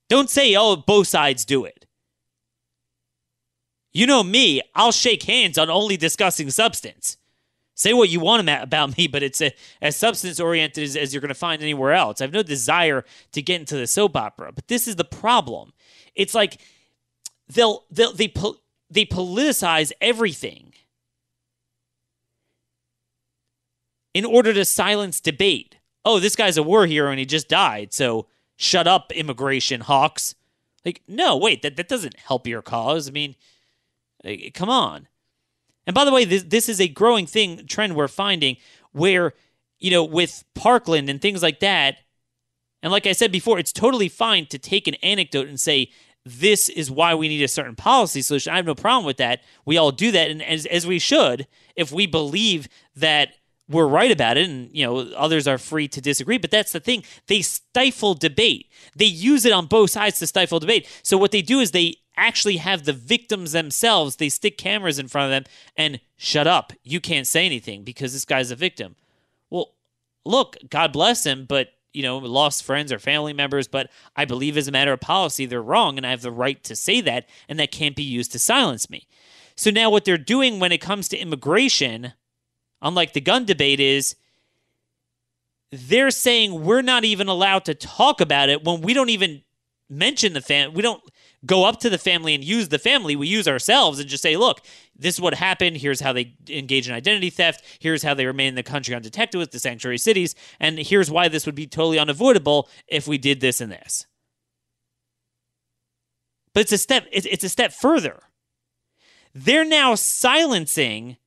Don't 0.09 0.31
say, 0.31 0.55
oh, 0.57 0.77
both 0.77 1.07
sides 1.07 1.45
do 1.45 1.65
it. 1.65 1.87
You 3.93 4.07
know 4.07 4.23
me, 4.23 4.63
I'll 4.75 4.93
shake 4.93 5.25
hands 5.25 5.59
on 5.59 5.71
only 5.71 5.97
discussing 5.97 6.51
substance. 6.51 7.17
Say 7.75 7.93
what 7.93 8.09
you 8.09 8.21
want 8.21 8.49
about 8.49 8.97
me, 8.99 9.07
but 9.07 9.23
it's 9.23 9.41
a, 9.41 9.53
as 9.81 9.97
substance 9.97 10.41
oriented 10.41 10.83
as, 10.83 10.97
as 10.97 11.15
you're 11.15 11.21
going 11.21 11.29
to 11.29 11.35
find 11.35 11.63
anywhere 11.63 11.93
else. 11.93 12.21
I 12.21 12.25
have 12.25 12.33
no 12.33 12.43
desire 12.43 13.05
to 13.33 13.43
get 13.43 13.61
into 13.61 13.77
the 13.77 13.87
soap 13.87 14.17
opera, 14.17 14.53
but 14.53 14.67
this 14.69 14.89
is 14.89 14.97
the 14.97 15.05
problem. 15.05 15.73
It's 16.15 16.35
like 16.35 16.61
they'll, 17.49 17.85
they'll 17.91 18.13
they 18.13 18.33
they 18.91 19.05
politicize 19.05 19.93
everything 20.01 20.73
in 24.15 24.25
order 24.25 24.53
to 24.53 24.65
silence 24.65 25.21
debate. 25.21 25.77
Oh, 26.05 26.19
this 26.19 26.37
guy's 26.37 26.57
a 26.57 26.63
war 26.63 26.87
hero 26.87 27.11
and 27.11 27.19
he 27.19 27.27
just 27.27 27.49
died, 27.49 27.93
so 27.93 28.27
shut 28.57 28.87
up, 28.87 29.13
immigration 29.13 29.83
hawks. 29.83 30.35
Like, 30.85 31.03
no, 31.07 31.37
wait, 31.37 31.63
that, 31.63 31.77
that 31.77 31.89
doesn't 31.89 32.19
help 32.19 32.47
your 32.47 32.63
cause. 32.63 33.09
I 33.09 33.13
mean, 33.13 33.35
come 34.55 34.71
on. 34.71 35.09
And 35.87 35.95
by 35.95 36.05
the 36.05 36.13
way, 36.13 36.25
this, 36.25 36.45
this 36.45 36.69
is 36.69 36.81
a 36.81 36.89
growing 36.89 37.27
thing 37.27 37.67
trend 37.67 37.95
we're 37.95 38.09
finding 38.09 38.57
where, 38.93 39.35
you 39.79 39.91
know, 39.91 40.05
with 40.05 40.45
Parkland 40.55 41.09
and 41.09 41.21
things 41.21 41.43
like 41.43 41.61
that, 41.61 41.99
and 42.83 42.93
like 42.93 43.07
I 43.07 43.13
said 43.13 43.33
before, 43.33 43.59
it's 43.59 43.73
totally 43.73 44.09
fine 44.09 44.47
to 44.47 44.59
take 44.59 44.87
an 44.87 44.95
anecdote 45.03 45.49
and 45.49 45.59
say, 45.59 45.91
this 46.25 46.69
is 46.69 46.91
why 46.91 47.15
we 47.15 47.29
need 47.29 47.43
a 47.43 47.49
certain 47.49 47.75
policy 47.75 48.23
solution. 48.23 48.53
I 48.53 48.57
have 48.57 48.67
no 48.67 48.75
problem 48.75 49.05
with 49.05 49.17
that. 49.17 49.41
We 49.65 49.79
all 49.79 49.91
do 49.91 50.13
that, 50.13 50.31
and 50.31 50.43
as, 50.43 50.67
as 50.67 50.87
we 50.87 50.99
should, 50.99 51.47
if 51.75 51.91
we 51.91 52.07
believe 52.07 52.69
that 52.95 53.31
we're 53.69 53.87
right 53.87 54.11
about 54.11 54.37
it, 54.37 54.49
and 54.49 54.71
you 54.73 54.85
know 54.85 54.99
others 55.17 55.47
are 55.47 55.59
free 55.59 55.89
to 55.89 56.01
disagree. 56.01 56.39
But 56.39 56.51
that's 56.51 56.73
the 56.73 56.81
thing; 56.81 57.05
they 57.27 57.43
stifle 57.43 58.15
debate. 58.15 58.71
They 58.97 59.05
use 59.05 59.45
it 59.45 59.53
on 59.53 59.67
both 59.67 59.91
sides 59.91 60.19
to 60.19 60.27
stifle 60.27 60.61
debate. 60.61 60.89
So 61.03 61.19
what 61.19 61.31
they 61.31 61.43
do 61.43 61.61
is 61.61 61.71
they 61.71 61.97
actually 62.17 62.57
have 62.57 62.85
the 62.85 62.93
victims 62.93 63.53
themselves. 63.53 64.17
They 64.17 64.29
stick 64.29 64.59
cameras 64.59 64.99
in 64.99 65.09
front 65.09 65.27
of 65.27 65.31
them 65.31 65.53
and 65.77 66.01
shut 66.17 66.47
up. 66.47 66.73
You 66.83 67.01
can't 67.01 67.27
say 67.27 67.47
anything 67.47 67.85
because 67.85 68.13
this 68.13 68.25
guy's 68.25 68.51
a 68.51 68.57
victim. 68.57 68.97
Well, 69.51 69.75
look, 70.25 70.57
God 70.69 70.93
bless 70.93 71.25
him, 71.25 71.47
but 71.49 71.69
you 71.93 72.03
know, 72.03 72.19
lost 72.19 72.65
friends 72.65 72.93
or 72.93 72.99
family 72.99 73.33
members, 73.33 73.67
but 73.67 73.91
I 74.15 74.25
believe 74.25 74.57
as 74.57 74.69
a 74.69 74.73
matter 74.73 74.93
of 74.93 75.01
policy 75.01 75.47
they're 75.47 75.63
wrong 75.63 75.97
and 75.97 76.07
I 76.07 76.11
have 76.11 76.23
the 76.23 76.31
right 76.31 76.63
to 76.65 76.77
say 76.77 77.01
that 77.01 77.29
and 77.49 77.59
that 77.59 77.73
can't 77.73 77.97
be 77.97 78.03
used 78.03 78.33
to 78.33 78.39
silence 78.39 78.91
me. 78.91 79.07
So 79.57 79.71
now 79.71 79.91
what 79.91 80.05
they're 80.05 80.19
doing 80.19 80.61
when 80.61 80.71
it 80.71 80.81
comes 80.81 81.09
to 81.09 81.19
immigration, 81.19 82.13
unlike 82.83 83.13
the 83.13 83.21
gun 83.21 83.45
debate 83.45 83.81
is 83.81 84.17
they're 85.71 86.11
saying 86.11 86.65
we're 86.65 86.83
not 86.83 87.05
even 87.05 87.29
allowed 87.29 87.65
to 87.67 87.75
talk 87.75 88.21
about 88.21 88.49
it 88.49 88.65
when 88.65 88.81
we 88.81 88.95
don't 88.95 89.11
even 89.11 89.43
mention 89.91 90.33
the 90.33 90.41
fam 90.41 90.75
we 90.75 90.83
don't 90.83 91.03
go 91.47 91.65
up 91.65 91.81
to 91.81 91.91
the 91.91 91.99
family 91.99 92.35
and 92.35 92.43
use 92.43 92.69
the 92.69 92.79
family. 92.79 93.15
We 93.17 93.29
use 93.29 93.47
ourselves 93.47 93.99
and 93.99 94.09
just 94.09 94.23
say, 94.23 94.37
look, 94.37 94.61
this 94.97 95.15
is 95.15 95.21
what 95.21 95.35
happened. 95.35 95.77
Here's 95.77 96.01
how 96.01 96.13
they 96.13 96.35
engage 96.49 96.89
in 96.89 96.95
identity 96.95 97.31
theft. 97.31 97.63
Here's 97.79 98.03
how 98.03 98.15
they 98.15 98.27
remain 98.27 98.49
in 98.49 98.55
the 98.55 98.63
country 98.63 98.95
undetected 98.95 99.39
with 99.39 99.53
the 99.53 99.59
sanctuary 99.59 99.99
cities. 99.99 100.35
And 100.59 100.79
here's 100.79 101.11
why 101.11 101.29
this 101.29 101.47
would 101.47 101.55
be 101.55 101.67
totally 101.67 101.99
unavoidable 101.99 102.69
if 102.89 103.07
we 103.07 103.19
did 103.19 103.41
this 103.41 103.61
and 103.61 103.71
this. 103.71 104.07
But 106.55 106.61
it's 106.61 106.73
a 106.73 106.79
step, 106.79 107.07
it's 107.13 107.45
a 107.45 107.49
step 107.49 107.73
further. 107.73 108.21
They're 109.35 109.65
now 109.65 109.95
silencing 109.95 111.19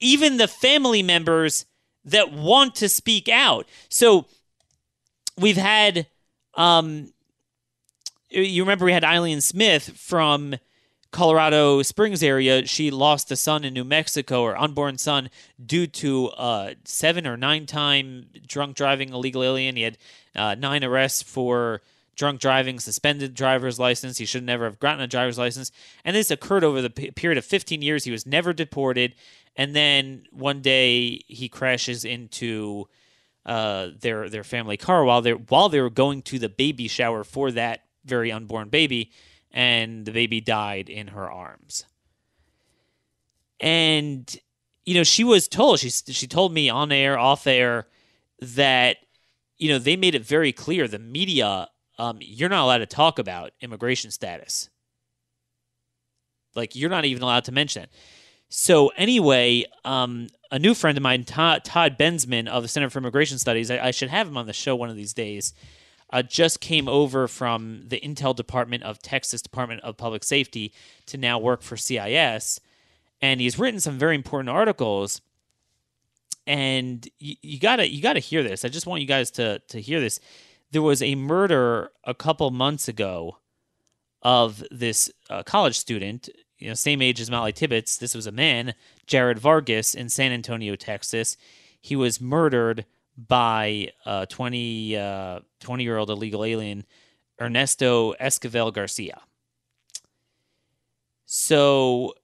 even 0.00 0.36
the 0.36 0.48
family 0.48 1.02
members 1.02 1.66
that 2.04 2.32
want 2.32 2.74
to 2.76 2.88
speak 2.88 3.28
out. 3.28 3.66
So 3.88 4.26
we've 5.38 5.56
had 5.56 6.06
um, 6.54 7.12
you 8.30 8.62
remember 8.62 8.84
we 8.84 8.92
had 8.92 9.04
Eileen 9.04 9.40
Smith 9.40 9.96
from 9.96 10.56
Colorado 11.10 11.82
Springs 11.82 12.22
area. 12.22 12.66
She 12.66 12.90
lost 12.90 13.30
a 13.30 13.36
son 13.36 13.64
in 13.64 13.72
New 13.72 13.84
Mexico, 13.84 14.42
or 14.42 14.56
unborn 14.56 14.98
son, 14.98 15.30
due 15.64 15.86
to 15.86 16.28
uh, 16.30 16.74
seven 16.84 17.26
or 17.26 17.36
nine 17.36 17.66
time 17.66 18.26
drunk 18.46 18.76
driving 18.76 19.10
illegal 19.10 19.42
alien. 19.42 19.76
He 19.76 19.82
had 19.82 19.98
uh, 20.34 20.54
nine 20.56 20.84
arrests 20.84 21.22
for 21.22 21.82
drunk 22.16 22.40
driving, 22.40 22.80
suspended 22.80 23.34
driver's 23.34 23.78
license. 23.78 24.18
He 24.18 24.24
should 24.24 24.42
never 24.42 24.64
have 24.64 24.80
gotten 24.80 25.00
a 25.00 25.06
driver's 25.06 25.38
license. 25.38 25.70
And 26.04 26.16
this 26.16 26.30
occurred 26.30 26.64
over 26.64 26.80
the 26.80 26.90
period 26.90 27.38
of 27.38 27.44
15 27.44 27.82
years. 27.82 28.04
He 28.04 28.10
was 28.10 28.26
never 28.26 28.52
deported. 28.52 29.14
And 29.56 29.74
then 29.74 30.26
one 30.32 30.60
day 30.60 31.22
he 31.26 31.48
crashes 31.48 32.04
into 32.04 32.88
uh, 33.46 33.90
their 34.00 34.28
their 34.28 34.44
family 34.44 34.76
car 34.76 35.04
while 35.04 35.22
they 35.22 35.32
while 35.32 35.68
they 35.68 35.80
were 35.80 35.90
going 35.90 36.22
to 36.22 36.38
the 36.38 36.48
baby 36.48 36.88
shower 36.88 37.24
for 37.24 37.50
that 37.52 37.84
very 38.04 38.30
unborn 38.30 38.68
baby, 38.68 39.12
and 39.50 40.04
the 40.04 40.12
baby 40.12 40.40
died 40.40 40.88
in 40.88 41.08
her 41.08 41.30
arms. 41.30 41.86
And 43.60 44.36
you 44.84 44.94
know, 44.94 45.04
she 45.04 45.24
was 45.24 45.48
told 45.48 45.80
she 45.80 45.90
she 45.90 46.26
told 46.26 46.52
me 46.52 46.68
on 46.68 46.92
air, 46.92 47.18
off 47.18 47.46
air, 47.46 47.86
that 48.40 48.98
you 49.58 49.70
know 49.70 49.78
they 49.78 49.96
made 49.96 50.14
it 50.14 50.24
very 50.24 50.52
clear 50.52 50.86
the 50.86 50.98
media, 50.98 51.68
um, 51.98 52.18
you're 52.20 52.50
not 52.50 52.64
allowed 52.64 52.78
to 52.78 52.86
talk 52.86 53.18
about 53.18 53.52
immigration 53.60 54.10
status. 54.10 54.68
Like 56.54 56.74
you're 56.74 56.90
not 56.90 57.04
even 57.04 57.22
allowed 57.22 57.44
to 57.44 57.52
mention 57.52 57.84
it. 57.84 57.90
So 58.48 58.88
anyway, 58.96 59.64
um, 59.84 60.28
a 60.50 60.58
new 60.58 60.74
friend 60.74 60.96
of 60.96 61.02
mine, 61.02 61.24
Todd, 61.24 61.64
Todd 61.64 61.98
Bensman 61.98 62.48
of 62.48 62.62
the 62.62 62.68
Center 62.68 62.88
for 62.90 62.98
Immigration 62.98 63.38
Studies, 63.38 63.70
I, 63.70 63.88
I, 63.88 63.90
should 63.90 64.08
have 64.08 64.28
him 64.28 64.36
on 64.36 64.46
the 64.46 64.52
show 64.52 64.76
one 64.76 64.88
of 64.88 64.96
these 64.96 65.12
days. 65.12 65.52
Uh, 66.12 66.22
just 66.22 66.60
came 66.60 66.88
over 66.88 67.26
from 67.26 67.82
the 67.88 67.98
Intel 67.98 68.34
Department 68.34 68.84
of 68.84 69.02
Texas 69.02 69.42
Department 69.42 69.80
of 69.82 69.96
Public 69.96 70.22
Safety 70.22 70.72
to 71.06 71.18
now 71.18 71.38
work 71.38 71.62
for 71.62 71.76
CIS, 71.76 72.60
and 73.20 73.40
he's 73.40 73.58
written 73.58 73.80
some 73.80 73.98
very 73.98 74.14
important 74.14 74.48
articles. 74.48 75.20
And 76.46 77.08
you, 77.18 77.34
you 77.42 77.58
gotta 77.58 77.90
you 77.90 78.00
gotta 78.00 78.20
hear 78.20 78.44
this. 78.44 78.64
I 78.64 78.68
just 78.68 78.86
want 78.86 79.00
you 79.00 79.08
guys 79.08 79.32
to 79.32 79.58
to 79.66 79.80
hear 79.80 79.98
this. 79.98 80.20
There 80.70 80.82
was 80.82 81.02
a 81.02 81.16
murder 81.16 81.90
a 82.04 82.14
couple 82.14 82.48
months 82.52 82.86
ago 82.86 83.38
of 84.22 84.62
this 84.70 85.10
uh, 85.28 85.42
college 85.42 85.76
student 85.76 86.28
you 86.58 86.68
know, 86.68 86.74
same 86.74 87.02
age 87.02 87.20
as 87.20 87.30
Molly 87.30 87.52
Tibbetts. 87.52 87.98
This 87.98 88.14
was 88.14 88.26
a 88.26 88.32
man, 88.32 88.74
Jared 89.06 89.38
Vargas, 89.38 89.94
in 89.94 90.08
San 90.08 90.32
Antonio, 90.32 90.74
Texas. 90.76 91.36
He 91.80 91.96
was 91.96 92.20
murdered 92.20 92.86
by 93.16 93.90
a 94.04 94.26
20, 94.26 94.96
uh, 94.96 95.40
20 95.60 95.84
year 95.84 95.98
old 95.98 96.10
illegal 96.10 96.44
alien, 96.44 96.84
Ernesto 97.40 98.14
Esquivel 98.14 98.72
Garcia. 98.72 99.20
So, 101.26 102.14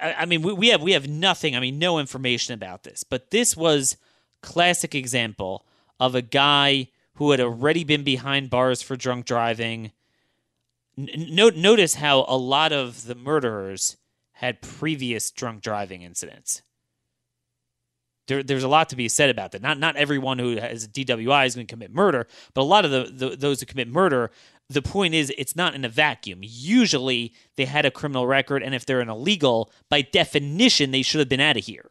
I 0.00 0.26
mean, 0.26 0.42
we 0.42 0.68
have 0.68 0.82
we 0.82 0.92
have 0.92 1.08
nothing. 1.08 1.56
I 1.56 1.60
mean, 1.60 1.78
no 1.78 1.98
information 1.98 2.52
about 2.52 2.82
this. 2.82 3.02
But 3.02 3.30
this 3.30 3.56
was 3.56 3.96
classic 4.42 4.94
example 4.94 5.64
of 5.98 6.14
a 6.14 6.20
guy 6.20 6.88
who 7.14 7.30
had 7.30 7.40
already 7.40 7.84
been 7.84 8.02
behind 8.02 8.50
bars 8.50 8.82
for 8.82 8.96
drunk 8.96 9.24
driving 9.24 9.92
Note, 10.96 11.56
notice 11.56 11.96
how 11.96 12.24
a 12.28 12.36
lot 12.36 12.72
of 12.72 13.06
the 13.06 13.14
murderers 13.14 13.96
had 14.34 14.62
previous 14.62 15.30
drunk 15.30 15.62
driving 15.62 16.02
incidents. 16.02 16.62
There, 18.26 18.42
there's 18.42 18.62
a 18.62 18.68
lot 18.68 18.88
to 18.90 18.96
be 18.96 19.08
said 19.08 19.28
about 19.28 19.52
that. 19.52 19.60
Not 19.60 19.78
not 19.78 19.96
everyone 19.96 20.38
who 20.38 20.56
has 20.56 20.84
a 20.84 20.88
DWI 20.88 21.46
is 21.46 21.54
going 21.54 21.66
to 21.66 21.72
commit 21.72 21.92
murder, 21.92 22.26
but 22.54 22.62
a 22.62 22.64
lot 22.64 22.84
of 22.84 22.90
the, 22.90 23.10
the 23.12 23.36
those 23.36 23.60
who 23.60 23.66
commit 23.66 23.88
murder, 23.88 24.30
the 24.68 24.82
point 24.82 25.14
is 25.14 25.32
it's 25.36 25.56
not 25.56 25.74
in 25.74 25.84
a 25.84 25.88
vacuum. 25.88 26.38
Usually 26.42 27.34
they 27.56 27.66
had 27.66 27.84
a 27.84 27.90
criminal 27.90 28.26
record, 28.26 28.62
and 28.62 28.74
if 28.74 28.86
they're 28.86 29.00
an 29.00 29.10
illegal, 29.10 29.70
by 29.90 30.00
definition 30.00 30.90
they 30.90 31.02
should 31.02 31.18
have 31.18 31.28
been 31.28 31.40
out 31.40 31.58
of 31.58 31.64
here. 31.64 31.90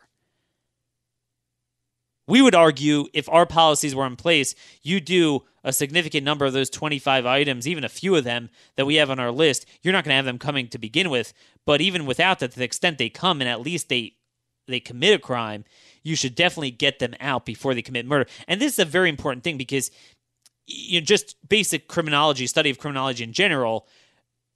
We 2.27 2.41
would 2.41 2.55
argue 2.55 3.05
if 3.13 3.27
our 3.29 3.45
policies 3.45 3.95
were 3.95 4.05
in 4.05 4.15
place, 4.15 4.55
you 4.81 4.99
do 4.99 5.43
a 5.63 5.73
significant 5.73 6.23
number 6.23 6.45
of 6.45 6.53
those 6.53 6.69
25 6.69 7.25
items, 7.25 7.67
even 7.67 7.83
a 7.83 7.89
few 7.89 8.15
of 8.15 8.23
them 8.23 8.49
that 8.75 8.85
we 8.85 8.95
have 8.95 9.09
on 9.09 9.19
our 9.19 9.31
list, 9.31 9.65
you're 9.81 9.93
not 9.93 10.03
going 10.03 10.11
to 10.11 10.17
have 10.17 10.25
them 10.25 10.39
coming 10.39 10.67
to 10.69 10.77
begin 10.77 11.09
with. 11.09 11.33
But 11.65 11.81
even 11.81 12.05
without 12.05 12.39
that, 12.39 12.51
to 12.51 12.59
the 12.59 12.65
extent 12.65 12.97
they 12.97 13.09
come 13.09 13.41
and 13.41 13.49
at 13.49 13.61
least 13.61 13.89
they 13.89 14.15
they 14.65 14.79
commit 14.79 15.13
a 15.13 15.19
crime, 15.19 15.65
you 16.03 16.15
should 16.15 16.35
definitely 16.35 16.71
get 16.71 16.99
them 16.99 17.13
out 17.19 17.45
before 17.45 17.73
they 17.73 17.81
commit 17.81 18.05
murder. 18.05 18.29
And 18.47 18.61
this 18.61 18.73
is 18.73 18.79
a 18.79 18.85
very 18.85 19.09
important 19.09 19.43
thing 19.43 19.57
because 19.57 19.91
you 20.65 21.01
know 21.01 21.05
just 21.05 21.35
basic 21.47 21.87
criminology, 21.87 22.47
study 22.47 22.69
of 22.69 22.77
criminology 22.77 23.23
in 23.23 23.33
general, 23.33 23.87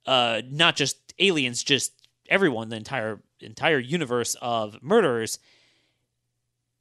uh, 0.06 0.40
not 0.50 0.76
just 0.76 0.96
aliens, 1.18 1.62
just 1.62 1.92
everyone, 2.28 2.70
the 2.70 2.76
entire 2.76 3.20
entire 3.40 3.78
universe 3.78 4.34
of 4.40 4.82
murderers 4.82 5.38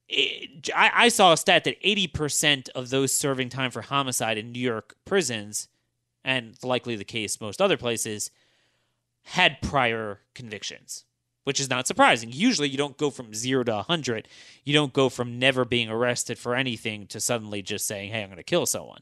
it, 0.09 0.69
I, 0.75 0.91
I 0.93 1.09
saw 1.09 1.33
a 1.33 1.37
stat 1.37 1.63
that 1.65 1.81
80% 1.83 2.69
of 2.69 2.89
those 2.89 3.15
serving 3.15 3.49
time 3.49 3.71
for 3.71 3.81
homicide 3.81 4.37
in 4.37 4.51
New 4.51 4.59
York 4.59 4.95
prisons, 5.05 5.67
and 6.23 6.57
likely 6.63 6.95
the 6.95 7.03
case 7.03 7.41
most 7.41 7.61
other 7.61 7.77
places, 7.77 8.31
had 9.23 9.61
prior 9.61 10.21
convictions, 10.33 11.03
which 11.43 11.59
is 11.59 11.69
not 11.69 11.87
surprising. 11.87 12.31
Usually 12.31 12.69
you 12.69 12.77
don't 12.77 12.97
go 12.97 13.09
from 13.09 13.33
zero 13.33 13.63
to 13.65 13.73
100. 13.73 14.27
You 14.63 14.73
don't 14.73 14.93
go 14.93 15.09
from 15.09 15.39
never 15.39 15.65
being 15.65 15.89
arrested 15.89 16.37
for 16.37 16.55
anything 16.55 17.07
to 17.07 17.19
suddenly 17.19 17.61
just 17.61 17.85
saying, 17.85 18.11
hey, 18.11 18.23
I'm 18.23 18.29
going 18.29 18.37
to 18.37 18.43
kill 18.43 18.65
someone. 18.65 19.01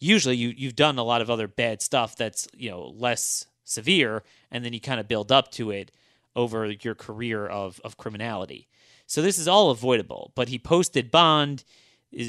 Usually 0.00 0.34
you, 0.34 0.48
you've 0.48 0.76
done 0.76 0.98
a 0.98 1.04
lot 1.04 1.20
of 1.20 1.30
other 1.30 1.46
bad 1.46 1.82
stuff 1.82 2.16
that's, 2.16 2.48
you 2.56 2.70
know, 2.70 2.92
less 2.96 3.46
severe, 3.64 4.24
and 4.50 4.64
then 4.64 4.72
you 4.72 4.80
kind 4.80 4.98
of 4.98 5.06
build 5.06 5.30
up 5.30 5.52
to 5.52 5.70
it 5.70 5.92
over 6.34 6.66
your 6.66 6.94
career 6.94 7.46
of, 7.46 7.80
of 7.84 7.96
criminality. 7.96 8.66
So 9.10 9.22
this 9.22 9.40
is 9.40 9.48
all 9.48 9.70
avoidable. 9.70 10.30
But 10.36 10.48
he 10.48 10.58
posted 10.60 11.10
bond 11.10 11.64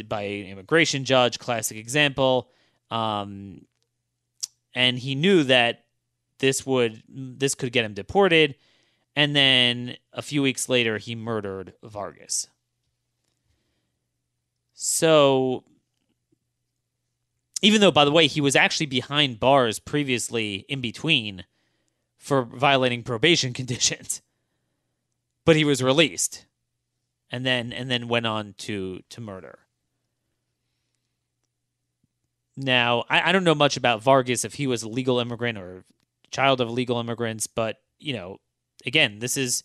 by 0.07 0.21
an 0.23 0.47
immigration 0.47 1.05
judge, 1.05 1.38
classic 1.38 1.77
example. 1.77 2.49
Um, 2.89 3.67
and 4.73 4.97
he 4.97 5.13
knew 5.13 5.43
that 5.43 5.84
this 6.39 6.65
would 6.65 7.03
this 7.07 7.53
could 7.53 7.71
get 7.71 7.86
him 7.86 7.93
deported. 7.93 8.55
And 9.15 9.36
then 9.36 9.95
a 10.11 10.23
few 10.23 10.41
weeks 10.41 10.69
later, 10.69 10.97
he 10.97 11.13
murdered 11.13 11.73
Vargas. 11.84 12.47
So, 14.73 15.63
even 17.61 17.82
though, 17.82 17.91
by 17.91 18.05
the 18.05 18.11
way, 18.11 18.25
he 18.25 18.41
was 18.41 18.55
actually 18.55 18.88
behind 18.88 19.39
bars 19.39 19.77
previously 19.77 20.65
in 20.67 20.82
between 20.82 21.45
for 22.17 22.41
violating 22.41 23.03
probation 23.03 23.53
conditions, 23.61 24.23
but 25.45 25.55
he 25.55 25.63
was 25.63 25.84
released 25.84 26.47
and 27.32 27.45
then 27.45 27.71
and 27.71 27.89
then 27.89 28.07
went 28.07 28.25
on 28.25 28.55
to 28.59 29.01
to 29.09 29.21
murder. 29.21 29.59
Now, 32.57 33.05
I, 33.09 33.29
I 33.29 33.32
don't 33.32 33.45
know 33.45 33.55
much 33.55 33.77
about 33.77 34.03
Vargas 34.03 34.43
if 34.43 34.55
he 34.55 34.67
was 34.67 34.84
a 34.84 34.89
legal 34.89 35.19
immigrant 35.19 35.57
or 35.57 35.86
child 36.32 36.59
of 36.61 36.69
legal 36.69 36.99
immigrants, 36.99 37.47
but 37.47 37.77
you 37.99 38.13
know, 38.13 38.38
again, 38.86 39.19
this 39.19 39.38
is 39.38 39.63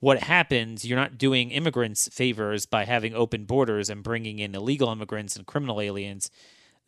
what 0.00 0.22
happens. 0.22 0.84
You're 0.84 0.98
not 0.98 1.18
doing 1.18 1.50
immigrants 1.50 2.08
favors 2.12 2.66
by 2.66 2.84
having 2.84 3.14
open 3.14 3.44
borders 3.44 3.88
and 3.88 4.02
bringing 4.02 4.38
in 4.38 4.54
illegal 4.54 4.90
immigrants 4.90 5.36
and 5.36 5.46
criminal 5.46 5.80
aliens 5.80 6.30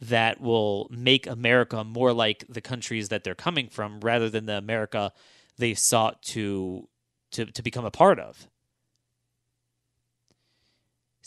that 0.01 0.41
will 0.41 0.89
make 0.91 1.27
America 1.27 1.83
more 1.85 2.13
like 2.13 2.45
the 2.49 2.61
countries 2.61 3.09
that 3.09 3.25
they're 3.25 3.35
coming 3.35 3.69
from 3.69 4.01
rather 4.01 4.29
than 4.29 4.47
the 4.47 4.57
America 4.57 5.13
they 5.57 5.75
sought 5.75 6.23
to 6.23 6.89
to 7.33 7.47
to 7.47 7.63
become 7.63 7.85
a 7.85 7.91
part 7.91 8.19
of. 8.19 8.49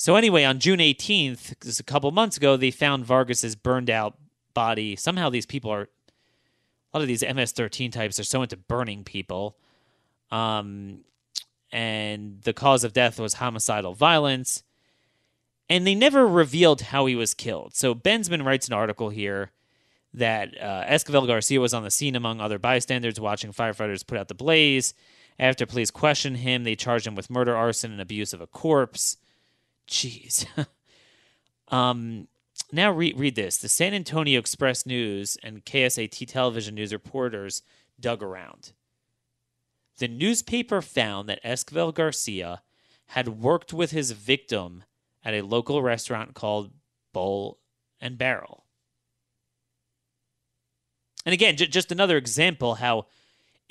So 0.01 0.15
anyway, 0.15 0.45
on 0.45 0.57
June 0.57 0.79
18th, 0.79 1.61
just 1.61 1.79
a 1.79 1.83
couple 1.83 2.09
months 2.09 2.35
ago, 2.35 2.57
they 2.57 2.71
found 2.71 3.05
Vargas's 3.05 3.55
burned 3.55 3.87
out 3.87 4.17
body. 4.55 4.95
Somehow 4.95 5.29
these 5.29 5.45
people 5.45 5.69
are 5.69 5.81
a 6.91 6.97
lot 6.97 7.03
of 7.03 7.07
these 7.07 7.21
MS-13 7.21 7.91
types 7.91 8.19
are 8.19 8.23
so 8.23 8.41
into 8.41 8.57
burning 8.57 9.03
people. 9.03 9.57
Um, 10.31 11.01
and 11.71 12.41
the 12.41 12.51
cause 12.51 12.83
of 12.83 12.93
death 12.93 13.19
was 13.19 13.35
homicidal 13.35 13.93
violence. 13.93 14.63
And 15.69 15.85
they 15.85 15.93
never 15.93 16.25
revealed 16.25 16.81
how 16.81 17.05
he 17.05 17.15
was 17.15 17.35
killed. 17.35 17.75
So 17.75 17.93
Bensman 17.93 18.43
writes 18.43 18.67
an 18.67 18.73
article 18.73 19.09
here 19.09 19.51
that 20.15 20.59
uh, 20.59 21.27
Garcia 21.27 21.61
was 21.61 21.75
on 21.75 21.83
the 21.83 21.91
scene 21.91 22.15
among 22.15 22.41
other 22.41 22.57
bystanders 22.57 23.19
watching 23.19 23.53
firefighters 23.53 24.07
put 24.07 24.17
out 24.17 24.29
the 24.29 24.33
blaze. 24.33 24.95
After 25.37 25.67
police 25.67 25.91
questioned 25.91 26.37
him, 26.37 26.63
they 26.63 26.75
charged 26.75 27.05
him 27.05 27.13
with 27.13 27.29
murder, 27.29 27.55
arson, 27.55 27.91
and 27.91 28.01
abuse 28.01 28.33
of 28.33 28.41
a 28.41 28.47
corpse. 28.47 29.17
Jeez. 29.87 30.45
um, 31.67 32.27
now 32.71 32.91
read, 32.91 33.17
read 33.17 33.35
this. 33.35 33.57
The 33.57 33.69
San 33.69 33.93
Antonio 33.93 34.39
Express 34.39 34.85
News 34.85 35.37
and 35.43 35.65
KSAT 35.65 36.27
television 36.27 36.75
news 36.75 36.93
reporters 36.93 37.61
dug 37.99 38.23
around. 38.23 38.71
The 39.97 40.07
newspaper 40.07 40.81
found 40.81 41.29
that 41.29 41.43
Esquivel 41.43 41.93
Garcia 41.93 42.61
had 43.07 43.27
worked 43.27 43.73
with 43.73 43.91
his 43.91 44.11
victim 44.11 44.83
at 45.23 45.33
a 45.33 45.41
local 45.41 45.81
restaurant 45.81 46.33
called 46.33 46.71
Bowl 47.13 47.59
and 47.99 48.17
Barrel. 48.17 48.65
And 51.25 51.33
again, 51.33 51.57
j- 51.57 51.67
just 51.67 51.91
another 51.91 52.17
example 52.17 52.75
how 52.75 53.07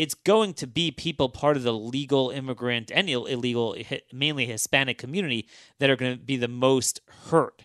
it's 0.00 0.14
going 0.14 0.54
to 0.54 0.66
be 0.66 0.90
people 0.90 1.28
part 1.28 1.58
of 1.58 1.62
the 1.62 1.74
legal 1.74 2.30
immigrant 2.30 2.90
and 2.90 3.10
illegal, 3.10 3.76
mainly 4.10 4.46
Hispanic 4.46 4.96
community 4.96 5.46
that 5.78 5.90
are 5.90 5.96
going 5.96 6.16
to 6.16 6.24
be 6.24 6.38
the 6.38 6.48
most 6.48 7.02
hurt 7.26 7.64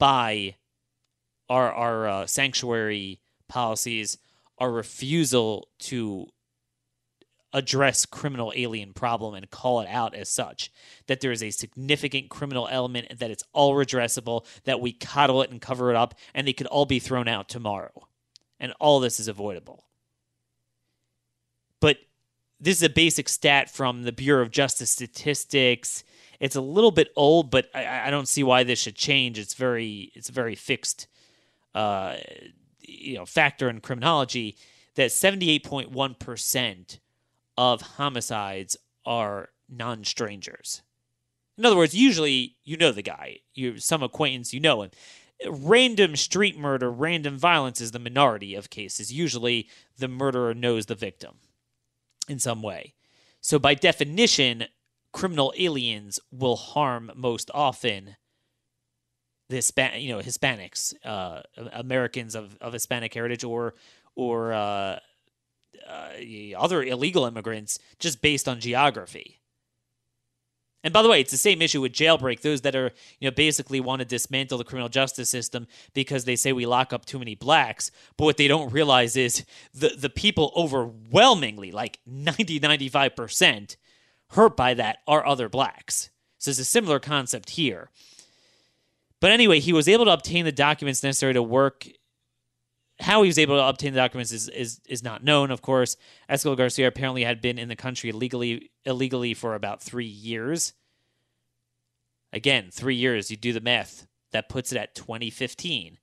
by 0.00 0.56
our 1.48 1.72
our 1.72 2.08
uh, 2.08 2.26
sanctuary 2.26 3.20
policies, 3.48 4.18
our 4.58 4.72
refusal 4.72 5.68
to 5.78 6.26
address 7.52 8.06
criminal 8.06 8.52
alien 8.56 8.92
problem 8.92 9.34
and 9.34 9.48
call 9.50 9.82
it 9.82 9.88
out 9.88 10.16
as 10.16 10.28
such. 10.28 10.72
That 11.06 11.20
there 11.20 11.30
is 11.30 11.44
a 11.44 11.52
significant 11.52 12.28
criminal 12.28 12.66
element 12.68 13.20
that 13.20 13.30
it's 13.30 13.44
all 13.52 13.76
redressable 13.76 14.46
that 14.64 14.80
we 14.80 14.90
coddle 14.90 15.42
it 15.42 15.52
and 15.52 15.60
cover 15.60 15.90
it 15.90 15.96
up 15.96 16.16
and 16.34 16.44
they 16.44 16.52
could 16.52 16.66
all 16.66 16.86
be 16.86 16.98
thrown 16.98 17.28
out 17.28 17.48
tomorrow. 17.48 18.08
And 18.58 18.72
all 18.80 18.98
this 18.98 19.20
is 19.20 19.28
avoidable 19.28 19.84
this 22.60 22.76
is 22.76 22.82
a 22.82 22.90
basic 22.90 23.28
stat 23.28 23.70
from 23.70 24.02
the 24.02 24.12
bureau 24.12 24.42
of 24.42 24.50
justice 24.50 24.90
statistics 24.90 26.04
it's 26.40 26.56
a 26.56 26.60
little 26.60 26.90
bit 26.90 27.08
old 27.16 27.50
but 27.50 27.68
i, 27.74 28.06
I 28.06 28.10
don't 28.10 28.28
see 28.28 28.42
why 28.42 28.64
this 28.64 28.78
should 28.78 28.96
change 28.96 29.38
it's 29.38 29.54
very 29.54 30.12
it's 30.14 30.28
a 30.28 30.32
very 30.32 30.54
fixed 30.54 31.06
uh, 31.74 32.16
you 32.80 33.16
know 33.16 33.26
factor 33.26 33.68
in 33.68 33.80
criminology 33.80 34.56
that 34.94 35.10
78.1% 35.10 36.98
of 37.56 37.80
homicides 37.82 38.76
are 39.04 39.50
non-strangers. 39.68 40.82
In 41.56 41.64
other 41.64 41.76
words, 41.76 41.94
usually 41.94 42.56
you 42.64 42.76
know 42.76 42.92
the 42.92 43.02
guy, 43.02 43.38
you 43.54 43.78
some 43.78 44.02
acquaintance, 44.02 44.52
you 44.52 44.60
know 44.60 44.82
him. 44.82 44.90
Random 45.48 46.16
street 46.16 46.58
murder, 46.58 46.90
random 46.90 47.36
violence 47.38 47.80
is 47.80 47.92
the 47.92 47.98
minority 47.98 48.54
of 48.54 48.70
cases. 48.70 49.12
Usually 49.12 49.68
the 49.98 50.08
murderer 50.08 50.54
knows 50.54 50.86
the 50.86 50.94
victim 50.94 51.34
in 52.28 52.38
some 52.38 52.62
way. 52.62 52.94
So 53.40 53.58
by 53.58 53.74
definition, 53.74 54.64
criminal 55.12 55.52
aliens 55.56 56.18
will 56.30 56.56
harm 56.56 57.12
most 57.14 57.50
often 57.54 58.16
the 59.48 59.58
Hispan- 59.58 60.02
you 60.02 60.10
know 60.12 60.20
Hispanics, 60.20 60.94
uh, 61.04 61.42
Americans 61.72 62.34
of, 62.34 62.56
of 62.60 62.72
Hispanic 62.72 63.12
heritage, 63.14 63.44
or 63.44 63.74
or 64.16 64.52
uh, 64.52 64.98
uh, 65.86 66.10
other 66.56 66.82
illegal 66.82 67.26
immigrants 67.26 67.78
just 67.98 68.22
based 68.22 68.48
on 68.48 68.60
geography. 68.60 69.40
And 70.84 70.92
by 70.92 71.00
the 71.00 71.08
way, 71.08 71.18
it's 71.20 71.30
the 71.30 71.38
same 71.38 71.62
issue 71.62 71.80
with 71.80 71.92
jailbreak. 71.92 72.42
Those 72.42 72.60
that 72.60 72.76
are, 72.76 72.92
you 73.18 73.28
know, 73.28 73.34
basically 73.34 73.80
want 73.80 74.00
to 74.00 74.04
dismantle 74.04 74.58
the 74.58 74.64
criminal 74.64 74.90
justice 74.90 75.30
system 75.30 75.66
because 75.94 76.26
they 76.26 76.36
say 76.36 76.52
we 76.52 76.66
lock 76.66 76.92
up 76.92 77.06
too 77.06 77.18
many 77.18 77.34
blacks. 77.34 77.90
But 78.18 78.26
what 78.26 78.36
they 78.36 78.46
don't 78.46 78.70
realize 78.70 79.16
is 79.16 79.46
the, 79.72 79.94
the 79.98 80.10
people 80.10 80.52
overwhelmingly, 80.54 81.72
like 81.72 82.00
90, 82.06 82.60
95% 82.60 83.76
hurt 84.32 84.56
by 84.56 84.74
that 84.74 84.98
are 85.08 85.26
other 85.26 85.48
blacks. 85.48 86.10
So 86.36 86.50
it's 86.50 86.60
a 86.60 86.64
similar 86.64 87.00
concept 87.00 87.50
here. 87.50 87.90
But 89.20 89.30
anyway, 89.30 89.60
he 89.60 89.72
was 89.72 89.88
able 89.88 90.04
to 90.04 90.12
obtain 90.12 90.44
the 90.44 90.52
documents 90.52 91.02
necessary 91.02 91.32
to 91.32 91.42
work 91.42 91.86
how 93.00 93.22
he 93.22 93.28
was 93.28 93.38
able 93.38 93.56
to 93.56 93.66
obtain 93.66 93.92
the 93.92 93.98
documents 93.98 94.32
is, 94.32 94.48
is 94.48 94.80
is 94.86 95.02
not 95.02 95.24
known, 95.24 95.50
of 95.50 95.62
course. 95.62 95.96
Escobar 96.28 96.56
Garcia 96.56 96.86
apparently 96.86 97.24
had 97.24 97.40
been 97.40 97.58
in 97.58 97.68
the 97.68 97.76
country 97.76 98.10
illegally 98.10 98.70
illegally 98.84 99.34
for 99.34 99.54
about 99.54 99.82
three 99.82 100.06
years. 100.06 100.74
Again, 102.32 102.68
three 102.70 102.96
years, 102.96 103.30
you 103.30 103.36
do 103.36 103.52
the 103.52 103.60
math. 103.60 104.06
That 104.32 104.48
puts 104.48 104.72
it 104.72 104.78
at 104.78 104.96
2015. 104.96 105.98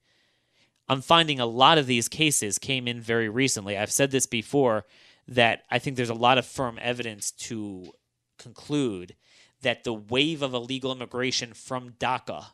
I'm 0.88 1.02
finding 1.02 1.40
a 1.40 1.46
lot 1.46 1.78
of 1.78 1.88
these 1.88 2.08
cases 2.08 2.58
came 2.58 2.88
in 2.88 3.02
very 3.02 3.30
recently. 3.30 3.78
I've 3.78 3.92
said 3.92 4.12
this 4.12 4.26
before 4.26 4.86
that 5.28 5.64
I 5.70 5.80
think 5.80 5.96
there's 5.96 6.10
a 6.10 6.14
lot 6.14 6.38
of 6.38 6.46
firm 6.46 6.78
evidence 6.82 7.32
to 7.32 7.92
conclude 8.38 9.16
that 9.62 9.84
the 9.84 9.94
wave 9.94 10.42
of 10.42 10.54
illegal 10.54 10.92
immigration 10.92 11.54
from 11.54 11.92
DACA 12.00 12.48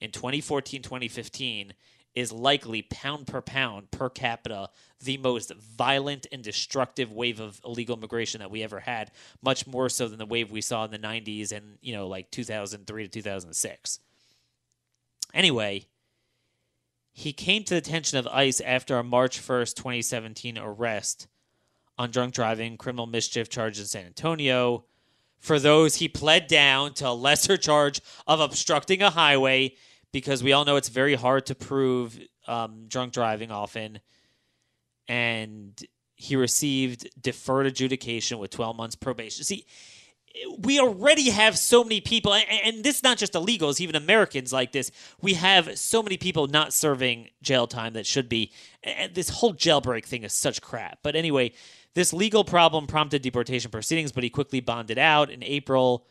in 0.00 0.10
2014 0.10 0.82
2015 0.82 1.74
is 2.16 2.32
likely 2.32 2.82
pound 2.82 3.26
per 3.26 3.40
pound 3.40 3.90
per 3.92 4.08
capita 4.08 4.68
the 5.04 5.18
most 5.18 5.52
violent 5.54 6.26
and 6.32 6.42
destructive 6.42 7.12
wave 7.12 7.38
of 7.38 7.60
illegal 7.64 7.96
immigration 7.96 8.40
that 8.40 8.50
we 8.50 8.62
ever 8.62 8.80
had 8.80 9.12
much 9.42 9.66
more 9.66 9.88
so 9.88 10.08
than 10.08 10.18
the 10.18 10.26
wave 10.26 10.50
we 10.50 10.60
saw 10.60 10.84
in 10.84 10.90
the 10.90 10.98
90s 10.98 11.52
and 11.52 11.78
you 11.82 11.92
know 11.92 12.08
like 12.08 12.30
2003 12.30 13.04
to 13.04 13.08
2006 13.08 14.00
anyway 15.34 15.86
he 17.18 17.32
came 17.32 17.64
to 17.64 17.72
the 17.72 17.78
attention 17.78 18.18
of 18.18 18.26
ICE 18.26 18.60
after 18.60 18.98
a 18.98 19.02
March 19.02 19.40
1st, 19.40 19.74
2017 19.76 20.58
arrest 20.58 21.28
on 21.96 22.10
drunk 22.10 22.34
driving, 22.34 22.76
criminal 22.76 23.06
mischief 23.06 23.48
charges 23.48 23.80
in 23.80 23.86
San 23.86 24.04
Antonio. 24.04 24.84
For 25.38 25.58
those, 25.58 25.96
he 25.96 26.08
pled 26.08 26.46
down 26.46 26.92
to 26.94 27.08
a 27.08 27.16
lesser 27.16 27.56
charge 27.56 28.02
of 28.26 28.40
obstructing 28.40 29.00
a 29.00 29.08
highway 29.08 29.76
because 30.16 30.42
we 30.42 30.54
all 30.54 30.64
know 30.64 30.76
it's 30.76 30.88
very 30.88 31.14
hard 31.14 31.44
to 31.44 31.54
prove 31.54 32.18
um, 32.48 32.86
drunk 32.88 33.12
driving 33.12 33.50
often. 33.50 34.00
And 35.08 35.78
he 36.14 36.36
received 36.36 37.06
deferred 37.20 37.66
adjudication 37.66 38.38
with 38.38 38.50
12 38.50 38.78
months 38.78 38.96
probation. 38.96 39.44
See, 39.44 39.66
we 40.60 40.80
already 40.80 41.28
have 41.28 41.58
so 41.58 41.84
many 41.84 42.00
people, 42.00 42.32
and 42.32 42.82
this 42.82 42.96
is 42.96 43.02
not 43.02 43.18
just 43.18 43.34
illegals, 43.34 43.78
even 43.78 43.94
Americans 43.94 44.54
like 44.54 44.72
this. 44.72 44.90
We 45.20 45.34
have 45.34 45.78
so 45.78 46.02
many 46.02 46.16
people 46.16 46.46
not 46.46 46.72
serving 46.72 47.28
jail 47.42 47.66
time 47.66 47.92
that 47.92 48.06
should 48.06 48.30
be. 48.30 48.52
And 48.82 49.14
this 49.14 49.28
whole 49.28 49.52
jailbreak 49.52 50.06
thing 50.06 50.22
is 50.22 50.32
such 50.32 50.62
crap. 50.62 51.00
But 51.02 51.14
anyway, 51.14 51.52
this 51.92 52.14
legal 52.14 52.42
problem 52.42 52.86
prompted 52.86 53.20
deportation 53.20 53.70
proceedings, 53.70 54.12
but 54.12 54.24
he 54.24 54.30
quickly 54.30 54.60
bonded 54.60 54.96
out 54.96 55.28
in 55.28 55.44
April. 55.44 56.06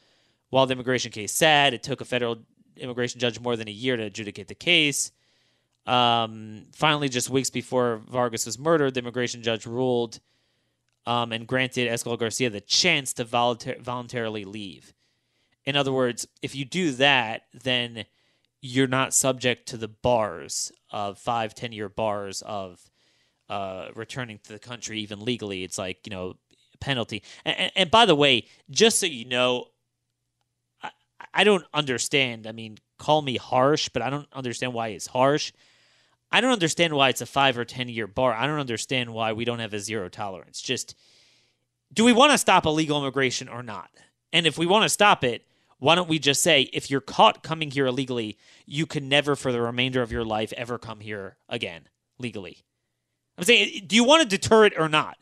While 0.51 0.67
the 0.67 0.73
immigration 0.73 1.11
case 1.11 1.33
sat, 1.33 1.73
it 1.73 1.81
took 1.81 2.01
a 2.01 2.05
federal 2.05 2.45
immigration 2.77 3.19
judge 3.19 3.39
more 3.39 3.55
than 3.55 3.67
a 3.67 3.71
year 3.71 3.97
to 3.97 4.03
adjudicate 4.03 4.47
the 4.47 4.55
case. 4.55 5.11
Um, 5.85 6.65
finally, 6.73 7.09
just 7.09 7.29
weeks 7.29 7.49
before 7.49 8.01
Vargas 8.09 8.45
was 8.45 8.57
murdered, 8.57 8.93
the 8.93 9.01
immigration 9.01 9.43
judge 9.43 9.65
ruled 9.65 10.19
um, 11.05 11.31
and 11.31 11.45
granted 11.45 11.87
Escobar 11.87 12.17
Garcia 12.17 12.49
the 12.49 12.61
chance 12.61 13.13
to 13.13 13.25
voluntar- 13.25 13.79
voluntarily 13.79 14.45
leave. 14.45 14.93
In 15.65 15.75
other 15.75 15.91
words, 15.91 16.27
if 16.41 16.55
you 16.55 16.65
do 16.65 16.91
that, 16.91 17.43
then 17.53 18.05
you're 18.61 18.87
not 18.87 19.13
subject 19.13 19.67
to 19.69 19.77
the 19.77 19.87
bars 19.87 20.71
of 20.91 21.19
five, 21.19 21.53
ten 21.53 21.71
year 21.71 21.89
bars 21.89 22.41
of 22.41 22.89
uh, 23.49 23.89
returning 23.95 24.39
to 24.43 24.53
the 24.53 24.59
country, 24.59 24.99
even 24.99 25.23
legally. 25.23 25.63
It's 25.63 25.77
like, 25.77 25.99
you 26.05 26.11
know, 26.11 26.35
penalty. 26.79 27.21
And, 27.43 27.57
and, 27.57 27.71
and 27.75 27.91
by 27.91 28.05
the 28.05 28.15
way, 28.15 28.45
just 28.69 28.99
so 28.99 29.05
you 29.05 29.25
know, 29.25 29.67
I 31.33 31.43
don't 31.43 31.65
understand. 31.73 32.47
I 32.47 32.51
mean, 32.51 32.77
call 32.97 33.21
me 33.21 33.37
harsh, 33.37 33.89
but 33.89 34.01
I 34.01 34.09
don't 34.09 34.27
understand 34.33 34.73
why 34.73 34.89
it's 34.89 35.07
harsh. 35.07 35.51
I 36.31 36.41
don't 36.41 36.51
understand 36.51 36.93
why 36.93 37.09
it's 37.09 37.21
a 37.21 37.25
five 37.25 37.57
or 37.57 37.65
10 37.65 37.89
year 37.89 38.07
bar. 38.07 38.33
I 38.33 38.47
don't 38.47 38.59
understand 38.59 39.13
why 39.13 39.33
we 39.33 39.45
don't 39.45 39.59
have 39.59 39.73
a 39.73 39.79
zero 39.79 40.09
tolerance. 40.09 40.61
Just 40.61 40.95
do 41.93 42.03
we 42.03 42.13
want 42.13 42.31
to 42.31 42.37
stop 42.37 42.65
illegal 42.65 42.99
immigration 42.99 43.47
or 43.47 43.63
not? 43.63 43.89
And 44.33 44.45
if 44.45 44.57
we 44.57 44.65
want 44.65 44.83
to 44.83 44.89
stop 44.89 45.23
it, 45.23 45.45
why 45.79 45.95
don't 45.95 46.09
we 46.09 46.19
just 46.19 46.41
say 46.41 46.63
if 46.73 46.89
you're 46.89 47.01
caught 47.01 47.43
coming 47.43 47.71
here 47.71 47.85
illegally, 47.85 48.37
you 48.65 48.85
can 48.85 49.07
never 49.07 49.35
for 49.35 49.51
the 49.51 49.61
remainder 49.61 50.01
of 50.01 50.11
your 50.11 50.25
life 50.25 50.53
ever 50.57 50.77
come 50.77 50.99
here 50.99 51.37
again 51.47 51.87
legally? 52.17 52.63
I'm 53.37 53.43
saying, 53.43 53.83
do 53.87 53.95
you 53.95 54.03
want 54.03 54.23
to 54.23 54.37
deter 54.37 54.65
it 54.65 54.73
or 54.77 54.89
not? 54.89 55.17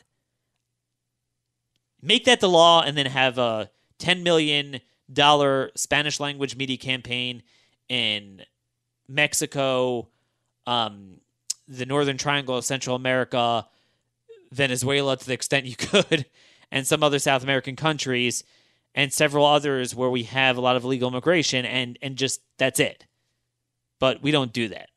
Make 2.02 2.26
that 2.26 2.40
the 2.40 2.50
law 2.50 2.82
and 2.82 2.98
then 2.98 3.06
have 3.06 3.38
a 3.38 3.70
10 4.00 4.24
million 4.24 4.82
dollar 5.12 5.72
Spanish 5.76 6.20
language 6.20 6.56
media 6.56 6.78
campaign 6.78 7.44
in 7.90 8.44
Mexico, 9.08 10.08
um, 10.66 11.20
the 11.68 11.86
Northern 11.86 12.18
Triangle 12.18 12.58
of 12.58 12.66
Central 12.66 12.96
America, 12.96 13.68
Venezuela 14.52 15.18
to 15.18 15.26
the 15.26 15.34
extent 15.34 15.66
you 15.66 15.76
could, 15.78 16.26
and 16.72 16.88
some 16.88 17.04
other 17.04 17.20
South 17.20 17.44
American 17.44 17.76
countries, 17.76 18.44
and 18.96 19.12
several 19.12 19.46
others 19.46 19.96
where 19.96 20.10
we 20.10 20.24
have 20.24 20.58
a 20.58 20.62
lot 20.62 20.76
of 20.76 20.84
illegal 20.84 21.10
immigration, 21.10 21.66
and 21.66 21.98
and 22.02 22.16
just 22.16 22.42
that's 22.58 22.80
it. 22.80 23.06
But 24.00 24.22
we 24.22 24.32
don't 24.32 24.54
do 24.54 24.68
that. 24.70 24.90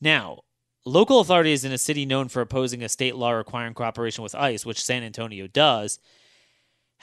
Now, 0.00 0.40
local 0.84 1.20
authorities 1.20 1.64
in 1.64 1.72
a 1.72 1.78
city 1.78 2.04
known 2.04 2.28
for 2.28 2.40
opposing 2.40 2.82
a 2.82 2.88
state 2.88 3.14
law 3.14 3.30
requiring 3.30 3.74
cooperation 3.74 4.24
with 4.24 4.34
ICE, 4.34 4.66
which 4.66 4.82
San 4.82 5.04
Antonio 5.04 5.46
does, 5.46 6.00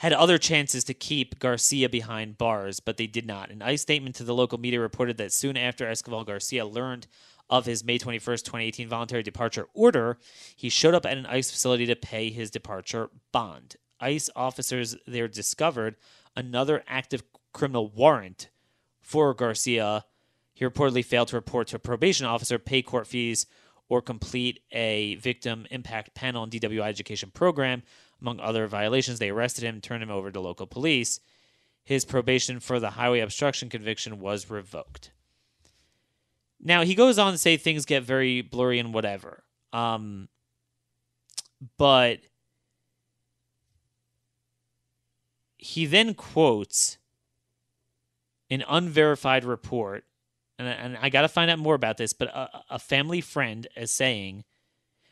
had 0.00 0.14
other 0.14 0.38
chances 0.38 0.82
to 0.82 0.94
keep 0.94 1.38
Garcia 1.38 1.86
behind 1.86 2.38
bars, 2.38 2.80
but 2.80 2.96
they 2.96 3.06
did 3.06 3.26
not. 3.26 3.50
An 3.50 3.60
ICE 3.60 3.82
statement 3.82 4.16
to 4.16 4.24
the 4.24 4.34
local 4.34 4.56
media 4.56 4.80
reported 4.80 5.18
that 5.18 5.30
soon 5.30 5.58
after 5.58 5.86
Escobar 5.86 6.24
Garcia 6.24 6.64
learned 6.64 7.06
of 7.50 7.66
his 7.66 7.84
May 7.84 7.98
21st, 7.98 8.44
2018 8.44 8.88
voluntary 8.88 9.22
departure 9.22 9.66
order, 9.74 10.16
he 10.56 10.70
showed 10.70 10.94
up 10.94 11.04
at 11.04 11.18
an 11.18 11.26
ICE 11.26 11.50
facility 11.50 11.84
to 11.84 11.94
pay 11.94 12.30
his 12.30 12.50
departure 12.50 13.10
bond. 13.30 13.76
ICE 14.00 14.30
officers 14.34 14.96
there 15.06 15.28
discovered 15.28 15.96
another 16.34 16.82
active 16.88 17.22
criminal 17.52 17.90
warrant 17.90 18.48
for 19.02 19.34
Garcia. 19.34 20.06
He 20.54 20.64
reportedly 20.64 21.04
failed 21.04 21.28
to 21.28 21.36
report 21.36 21.68
to 21.68 21.76
a 21.76 21.78
probation 21.78 22.24
officer, 22.24 22.58
pay 22.58 22.80
court 22.80 23.06
fees, 23.06 23.44
or 23.90 24.00
complete 24.00 24.60
a 24.70 25.16
victim 25.16 25.66
impact 25.70 26.14
panel 26.14 26.44
and 26.44 26.52
DWI 26.52 26.88
education 26.88 27.30
program. 27.34 27.82
Among 28.22 28.38
other 28.38 28.66
violations, 28.68 29.18
they 29.18 29.30
arrested 29.30 29.64
him, 29.64 29.80
turned 29.80 30.02
him 30.02 30.10
over 30.10 30.30
to 30.30 30.40
local 30.40 30.66
police. 30.66 31.20
His 31.82 32.04
probation 32.04 32.60
for 32.60 32.78
the 32.78 32.90
highway 32.90 33.18
obstruction 33.18 33.68
conviction 33.68 34.20
was 34.20 34.48
revoked. 34.48 35.10
Now, 36.62 36.84
he 36.84 36.94
goes 36.94 37.18
on 37.18 37.32
to 37.32 37.38
say 37.38 37.56
things 37.56 37.84
get 37.84 38.04
very 38.04 38.42
blurry 38.42 38.78
and 38.78 38.94
whatever. 38.94 39.42
Um, 39.72 40.28
but 41.76 42.20
he 45.56 45.84
then 45.84 46.14
quotes 46.14 46.98
an 48.50 48.62
unverified 48.68 49.44
report 49.44 50.04
and, 50.60 50.68
and 50.68 50.98
I 51.00 51.08
got 51.08 51.22
to 51.22 51.28
find 51.28 51.50
out 51.50 51.58
more 51.58 51.74
about 51.74 51.96
this, 51.96 52.12
but 52.12 52.28
a, 52.28 52.62
a 52.70 52.78
family 52.78 53.20
friend 53.20 53.66
is 53.76 53.90
saying, 53.90 54.44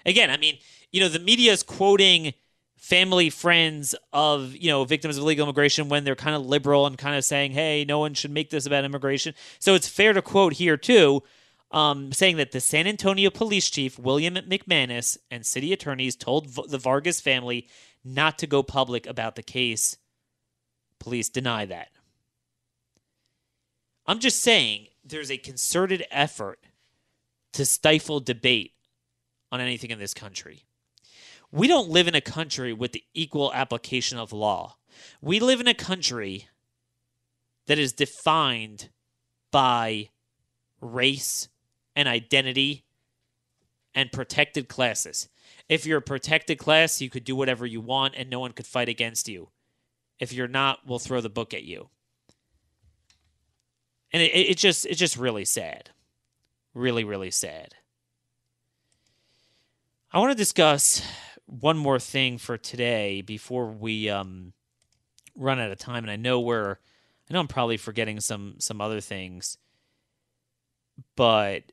again, 0.04 0.30
I 0.30 0.36
mean, 0.36 0.58
you 0.92 1.00
know, 1.00 1.08
the 1.08 1.18
media 1.18 1.52
is 1.52 1.62
quoting 1.62 2.34
family 2.76 3.28
friends 3.28 3.94
of 4.12 4.54
you 4.54 4.70
know 4.70 4.84
victims 4.84 5.16
of 5.16 5.24
illegal 5.24 5.44
immigration 5.44 5.88
when 5.88 6.04
they're 6.04 6.14
kind 6.14 6.36
of 6.36 6.46
liberal 6.46 6.86
and 6.86 6.96
kind 6.96 7.16
of 7.16 7.24
saying 7.24 7.50
hey 7.50 7.84
no 7.84 7.98
one 7.98 8.14
should 8.14 8.30
make 8.30 8.50
this 8.50 8.66
about 8.66 8.84
immigration. 8.84 9.34
So 9.58 9.74
it's 9.74 9.88
fair 9.88 10.12
to 10.12 10.22
quote 10.22 10.52
here 10.52 10.76
too 10.76 11.24
um, 11.72 12.12
saying 12.12 12.36
that 12.36 12.52
the 12.52 12.60
san 12.60 12.86
antonio 12.86 13.30
police 13.30 13.68
chief 13.68 13.98
william 13.98 14.34
mcmanus 14.36 15.18
and 15.28 15.44
city 15.44 15.72
attorneys 15.72 16.14
told 16.14 16.48
v- 16.48 16.62
the 16.68 16.78
vargas 16.78 17.20
family 17.20 17.66
not 18.04 18.38
to 18.38 18.46
go 18.46 18.62
public 18.62 19.06
about 19.06 19.36
the 19.36 19.42
case. 19.42 19.96
Police 20.98 21.28
deny 21.28 21.66
that. 21.66 21.88
I'm 24.06 24.18
just 24.18 24.42
saying 24.42 24.88
there's 25.08 25.30
a 25.30 25.38
concerted 25.38 26.04
effort 26.10 26.60
to 27.52 27.64
stifle 27.64 28.20
debate 28.20 28.74
on 29.50 29.60
anything 29.60 29.90
in 29.90 29.98
this 29.98 30.14
country 30.14 30.64
we 31.50 31.66
don't 31.66 31.88
live 31.88 32.08
in 32.08 32.14
a 32.14 32.20
country 32.20 32.72
with 32.72 32.92
the 32.92 33.04
equal 33.14 33.52
application 33.54 34.18
of 34.18 34.32
law. 34.32 34.76
We 35.20 35.40
live 35.40 35.60
in 35.60 35.68
a 35.68 35.74
country 35.74 36.48
that 37.66 37.78
is 37.78 37.92
defined 37.92 38.90
by 39.50 40.10
race 40.80 41.48
and 41.96 42.06
identity 42.06 42.84
and 43.94 44.12
protected 44.12 44.68
classes. 44.68 45.28
If 45.68 45.86
you're 45.86 45.98
a 45.98 46.02
protected 46.02 46.58
class, 46.58 47.00
you 47.00 47.10
could 47.10 47.24
do 47.24 47.36
whatever 47.36 47.66
you 47.66 47.80
want 47.80 48.14
and 48.16 48.28
no 48.28 48.40
one 48.40 48.52
could 48.52 48.66
fight 48.66 48.88
against 48.88 49.28
you. 49.28 49.48
If 50.18 50.32
you're 50.32 50.48
not, 50.48 50.80
we'll 50.86 50.98
throw 50.98 51.20
the 51.20 51.30
book 51.30 51.54
at 51.54 51.64
you. 51.64 51.88
And 54.12 54.22
it, 54.22 54.34
it 54.34 54.58
just 54.58 54.86
it's 54.86 54.98
just 54.98 55.16
really 55.16 55.44
sad. 55.44 55.90
Really, 56.74 57.04
really 57.04 57.30
sad. 57.30 57.74
I 60.12 60.18
want 60.18 60.30
to 60.30 60.36
discuss 60.36 61.02
one 61.46 61.76
more 61.76 61.98
thing 61.98 62.38
for 62.38 62.56
today 62.56 63.20
before 63.20 63.66
we 63.66 64.08
um, 64.08 64.52
run 65.34 65.60
out 65.60 65.70
of 65.70 65.78
time, 65.78 66.04
and 66.04 66.10
I 66.10 66.16
know 66.16 66.40
we're, 66.40 66.78
I 67.28 67.34
know 67.34 67.40
I'm 67.40 67.48
probably 67.48 67.76
forgetting 67.76 68.20
some 68.20 68.54
some 68.58 68.80
other 68.80 69.00
things, 69.00 69.58
but 71.16 71.72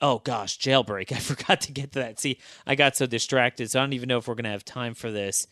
oh 0.00 0.18
gosh, 0.20 0.58
jailbreak! 0.58 1.12
I 1.16 1.18
forgot 1.18 1.60
to 1.62 1.72
get 1.72 1.92
to 1.92 2.00
that. 2.00 2.18
See, 2.20 2.38
I 2.66 2.74
got 2.74 2.96
so 2.96 3.06
distracted, 3.06 3.70
so 3.70 3.78
I 3.80 3.82
don't 3.84 3.92
even 3.92 4.08
know 4.08 4.18
if 4.18 4.26
we're 4.26 4.34
gonna 4.34 4.50
have 4.50 4.64
time 4.64 4.94
for 4.94 5.10
this. 5.10 5.46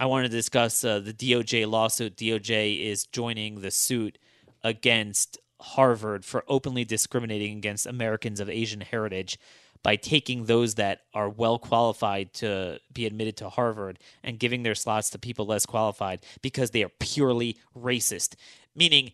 I 0.00 0.06
want 0.06 0.24
to 0.24 0.30
discuss 0.30 0.82
uh, 0.82 0.98
the 1.00 1.12
DOJ 1.12 1.70
lawsuit. 1.70 2.16
DOJ 2.16 2.80
is 2.80 3.04
joining 3.04 3.60
the 3.60 3.70
suit 3.70 4.16
against 4.64 5.38
Harvard 5.60 6.24
for 6.24 6.42
openly 6.48 6.86
discriminating 6.86 7.58
against 7.58 7.84
Americans 7.84 8.40
of 8.40 8.48
Asian 8.48 8.80
heritage 8.80 9.38
by 9.82 9.96
taking 9.96 10.46
those 10.46 10.76
that 10.76 11.02
are 11.12 11.28
well 11.28 11.58
qualified 11.58 12.32
to 12.32 12.80
be 12.94 13.04
admitted 13.04 13.36
to 13.36 13.50
Harvard 13.50 13.98
and 14.22 14.38
giving 14.38 14.62
their 14.62 14.74
slots 14.74 15.10
to 15.10 15.18
people 15.18 15.44
less 15.44 15.66
qualified 15.66 16.20
because 16.40 16.70
they 16.70 16.82
are 16.82 16.90
purely 16.98 17.58
racist. 17.76 18.36
Meaning, 18.74 19.12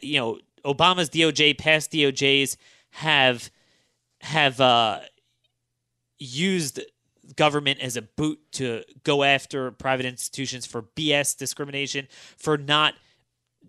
you 0.00 0.18
know, 0.18 0.38
Obama's 0.64 1.10
DOJ, 1.10 1.58
past 1.58 1.92
DOJs 1.92 2.56
have 2.92 3.50
have 4.22 4.58
uh, 4.58 5.00
used 6.18 6.80
government 7.36 7.80
as 7.80 7.96
a 7.96 8.02
boot 8.02 8.40
to 8.52 8.82
go 9.04 9.22
after 9.22 9.70
private 9.70 10.06
institutions 10.06 10.66
for 10.66 10.82
BS 10.82 11.36
discrimination, 11.36 12.08
for 12.36 12.56
not 12.56 12.94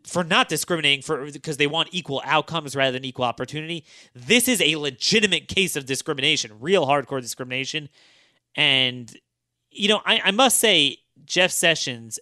for 0.06 0.24
not 0.24 0.50
discriminating 0.50 1.02
for 1.02 1.32
because 1.32 1.58
they 1.58 1.68
want 1.68 1.90
equal 1.92 2.22
outcomes 2.26 2.76
rather 2.76 2.92
than 2.92 3.06
equal 3.06 3.26
opportunity. 3.26 3.86
This 4.14 4.48
is 4.48 4.62
a 4.62 4.76
legitimate 4.76 5.48
case 5.48 5.76
of 5.76 5.86
discrimination, 5.86 6.52
real 6.60 6.86
hardcore 6.86 7.22
discrimination. 7.22 7.90
And 8.56 9.16
you 9.74 9.90
know, 9.90 10.02
I, 10.06 10.22
I 10.26 10.32
must 10.32 10.60
say, 10.60 11.00
Jeff 11.26 11.52
Sessions, 11.52 12.20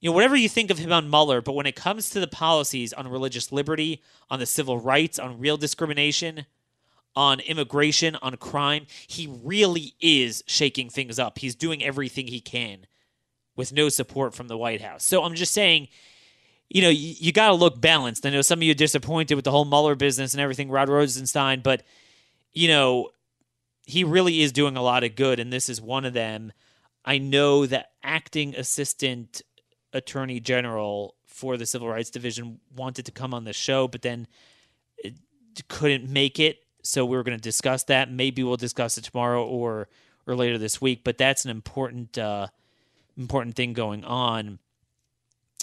you 0.00 0.08
know, 0.08 0.14
whatever 0.14 0.36
you 0.36 0.48
think 0.48 0.70
of 0.70 0.78
him 0.78 0.92
on 0.92 1.10
Mueller, 1.10 1.40
but 1.42 1.52
when 1.52 1.66
it 1.66 1.76
comes 1.76 2.08
to 2.10 2.20
the 2.20 2.26
policies 2.26 2.92
on 2.92 3.08
religious 3.08 3.52
liberty, 3.52 4.02
on 4.30 4.38
the 4.38 4.46
civil 4.46 4.78
rights, 4.78 5.18
on 5.18 5.38
real 5.38 5.56
discrimination, 5.56 6.46
on 7.16 7.40
immigration, 7.40 8.16
on 8.16 8.36
crime, 8.36 8.86
he 9.06 9.26
really 9.42 9.94
is 10.00 10.44
shaking 10.46 10.88
things 10.88 11.18
up. 11.18 11.38
He's 11.38 11.54
doing 11.54 11.82
everything 11.82 12.28
he 12.28 12.40
can 12.40 12.86
with 13.56 13.72
no 13.72 13.88
support 13.88 14.34
from 14.34 14.48
the 14.48 14.56
White 14.56 14.80
House. 14.80 15.04
So 15.04 15.24
I'm 15.24 15.34
just 15.34 15.52
saying 15.52 15.88
you 16.70 16.82
know, 16.82 16.88
you, 16.88 17.14
you 17.18 17.32
got 17.32 17.48
to 17.48 17.54
look 17.54 17.80
balanced. 17.80 18.24
I 18.24 18.30
know 18.30 18.42
some 18.42 18.60
of 18.60 18.62
you 18.62 18.70
are 18.70 18.74
disappointed 18.74 19.34
with 19.34 19.44
the 19.44 19.50
whole 19.50 19.64
Mueller 19.64 19.96
business 19.96 20.32
and 20.32 20.40
everything, 20.40 20.70
Rod 20.70 20.88
Rosenstein, 20.88 21.60
but, 21.60 21.82
you 22.52 22.68
know, 22.68 23.10
he 23.84 24.04
really 24.04 24.40
is 24.40 24.52
doing 24.52 24.76
a 24.76 24.82
lot 24.82 25.02
of 25.02 25.16
good, 25.16 25.40
and 25.40 25.52
this 25.52 25.68
is 25.68 25.80
one 25.80 26.04
of 26.04 26.12
them. 26.12 26.52
I 27.04 27.18
know 27.18 27.66
that 27.66 27.90
acting 28.04 28.54
assistant 28.54 29.42
attorney 29.92 30.38
general 30.38 31.16
for 31.26 31.56
the 31.56 31.66
Civil 31.66 31.88
Rights 31.88 32.10
Division 32.10 32.60
wanted 32.76 33.06
to 33.06 33.12
come 33.12 33.34
on 33.34 33.44
the 33.44 33.52
show, 33.52 33.88
but 33.88 34.02
then 34.02 34.28
couldn't 35.66 36.08
make 36.08 36.38
it. 36.38 36.58
So 36.82 37.04
we 37.04 37.16
are 37.16 37.22
going 37.22 37.36
to 37.36 37.42
discuss 37.42 37.84
that. 37.84 38.10
Maybe 38.10 38.42
we'll 38.42 38.56
discuss 38.56 38.98
it 38.98 39.04
tomorrow 39.04 39.44
or 39.44 39.88
or 40.26 40.34
later 40.34 40.58
this 40.58 40.80
week. 40.80 41.02
But 41.04 41.18
that's 41.18 41.44
an 41.44 41.50
important 41.50 42.16
uh, 42.18 42.48
important 43.16 43.56
thing 43.56 43.72
going 43.72 44.04
on 44.04 44.58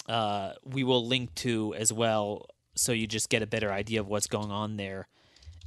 uh, 0.07 0.53
we 0.63 0.83
will 0.83 1.05
link 1.05 1.33
to 1.35 1.73
as 1.75 1.91
well, 1.91 2.47
so 2.75 2.91
you 2.91 3.07
just 3.07 3.29
get 3.29 3.41
a 3.41 3.47
better 3.47 3.71
idea 3.71 3.99
of 3.99 4.07
what's 4.07 4.27
going 4.27 4.51
on 4.51 4.77
there, 4.77 5.07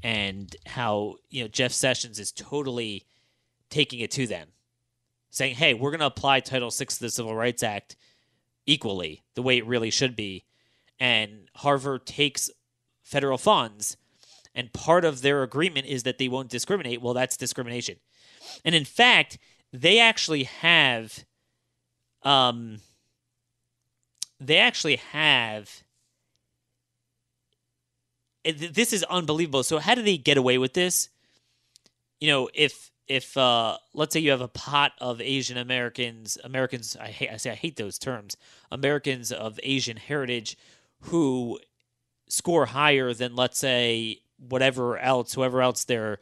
and 0.03 0.55
how 0.67 1.17
you 1.29 1.43
know 1.43 1.49
Jeff 1.49 1.73
Sessions 1.73 2.19
is 2.19 2.33
totally 2.33 3.05
taking 3.69 4.01
it 4.01 4.11
to 4.13 4.27
them, 4.27 4.49
saying, 5.31 5.57
"Hey, 5.57 5.75
we're 5.75 5.91
going 5.91 6.01
to 6.01 6.07
apply 6.07 6.41
Title 6.41 6.71
VI 6.71 6.85
of 6.85 6.99
the 7.01 7.11
Civil 7.11 7.35
Rights 7.35 7.63
Act 7.63 7.97
equally, 8.67 9.23
the 9.35 9.43
way 9.43 9.59
it 9.59 9.67
really 9.67 9.91
should 9.91 10.17
be," 10.17 10.45
and 10.99 11.49
Harvard 11.57 12.07
takes 12.07 12.51
federal 13.03 13.39
funds. 13.39 13.97
And 14.55 14.73
part 14.73 15.05
of 15.05 15.23
their 15.23 15.43
agreement 15.43 15.87
is 15.87 16.03
that 16.03 16.19
they 16.19 16.29
won't 16.29 16.49
discriminate. 16.49 17.01
Well, 17.01 17.15
that's 17.15 17.37
discrimination. 17.37 17.97
And 18.65 18.75
in 18.75 18.85
fact, 18.85 19.39
they 19.73 20.01
actually 20.01 20.45
have 20.45 21.25
um, 22.23 22.79
they 24.41 24.59
actually 24.59 24.97
have 24.97 25.83
this 28.45 28.93
is 28.93 29.05
unbelievable. 29.05 29.63
So 29.63 29.79
how 29.79 29.95
do 29.95 30.03
they 30.03 30.17
get 30.17 30.39
away 30.39 30.59
with 30.59 30.73
this? 30.73 31.11
You 32.21 32.29
know, 32.29 32.49
if 32.55 32.91
if 33.07 33.37
uh, 33.37 33.77
let's 33.93 34.13
say 34.13 34.21
you 34.21 34.31
have 34.31 34.41
a 34.41 34.49
pot 34.49 34.93
of 35.01 35.21
Asian 35.21 35.57
Americans, 35.57 36.39
Americans, 36.43 36.97
I 36.99 37.09
hate, 37.09 37.31
I 37.31 37.37
say 37.37 37.51
I 37.51 37.55
hate 37.55 37.77
those 37.77 37.99
terms, 37.99 38.37
Americans 38.71 39.33
of 39.33 39.59
Asian 39.63 39.97
heritage, 39.97 40.57
who 41.01 41.59
score 42.29 42.67
higher 42.67 43.13
than 43.13 43.37
let's 43.37 43.59
say 43.59 44.21
whatever 44.49 44.99
else, 44.99 45.35
whoever 45.35 45.63
else 45.63 45.85
they're 45.85 46.19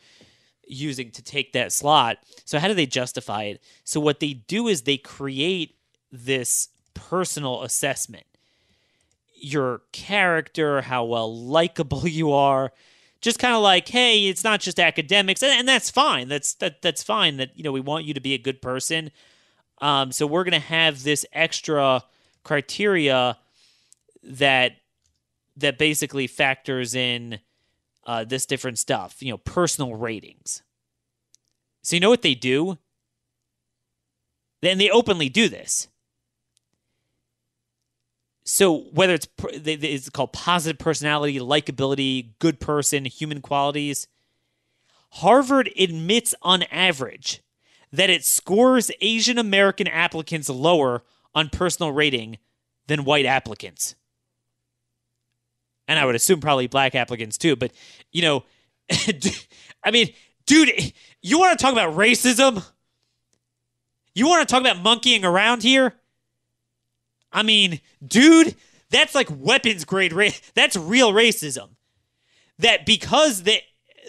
using 0.66 1.10
to 1.12 1.22
take 1.22 1.52
that 1.52 1.72
slot. 1.72 2.18
So 2.44 2.58
how 2.58 2.68
do 2.68 2.74
they 2.74 2.86
justify 2.86 3.44
it? 3.44 3.62
So 3.84 4.00
what 4.00 4.20
they 4.20 4.34
do 4.34 4.68
is 4.68 4.82
they 4.82 4.98
create 4.98 5.76
this 6.12 6.68
personal 6.94 7.62
assessment. 7.62 8.24
Your 9.34 9.82
character, 9.92 10.82
how 10.82 11.04
well 11.04 11.34
likable 11.34 12.06
you 12.08 12.32
are, 12.32 12.72
just 13.20 13.38
kind 13.38 13.54
of 13.54 13.62
like, 13.62 13.88
hey, 13.88 14.28
it's 14.28 14.44
not 14.44 14.60
just 14.60 14.78
academics, 14.78 15.42
and, 15.42 15.52
and, 15.52 15.68
that's 15.68 15.90
fine. 15.90 16.28
That's 16.28 16.54
that 16.54 16.82
that's 16.82 17.02
fine. 17.02 17.36
That 17.38 17.50
you 17.56 17.64
know 17.64 17.72
we 17.72 17.80
want 17.80 18.04
you 18.04 18.14
to 18.14 18.20
be 18.20 18.34
a 18.34 18.38
good 18.38 18.62
person. 18.62 19.10
Um, 19.80 20.12
so 20.12 20.26
we're 20.26 20.44
gonna 20.44 20.60
have 20.60 21.02
this 21.02 21.26
extra 21.32 22.04
criteria 22.44 23.36
that 24.22 24.72
that 25.56 25.78
basically 25.78 26.28
factors 26.28 26.94
in 26.94 27.40
uh, 28.08 28.24
this 28.24 28.46
different 28.46 28.78
stuff. 28.78 29.22
You 29.22 29.30
know, 29.30 29.38
personal 29.38 29.94
ratings. 29.94 30.62
So 31.82 31.94
you 31.94 32.00
know 32.00 32.10
what 32.10 32.22
they 32.22 32.34
do? 32.34 32.78
Then 34.62 34.78
they 34.78 34.90
openly 34.90 35.28
do 35.28 35.48
this. 35.48 35.86
So 38.44 38.86
whether 38.92 39.12
it's 39.12 39.28
it's 39.38 40.08
called 40.08 40.32
positive 40.32 40.78
personality, 40.78 41.38
likability, 41.38 42.30
good 42.38 42.58
person, 42.58 43.04
human 43.04 43.42
qualities, 43.42 44.08
Harvard 45.10 45.70
admits 45.78 46.34
on 46.40 46.62
average 46.64 47.42
that 47.92 48.10
it 48.10 48.24
scores 48.24 48.90
Asian 49.02 49.38
American 49.38 49.86
applicants 49.86 50.48
lower 50.48 51.02
on 51.34 51.50
personal 51.50 51.92
rating 51.92 52.38
than 52.86 53.04
white 53.04 53.26
applicants. 53.26 53.94
And 55.88 55.98
I 55.98 56.04
would 56.04 56.14
assume 56.14 56.40
probably 56.40 56.66
black 56.66 56.94
applicants 56.94 57.38
too, 57.38 57.56
but 57.56 57.72
you 58.12 58.22
know, 58.22 58.44
I 59.84 59.90
mean, 59.90 60.12
dude, 60.46 60.92
you 61.22 61.38
want 61.38 61.58
to 61.58 61.62
talk 61.62 61.72
about 61.72 61.96
racism? 61.96 62.64
You 64.14 64.28
want 64.28 64.46
to 64.46 64.52
talk 64.52 64.60
about 64.60 64.82
monkeying 64.82 65.24
around 65.24 65.62
here? 65.62 65.94
I 67.32 67.42
mean, 67.42 67.80
dude, 68.06 68.54
that's 68.90 69.14
like 69.14 69.28
weapons 69.30 69.84
grade 69.84 70.12
race. 70.12 70.40
That's 70.54 70.76
real 70.76 71.12
racism. 71.12 71.70
That 72.58 72.86
because 72.86 73.44
the, 73.44 73.60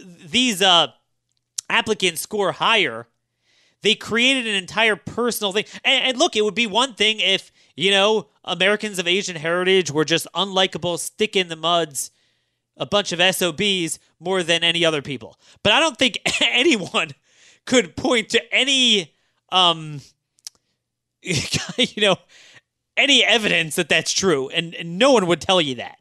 these 0.04 0.62
uh, 0.62 0.88
applicants 1.70 2.22
score 2.22 2.54
higher, 2.54 3.08
they 3.82 3.96
created 3.96 4.48
an 4.48 4.56
entire 4.56 4.96
personal 4.96 5.54
thing. 5.54 5.66
And, 5.84 6.10
and 6.10 6.18
look, 6.18 6.36
it 6.36 6.44
would 6.44 6.56
be 6.56 6.68
one 6.68 6.96
thing 6.96 7.20
if, 7.20 7.52
you 7.80 7.92
know, 7.92 8.28
Americans 8.44 9.00
of 9.00 9.08
Asian 9.08 9.38
heritage 9.38 9.90
were 9.90 10.04
just 10.04 10.28
unlikable, 10.36 11.00
stick 11.00 11.38
in 11.38 11.48
the 11.48 11.56
muds, 11.56 12.12
a 12.76 12.86
bunch 12.86 13.14
of 13.14 13.22
SOBs 13.34 14.00
more 14.20 14.44
than 14.44 14.66
any 14.66 14.84
other 14.84 15.02
people. 15.02 15.40
But 15.64 15.72
I 15.72 15.80
don't 15.80 15.98
think 15.98 16.18
anyone 16.42 17.12
could 17.66 17.96
point 17.96 18.32
to 18.32 18.54
any, 18.54 19.16
um, 19.50 20.02
you 21.24 22.02
know, 22.02 22.18
any 22.98 23.24
evidence 23.24 23.78
that 23.78 23.88
that's 23.88 24.12
true, 24.12 24.50
and, 24.50 24.76
and 24.76 25.00
no 25.00 25.14
one 25.14 25.26
would 25.28 25.40
tell 25.40 25.62
you 25.62 25.76
that. 25.76 26.00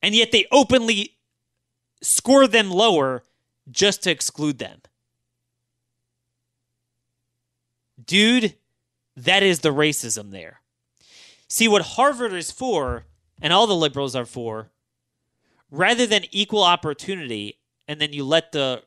And 0.00 0.14
yet 0.14 0.32
they 0.32 0.46
openly 0.50 1.16
score 2.00 2.46
them 2.46 2.70
lower 2.70 3.24
just 3.70 4.04
to 4.04 4.10
exclude 4.10 4.58
them. 4.58 4.80
Dude, 8.02 8.54
that 9.16 9.42
is 9.42 9.60
the 9.60 9.72
racism 9.72 10.30
there. 10.30 10.60
See, 11.48 11.68
what 11.68 11.82
Harvard 11.82 12.32
is 12.32 12.50
for, 12.50 13.04
and 13.40 13.52
all 13.52 13.66
the 13.66 13.74
liberals 13.74 14.16
are 14.16 14.24
for, 14.24 14.70
rather 15.70 16.06
than 16.06 16.24
equal 16.30 16.62
opportunity, 16.62 17.58
and 17.86 18.00
then 18.00 18.12
you 18.12 18.24
let 18.24 18.52
the, 18.52 18.82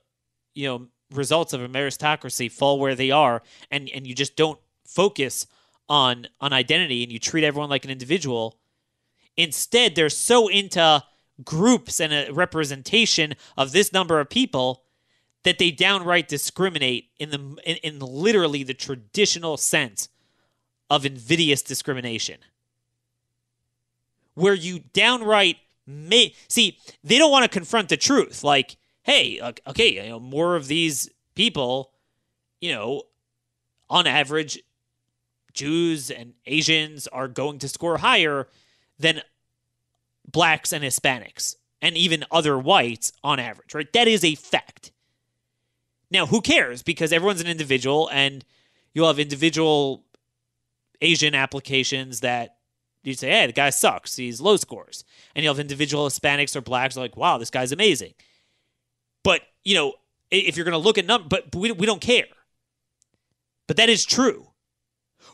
you 0.53 0.67
know, 0.67 0.87
results 1.11 1.53
of 1.53 1.61
a 1.61 1.67
meritocracy 1.67 2.51
fall 2.51 2.79
where 2.79 2.95
they 2.95 3.11
are, 3.11 3.43
and, 3.69 3.89
and 3.93 4.07
you 4.07 4.15
just 4.15 4.35
don't 4.35 4.59
focus 4.85 5.47
on 5.87 6.27
on 6.41 6.53
identity 6.53 7.03
and 7.03 7.11
you 7.11 7.19
treat 7.19 7.43
everyone 7.43 7.69
like 7.69 7.85
an 7.85 7.91
individual. 7.91 8.57
Instead, 9.37 9.95
they're 9.95 10.09
so 10.09 10.47
into 10.47 11.03
groups 11.43 11.99
and 11.99 12.13
a 12.13 12.31
representation 12.31 13.35
of 13.57 13.71
this 13.71 13.91
number 13.91 14.19
of 14.19 14.29
people 14.29 14.83
that 15.43 15.59
they 15.59 15.69
downright 15.69 16.27
discriminate 16.27 17.09
in 17.19 17.29
the 17.29 17.37
in, 17.65 17.77
in 17.77 17.99
literally 17.99 18.63
the 18.63 18.73
traditional 18.73 19.57
sense 19.57 20.09
of 20.89 21.05
invidious 21.05 21.61
discrimination. 21.61 22.37
Where 24.33 24.53
you 24.53 24.79
downright 24.93 25.57
may 25.87 26.33
see 26.47 26.77
they 27.03 27.17
don't 27.17 27.31
want 27.31 27.43
to 27.43 27.49
confront 27.49 27.89
the 27.89 27.97
truth 27.97 28.43
like 28.43 28.75
hey 29.03 29.39
okay 29.67 30.03
you 30.03 30.09
know 30.09 30.19
more 30.19 30.55
of 30.55 30.67
these 30.67 31.07
people 31.35 31.91
you 32.59 32.73
know 32.73 33.03
on 33.87 34.07
average 34.07 34.59
Jews 35.53 36.11
and 36.11 36.33
Asians 36.45 37.07
are 37.07 37.27
going 37.27 37.59
to 37.59 37.69
score 37.69 37.97
higher 37.97 38.47
than 38.99 39.21
blacks 40.29 40.73
and 40.73 40.83
Hispanics 40.83 41.55
and 41.81 41.97
even 41.97 42.25
other 42.29 42.57
whites 42.59 43.11
on 43.23 43.39
average, 43.39 43.73
right? 43.73 43.91
That 43.93 44.07
is 44.07 44.23
a 44.23 44.35
fact. 44.35 44.91
Now, 46.11 46.25
who 46.25 46.41
cares? 46.41 46.83
Because 46.83 47.11
everyone's 47.11 47.41
an 47.41 47.47
individual 47.47 48.09
and 48.11 48.45
you'll 48.93 49.07
have 49.07 49.19
individual 49.19 50.03
Asian 51.01 51.35
applications 51.35 52.21
that 52.21 52.57
you 53.03 53.13
say, 53.13 53.29
hey, 53.29 53.47
the 53.47 53.53
guy 53.53 53.69
sucks. 53.69 54.15
He's 54.15 54.41
low 54.41 54.57
scores. 54.57 55.03
And 55.35 55.43
you'll 55.43 55.53
have 55.53 55.59
individual 55.59 56.07
Hispanics 56.07 56.55
or 56.55 56.61
blacks 56.61 56.97
like, 56.97 57.15
wow, 57.15 57.37
this 57.37 57.51
guy's 57.51 57.71
amazing. 57.71 58.13
But, 59.23 59.41
you 59.63 59.75
know, 59.75 59.93
if 60.31 60.57
you're 60.57 60.65
going 60.65 60.73
to 60.73 60.77
look 60.77 60.97
at 60.97 61.05
numbers, 61.05 61.27
but 61.29 61.55
we, 61.55 61.71
we 61.71 61.85
don't 61.85 62.01
care. 62.01 62.25
But 63.67 63.77
that 63.77 63.89
is 63.89 64.05
true. 64.05 64.47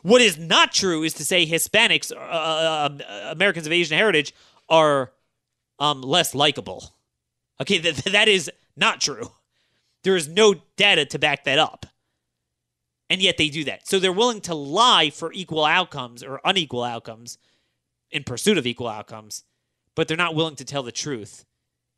What 0.02 0.20
is 0.20 0.38
not 0.38 0.72
true 0.72 1.02
is 1.02 1.14
to 1.14 1.24
say 1.24 1.46
Hispanics, 1.46 2.12
uh, 2.12 2.18
uh, 2.18 2.88
um, 2.90 3.00
Americans 3.30 3.66
of 3.66 3.72
Asian 3.72 3.96
heritage, 3.96 4.34
are 4.68 5.12
um, 5.78 6.02
less 6.02 6.34
likable. 6.34 6.94
Okay, 7.60 7.78
th- 7.78 7.96
that 8.04 8.28
is 8.28 8.50
not 8.76 9.00
true. 9.00 9.30
There 10.02 10.16
is 10.16 10.28
no 10.28 10.54
data 10.76 11.04
to 11.06 11.18
back 11.18 11.44
that 11.44 11.58
up. 11.58 11.86
And 13.10 13.20
yet 13.20 13.36
they 13.36 13.48
do 13.48 13.64
that. 13.64 13.86
So 13.86 13.98
they're 13.98 14.12
willing 14.12 14.40
to 14.42 14.54
lie 14.54 15.10
for 15.10 15.32
equal 15.32 15.64
outcomes 15.64 16.22
or 16.22 16.40
unequal 16.44 16.82
outcomes 16.82 17.38
in 18.10 18.24
pursuit 18.24 18.58
of 18.58 18.66
equal 18.66 18.88
outcomes, 18.88 19.44
but 19.94 20.08
they're 20.08 20.16
not 20.16 20.34
willing 20.34 20.56
to 20.56 20.64
tell 20.64 20.82
the 20.82 20.92
truth 20.92 21.44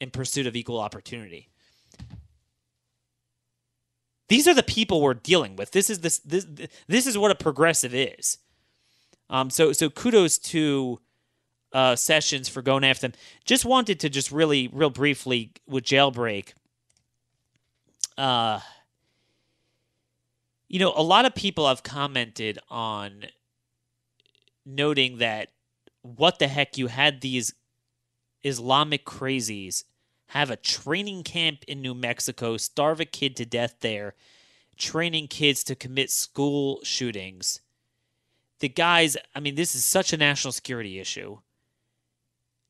in 0.00 0.10
pursuit 0.10 0.46
of 0.46 0.56
equal 0.56 0.80
opportunity. 0.80 1.48
These 4.28 4.48
are 4.48 4.54
the 4.54 4.62
people 4.62 5.00
we're 5.00 5.14
dealing 5.14 5.56
with. 5.56 5.70
This 5.72 5.90
is 5.90 6.00
this 6.00 6.18
this 6.20 6.46
this 6.88 7.06
is 7.06 7.18
what 7.18 7.30
a 7.30 7.34
progressive 7.34 7.94
is. 7.94 8.38
Um, 9.28 9.50
so 9.50 9.72
so 9.72 9.90
kudos 9.90 10.38
to 10.38 11.00
uh, 11.72 11.96
Sessions 11.96 12.48
for 12.48 12.62
going 12.62 12.84
after 12.84 13.08
them. 13.08 13.12
Just 13.44 13.64
wanted 13.64 14.00
to 14.00 14.08
just 14.08 14.30
really 14.30 14.68
real 14.68 14.90
briefly 14.90 15.52
with 15.66 15.84
jailbreak. 15.84 16.54
Uh, 18.16 18.60
you 20.68 20.78
know, 20.78 20.92
a 20.96 21.02
lot 21.02 21.24
of 21.24 21.34
people 21.34 21.68
have 21.68 21.82
commented 21.82 22.58
on 22.68 23.26
noting 24.64 25.18
that 25.18 25.48
what 26.02 26.38
the 26.38 26.48
heck 26.48 26.78
you 26.78 26.88
had 26.88 27.20
these 27.20 27.54
Islamic 28.42 29.04
crazies 29.04 29.84
have 30.28 30.50
a 30.50 30.56
training 30.56 31.22
camp 31.22 31.64
in 31.68 31.80
New 31.80 31.94
Mexico, 31.94 32.56
starve 32.56 33.00
a 33.00 33.04
kid 33.04 33.36
to 33.36 33.46
death 33.46 33.76
there, 33.80 34.14
training 34.76 35.28
kids 35.28 35.62
to 35.64 35.74
commit 35.74 36.10
school 36.10 36.80
shootings. 36.82 37.60
The 38.60 38.68
guys, 38.68 39.16
I 39.34 39.40
mean, 39.40 39.54
this 39.54 39.74
is 39.74 39.84
such 39.84 40.12
a 40.12 40.16
national 40.16 40.52
security 40.52 40.98
issue. 40.98 41.38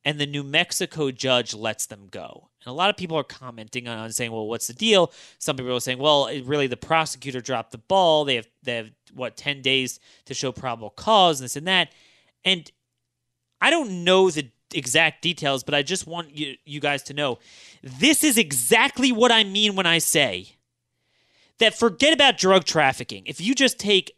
And 0.05 0.19
the 0.19 0.27
New 0.27 0.43
Mexico 0.43 1.11
judge 1.11 1.55
lets 1.55 1.87
them 1.87 2.09
go. 2.11 2.51
And 2.65 2.71
a 2.71 2.75
lot 2.75 2.91
of 2.91 2.97
people 2.97 3.17
are 3.17 3.25
commenting 3.25 3.89
on 3.89 4.13
saying, 4.13 4.33
well, 4.33 4.47
what's 4.47 4.67
the 4.67 4.75
deal? 4.75 5.13
Some 5.39 5.57
people 5.57 5.75
are 5.75 5.81
saying, 5.81 5.99
well, 5.99 6.29
really 6.45 6.67
the 6.67 6.77
prosecutor 6.77 7.41
dropped 7.41 7.73
the 7.73 7.79
ball. 7.79 8.25
They 8.25 8.37
have 8.37 8.47
they 8.63 8.77
have 8.77 8.91
what 9.15 9.37
10 9.37 9.63
days 9.63 10.01
to 10.27 10.35
show 10.35 10.53
probable 10.53 10.91
cause, 10.91 11.41
and 11.41 11.45
this 11.45 11.57
and 11.57 11.67
that. 11.69 11.93
And 12.45 12.71
I 13.61 13.71
don't 13.71 14.05
know 14.05 14.31
the 14.31 14.51
exact 14.75 15.23
details, 15.23 15.65
but 15.65 15.75
I 15.75 15.83
just 15.83 16.07
want 16.07 16.37
you, 16.37 16.57
you 16.65 16.81
guys 16.81 17.03
to 17.05 17.15
know 17.15 17.39
this 17.83 18.25
is 18.25 18.37
exactly 18.37 19.13
what 19.13 19.33
I 19.33 19.45
mean 19.45 19.75
when 19.75 19.87
I 19.87 19.99
say 19.99 20.57
that 21.59 21.79
forget 21.79 22.13
about 22.13 22.37
drug 22.37 22.65
trafficking. 22.65 23.23
If 23.27 23.41
you 23.41 23.55
just 23.55 23.79
take 23.79 24.17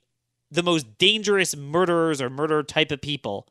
the 0.51 0.63
most 0.63 0.99
dangerous 0.99 1.57
murderers 1.57 2.21
or 2.21 2.31
murder 2.31 2.63
type 2.63 2.91
of 2.91 3.01
people, 3.01 3.47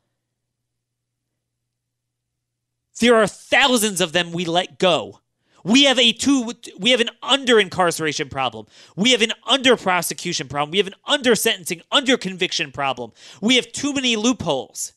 there 3.00 3.16
are 3.16 3.28
thousands 3.28 4.02
of 4.02 4.12
them 4.14 4.32
we 4.32 4.46
let 4.46 4.80
go. 4.80 5.20
We 5.64 5.86
have 5.86 5.98
a 5.98 6.12
two 6.12 6.54
we 6.78 6.92
have 6.92 7.02
an 7.02 7.10
under 7.24 7.60
incarceration 7.60 8.30
problem. 8.30 8.68
We 8.96 9.12
have 9.12 9.24
an 9.24 9.34
under 9.48 9.76
prosecution 9.76 10.48
problem. 10.48 10.72
We 10.72 10.78
have 10.78 10.88
an 10.88 10.96
under 11.06 11.34
sentencing, 11.34 11.82
under 11.92 12.18
conviction 12.18 12.72
problem. 12.72 13.12
We 13.42 13.56
have 13.56 13.72
too 13.72 13.92
many 13.94 14.16
loopholes. 14.16 14.94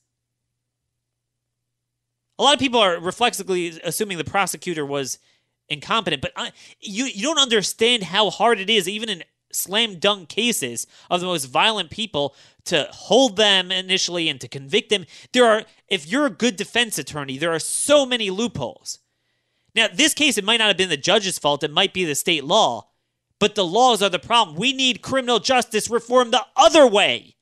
A 2.38 2.42
lot 2.42 2.52
of 2.52 2.60
people 2.60 2.80
are 2.80 3.00
reflexively 3.00 3.80
assuming 3.82 4.18
the 4.18 4.24
prosecutor 4.24 4.84
was 4.84 5.18
incompetent, 5.68 6.20
but 6.22 6.32
I, 6.36 6.52
you 6.80 7.06
you 7.06 7.22
don't 7.22 7.38
understand 7.38 8.02
how 8.04 8.28
hard 8.28 8.60
it 8.60 8.68
is, 8.68 8.86
even 8.88 9.08
in 9.08 9.24
slam 9.52 9.98
dunk 9.98 10.28
cases 10.28 10.86
of 11.10 11.20
the 11.20 11.26
most 11.26 11.46
violent 11.46 11.90
people, 11.90 12.34
to 12.64 12.86
hold 12.90 13.36
them 13.36 13.72
initially 13.72 14.28
and 14.28 14.40
to 14.40 14.48
convict 14.48 14.90
them. 14.90 15.06
There 15.32 15.46
are, 15.46 15.64
if 15.88 16.06
you're 16.06 16.26
a 16.26 16.30
good 16.30 16.56
defense 16.56 16.98
attorney, 16.98 17.38
there 17.38 17.52
are 17.52 17.58
so 17.58 18.04
many 18.04 18.28
loopholes. 18.30 18.98
Now, 19.74 19.88
this 19.92 20.12
case, 20.12 20.36
it 20.36 20.44
might 20.44 20.58
not 20.58 20.68
have 20.68 20.76
been 20.76 20.88
the 20.88 20.96
judge's 20.96 21.38
fault; 21.38 21.62
it 21.62 21.72
might 21.72 21.94
be 21.94 22.04
the 22.04 22.14
state 22.14 22.44
law, 22.44 22.88
but 23.38 23.54
the 23.54 23.64
laws 23.64 24.02
are 24.02 24.08
the 24.08 24.18
problem. 24.18 24.56
We 24.56 24.72
need 24.72 25.02
criminal 25.02 25.38
justice 25.38 25.88
reform 25.88 26.30
the 26.30 26.44
other 26.56 26.86
way. 26.86 27.36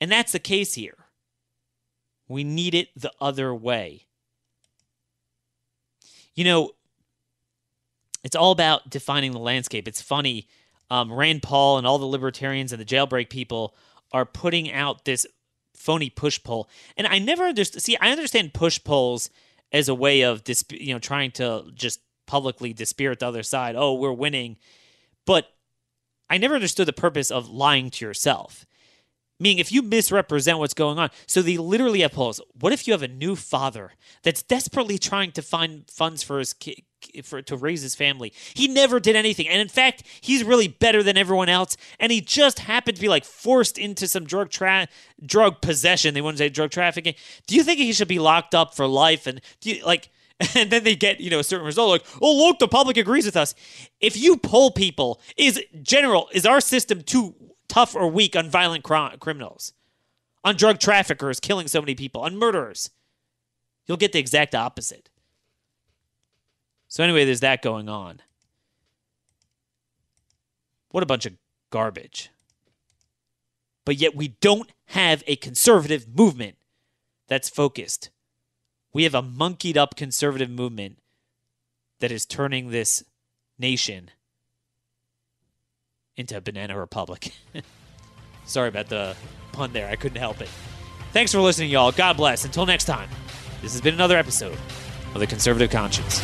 And 0.00 0.10
that's 0.10 0.32
the 0.32 0.38
case 0.38 0.74
here. 0.74 1.06
We 2.28 2.44
need 2.44 2.74
it 2.74 2.88
the 2.94 3.12
other 3.20 3.54
way. 3.54 4.06
You 6.34 6.44
know, 6.44 6.70
it's 8.24 8.36
all 8.36 8.50
about 8.50 8.90
defining 8.90 9.32
the 9.32 9.38
landscape. 9.38 9.86
It's 9.88 10.02
funny. 10.02 10.48
Um, 10.90 11.12
Rand 11.12 11.42
Paul 11.42 11.78
and 11.78 11.86
all 11.86 11.98
the 11.98 12.06
libertarians 12.06 12.72
and 12.72 12.80
the 12.80 12.86
jailbreak 12.86 13.28
people 13.28 13.74
are 14.12 14.24
putting 14.24 14.72
out 14.72 15.04
this 15.04 15.26
phony 15.74 16.10
push 16.10 16.42
poll. 16.42 16.68
And 16.96 17.06
I 17.06 17.18
never 17.18 17.44
understand. 17.44 17.82
See, 17.82 17.96
I 18.00 18.10
understand 18.10 18.54
push 18.54 18.82
polls 18.82 19.30
as 19.72 19.88
a 19.88 19.94
way 19.94 20.22
of, 20.22 20.44
disp- 20.44 20.72
you 20.72 20.92
know, 20.94 20.98
trying 20.98 21.30
to 21.32 21.64
just 21.74 22.00
publicly 22.26 22.72
dispirit 22.72 23.20
the 23.20 23.26
other 23.26 23.42
side. 23.42 23.76
Oh, 23.76 23.94
we're 23.94 24.12
winning. 24.12 24.56
But 25.26 25.48
I 26.30 26.38
never 26.38 26.54
understood 26.54 26.88
the 26.88 26.92
purpose 26.92 27.30
of 27.30 27.48
lying 27.48 27.90
to 27.90 28.04
yourself. 28.04 28.66
Meaning, 29.40 29.58
if 29.58 29.70
you 29.70 29.82
misrepresent 29.82 30.58
what's 30.58 30.74
going 30.74 30.98
on, 30.98 31.10
so 31.26 31.42
they 31.42 31.56
literally 31.56 32.00
have 32.00 32.12
polls. 32.12 32.40
What 32.58 32.72
if 32.72 32.86
you 32.86 32.92
have 32.92 33.04
a 33.04 33.08
new 33.08 33.36
father 33.36 33.92
that's 34.22 34.42
desperately 34.42 34.98
trying 34.98 35.30
to 35.32 35.42
find 35.42 35.88
funds 35.88 36.24
for 36.24 36.40
his 36.40 36.52
ki- 36.52 36.84
for 37.24 37.42
to 37.42 37.56
raise 37.56 37.82
his 37.82 37.94
family. 37.94 38.32
He 38.54 38.68
never 38.68 39.00
did 39.00 39.16
anything, 39.16 39.48
and 39.48 39.60
in 39.60 39.68
fact, 39.68 40.02
he's 40.20 40.44
really 40.44 40.68
better 40.68 41.02
than 41.02 41.16
everyone 41.16 41.48
else. 41.48 41.76
And 41.98 42.12
he 42.12 42.20
just 42.20 42.60
happened 42.60 42.96
to 42.96 43.00
be 43.00 43.08
like 43.08 43.24
forced 43.24 43.78
into 43.78 44.06
some 44.06 44.24
drug 44.24 44.50
tra- 44.50 44.88
drug 45.24 45.60
possession. 45.60 46.14
They 46.14 46.20
wouldn't 46.20 46.38
say 46.38 46.48
drug 46.48 46.70
trafficking. 46.70 47.14
Do 47.46 47.54
you 47.54 47.62
think 47.62 47.78
he 47.78 47.92
should 47.92 48.08
be 48.08 48.18
locked 48.18 48.54
up 48.54 48.74
for 48.74 48.86
life? 48.86 49.26
And 49.26 49.40
do 49.60 49.70
you 49.70 49.84
like? 49.84 50.10
And 50.54 50.70
then 50.70 50.84
they 50.84 50.94
get 50.94 51.18
you 51.18 51.30
know 51.30 51.40
a 51.40 51.44
certain 51.44 51.66
result 51.66 51.90
like 51.90 52.06
oh 52.22 52.32
look 52.32 52.60
the 52.60 52.68
public 52.68 52.96
agrees 52.96 53.26
with 53.26 53.36
us. 53.36 53.56
If 54.00 54.16
you 54.16 54.36
poll 54.36 54.70
people, 54.70 55.20
is 55.36 55.60
general 55.82 56.28
is 56.32 56.46
our 56.46 56.60
system 56.60 57.02
too 57.02 57.34
tough 57.68 57.96
or 57.96 58.08
weak 58.08 58.36
on 58.36 58.48
violent 58.48 58.84
cr- 58.84 59.16
criminals, 59.18 59.72
on 60.44 60.54
drug 60.54 60.78
traffickers 60.78 61.40
killing 61.40 61.66
so 61.66 61.80
many 61.80 61.96
people, 61.96 62.20
on 62.20 62.36
murderers? 62.36 62.90
You'll 63.88 63.96
get 63.96 64.12
the 64.12 64.20
exact 64.20 64.54
opposite. 64.54 65.08
So 66.88 67.04
anyway, 67.04 67.24
there's 67.24 67.40
that 67.40 67.62
going 67.62 67.88
on. 67.88 68.20
What 70.90 71.02
a 71.02 71.06
bunch 71.06 71.26
of 71.26 71.34
garbage. 71.70 72.30
But 73.84 73.96
yet 73.96 74.16
we 74.16 74.28
don't 74.40 74.70
have 74.86 75.22
a 75.26 75.36
conservative 75.36 76.06
movement 76.08 76.56
that's 77.28 77.48
focused. 77.48 78.10
We 78.92 79.04
have 79.04 79.14
a 79.14 79.22
monkeyed 79.22 79.76
up 79.76 79.96
conservative 79.96 80.50
movement 80.50 80.98
that 82.00 82.10
is 82.10 82.24
turning 82.24 82.70
this 82.70 83.04
nation 83.58 84.10
into 86.16 86.36
a 86.36 86.40
banana 86.40 86.78
republic. 86.78 87.32
Sorry 88.44 88.68
about 88.68 88.88
the 88.88 89.14
pun 89.52 89.72
there. 89.72 89.88
I 89.88 89.96
couldn't 89.96 90.18
help 90.18 90.40
it. 90.40 90.48
Thanks 91.12 91.32
for 91.32 91.40
listening, 91.40 91.70
y'all. 91.70 91.92
God 91.92 92.16
bless. 92.16 92.44
Until 92.44 92.66
next 92.66 92.84
time, 92.84 93.08
this 93.62 93.72
has 93.72 93.80
been 93.80 93.94
another 93.94 94.16
episode 94.16 94.56
of 95.14 95.20
The 95.20 95.26
Conservative 95.26 95.70
Conscience. 95.70 96.20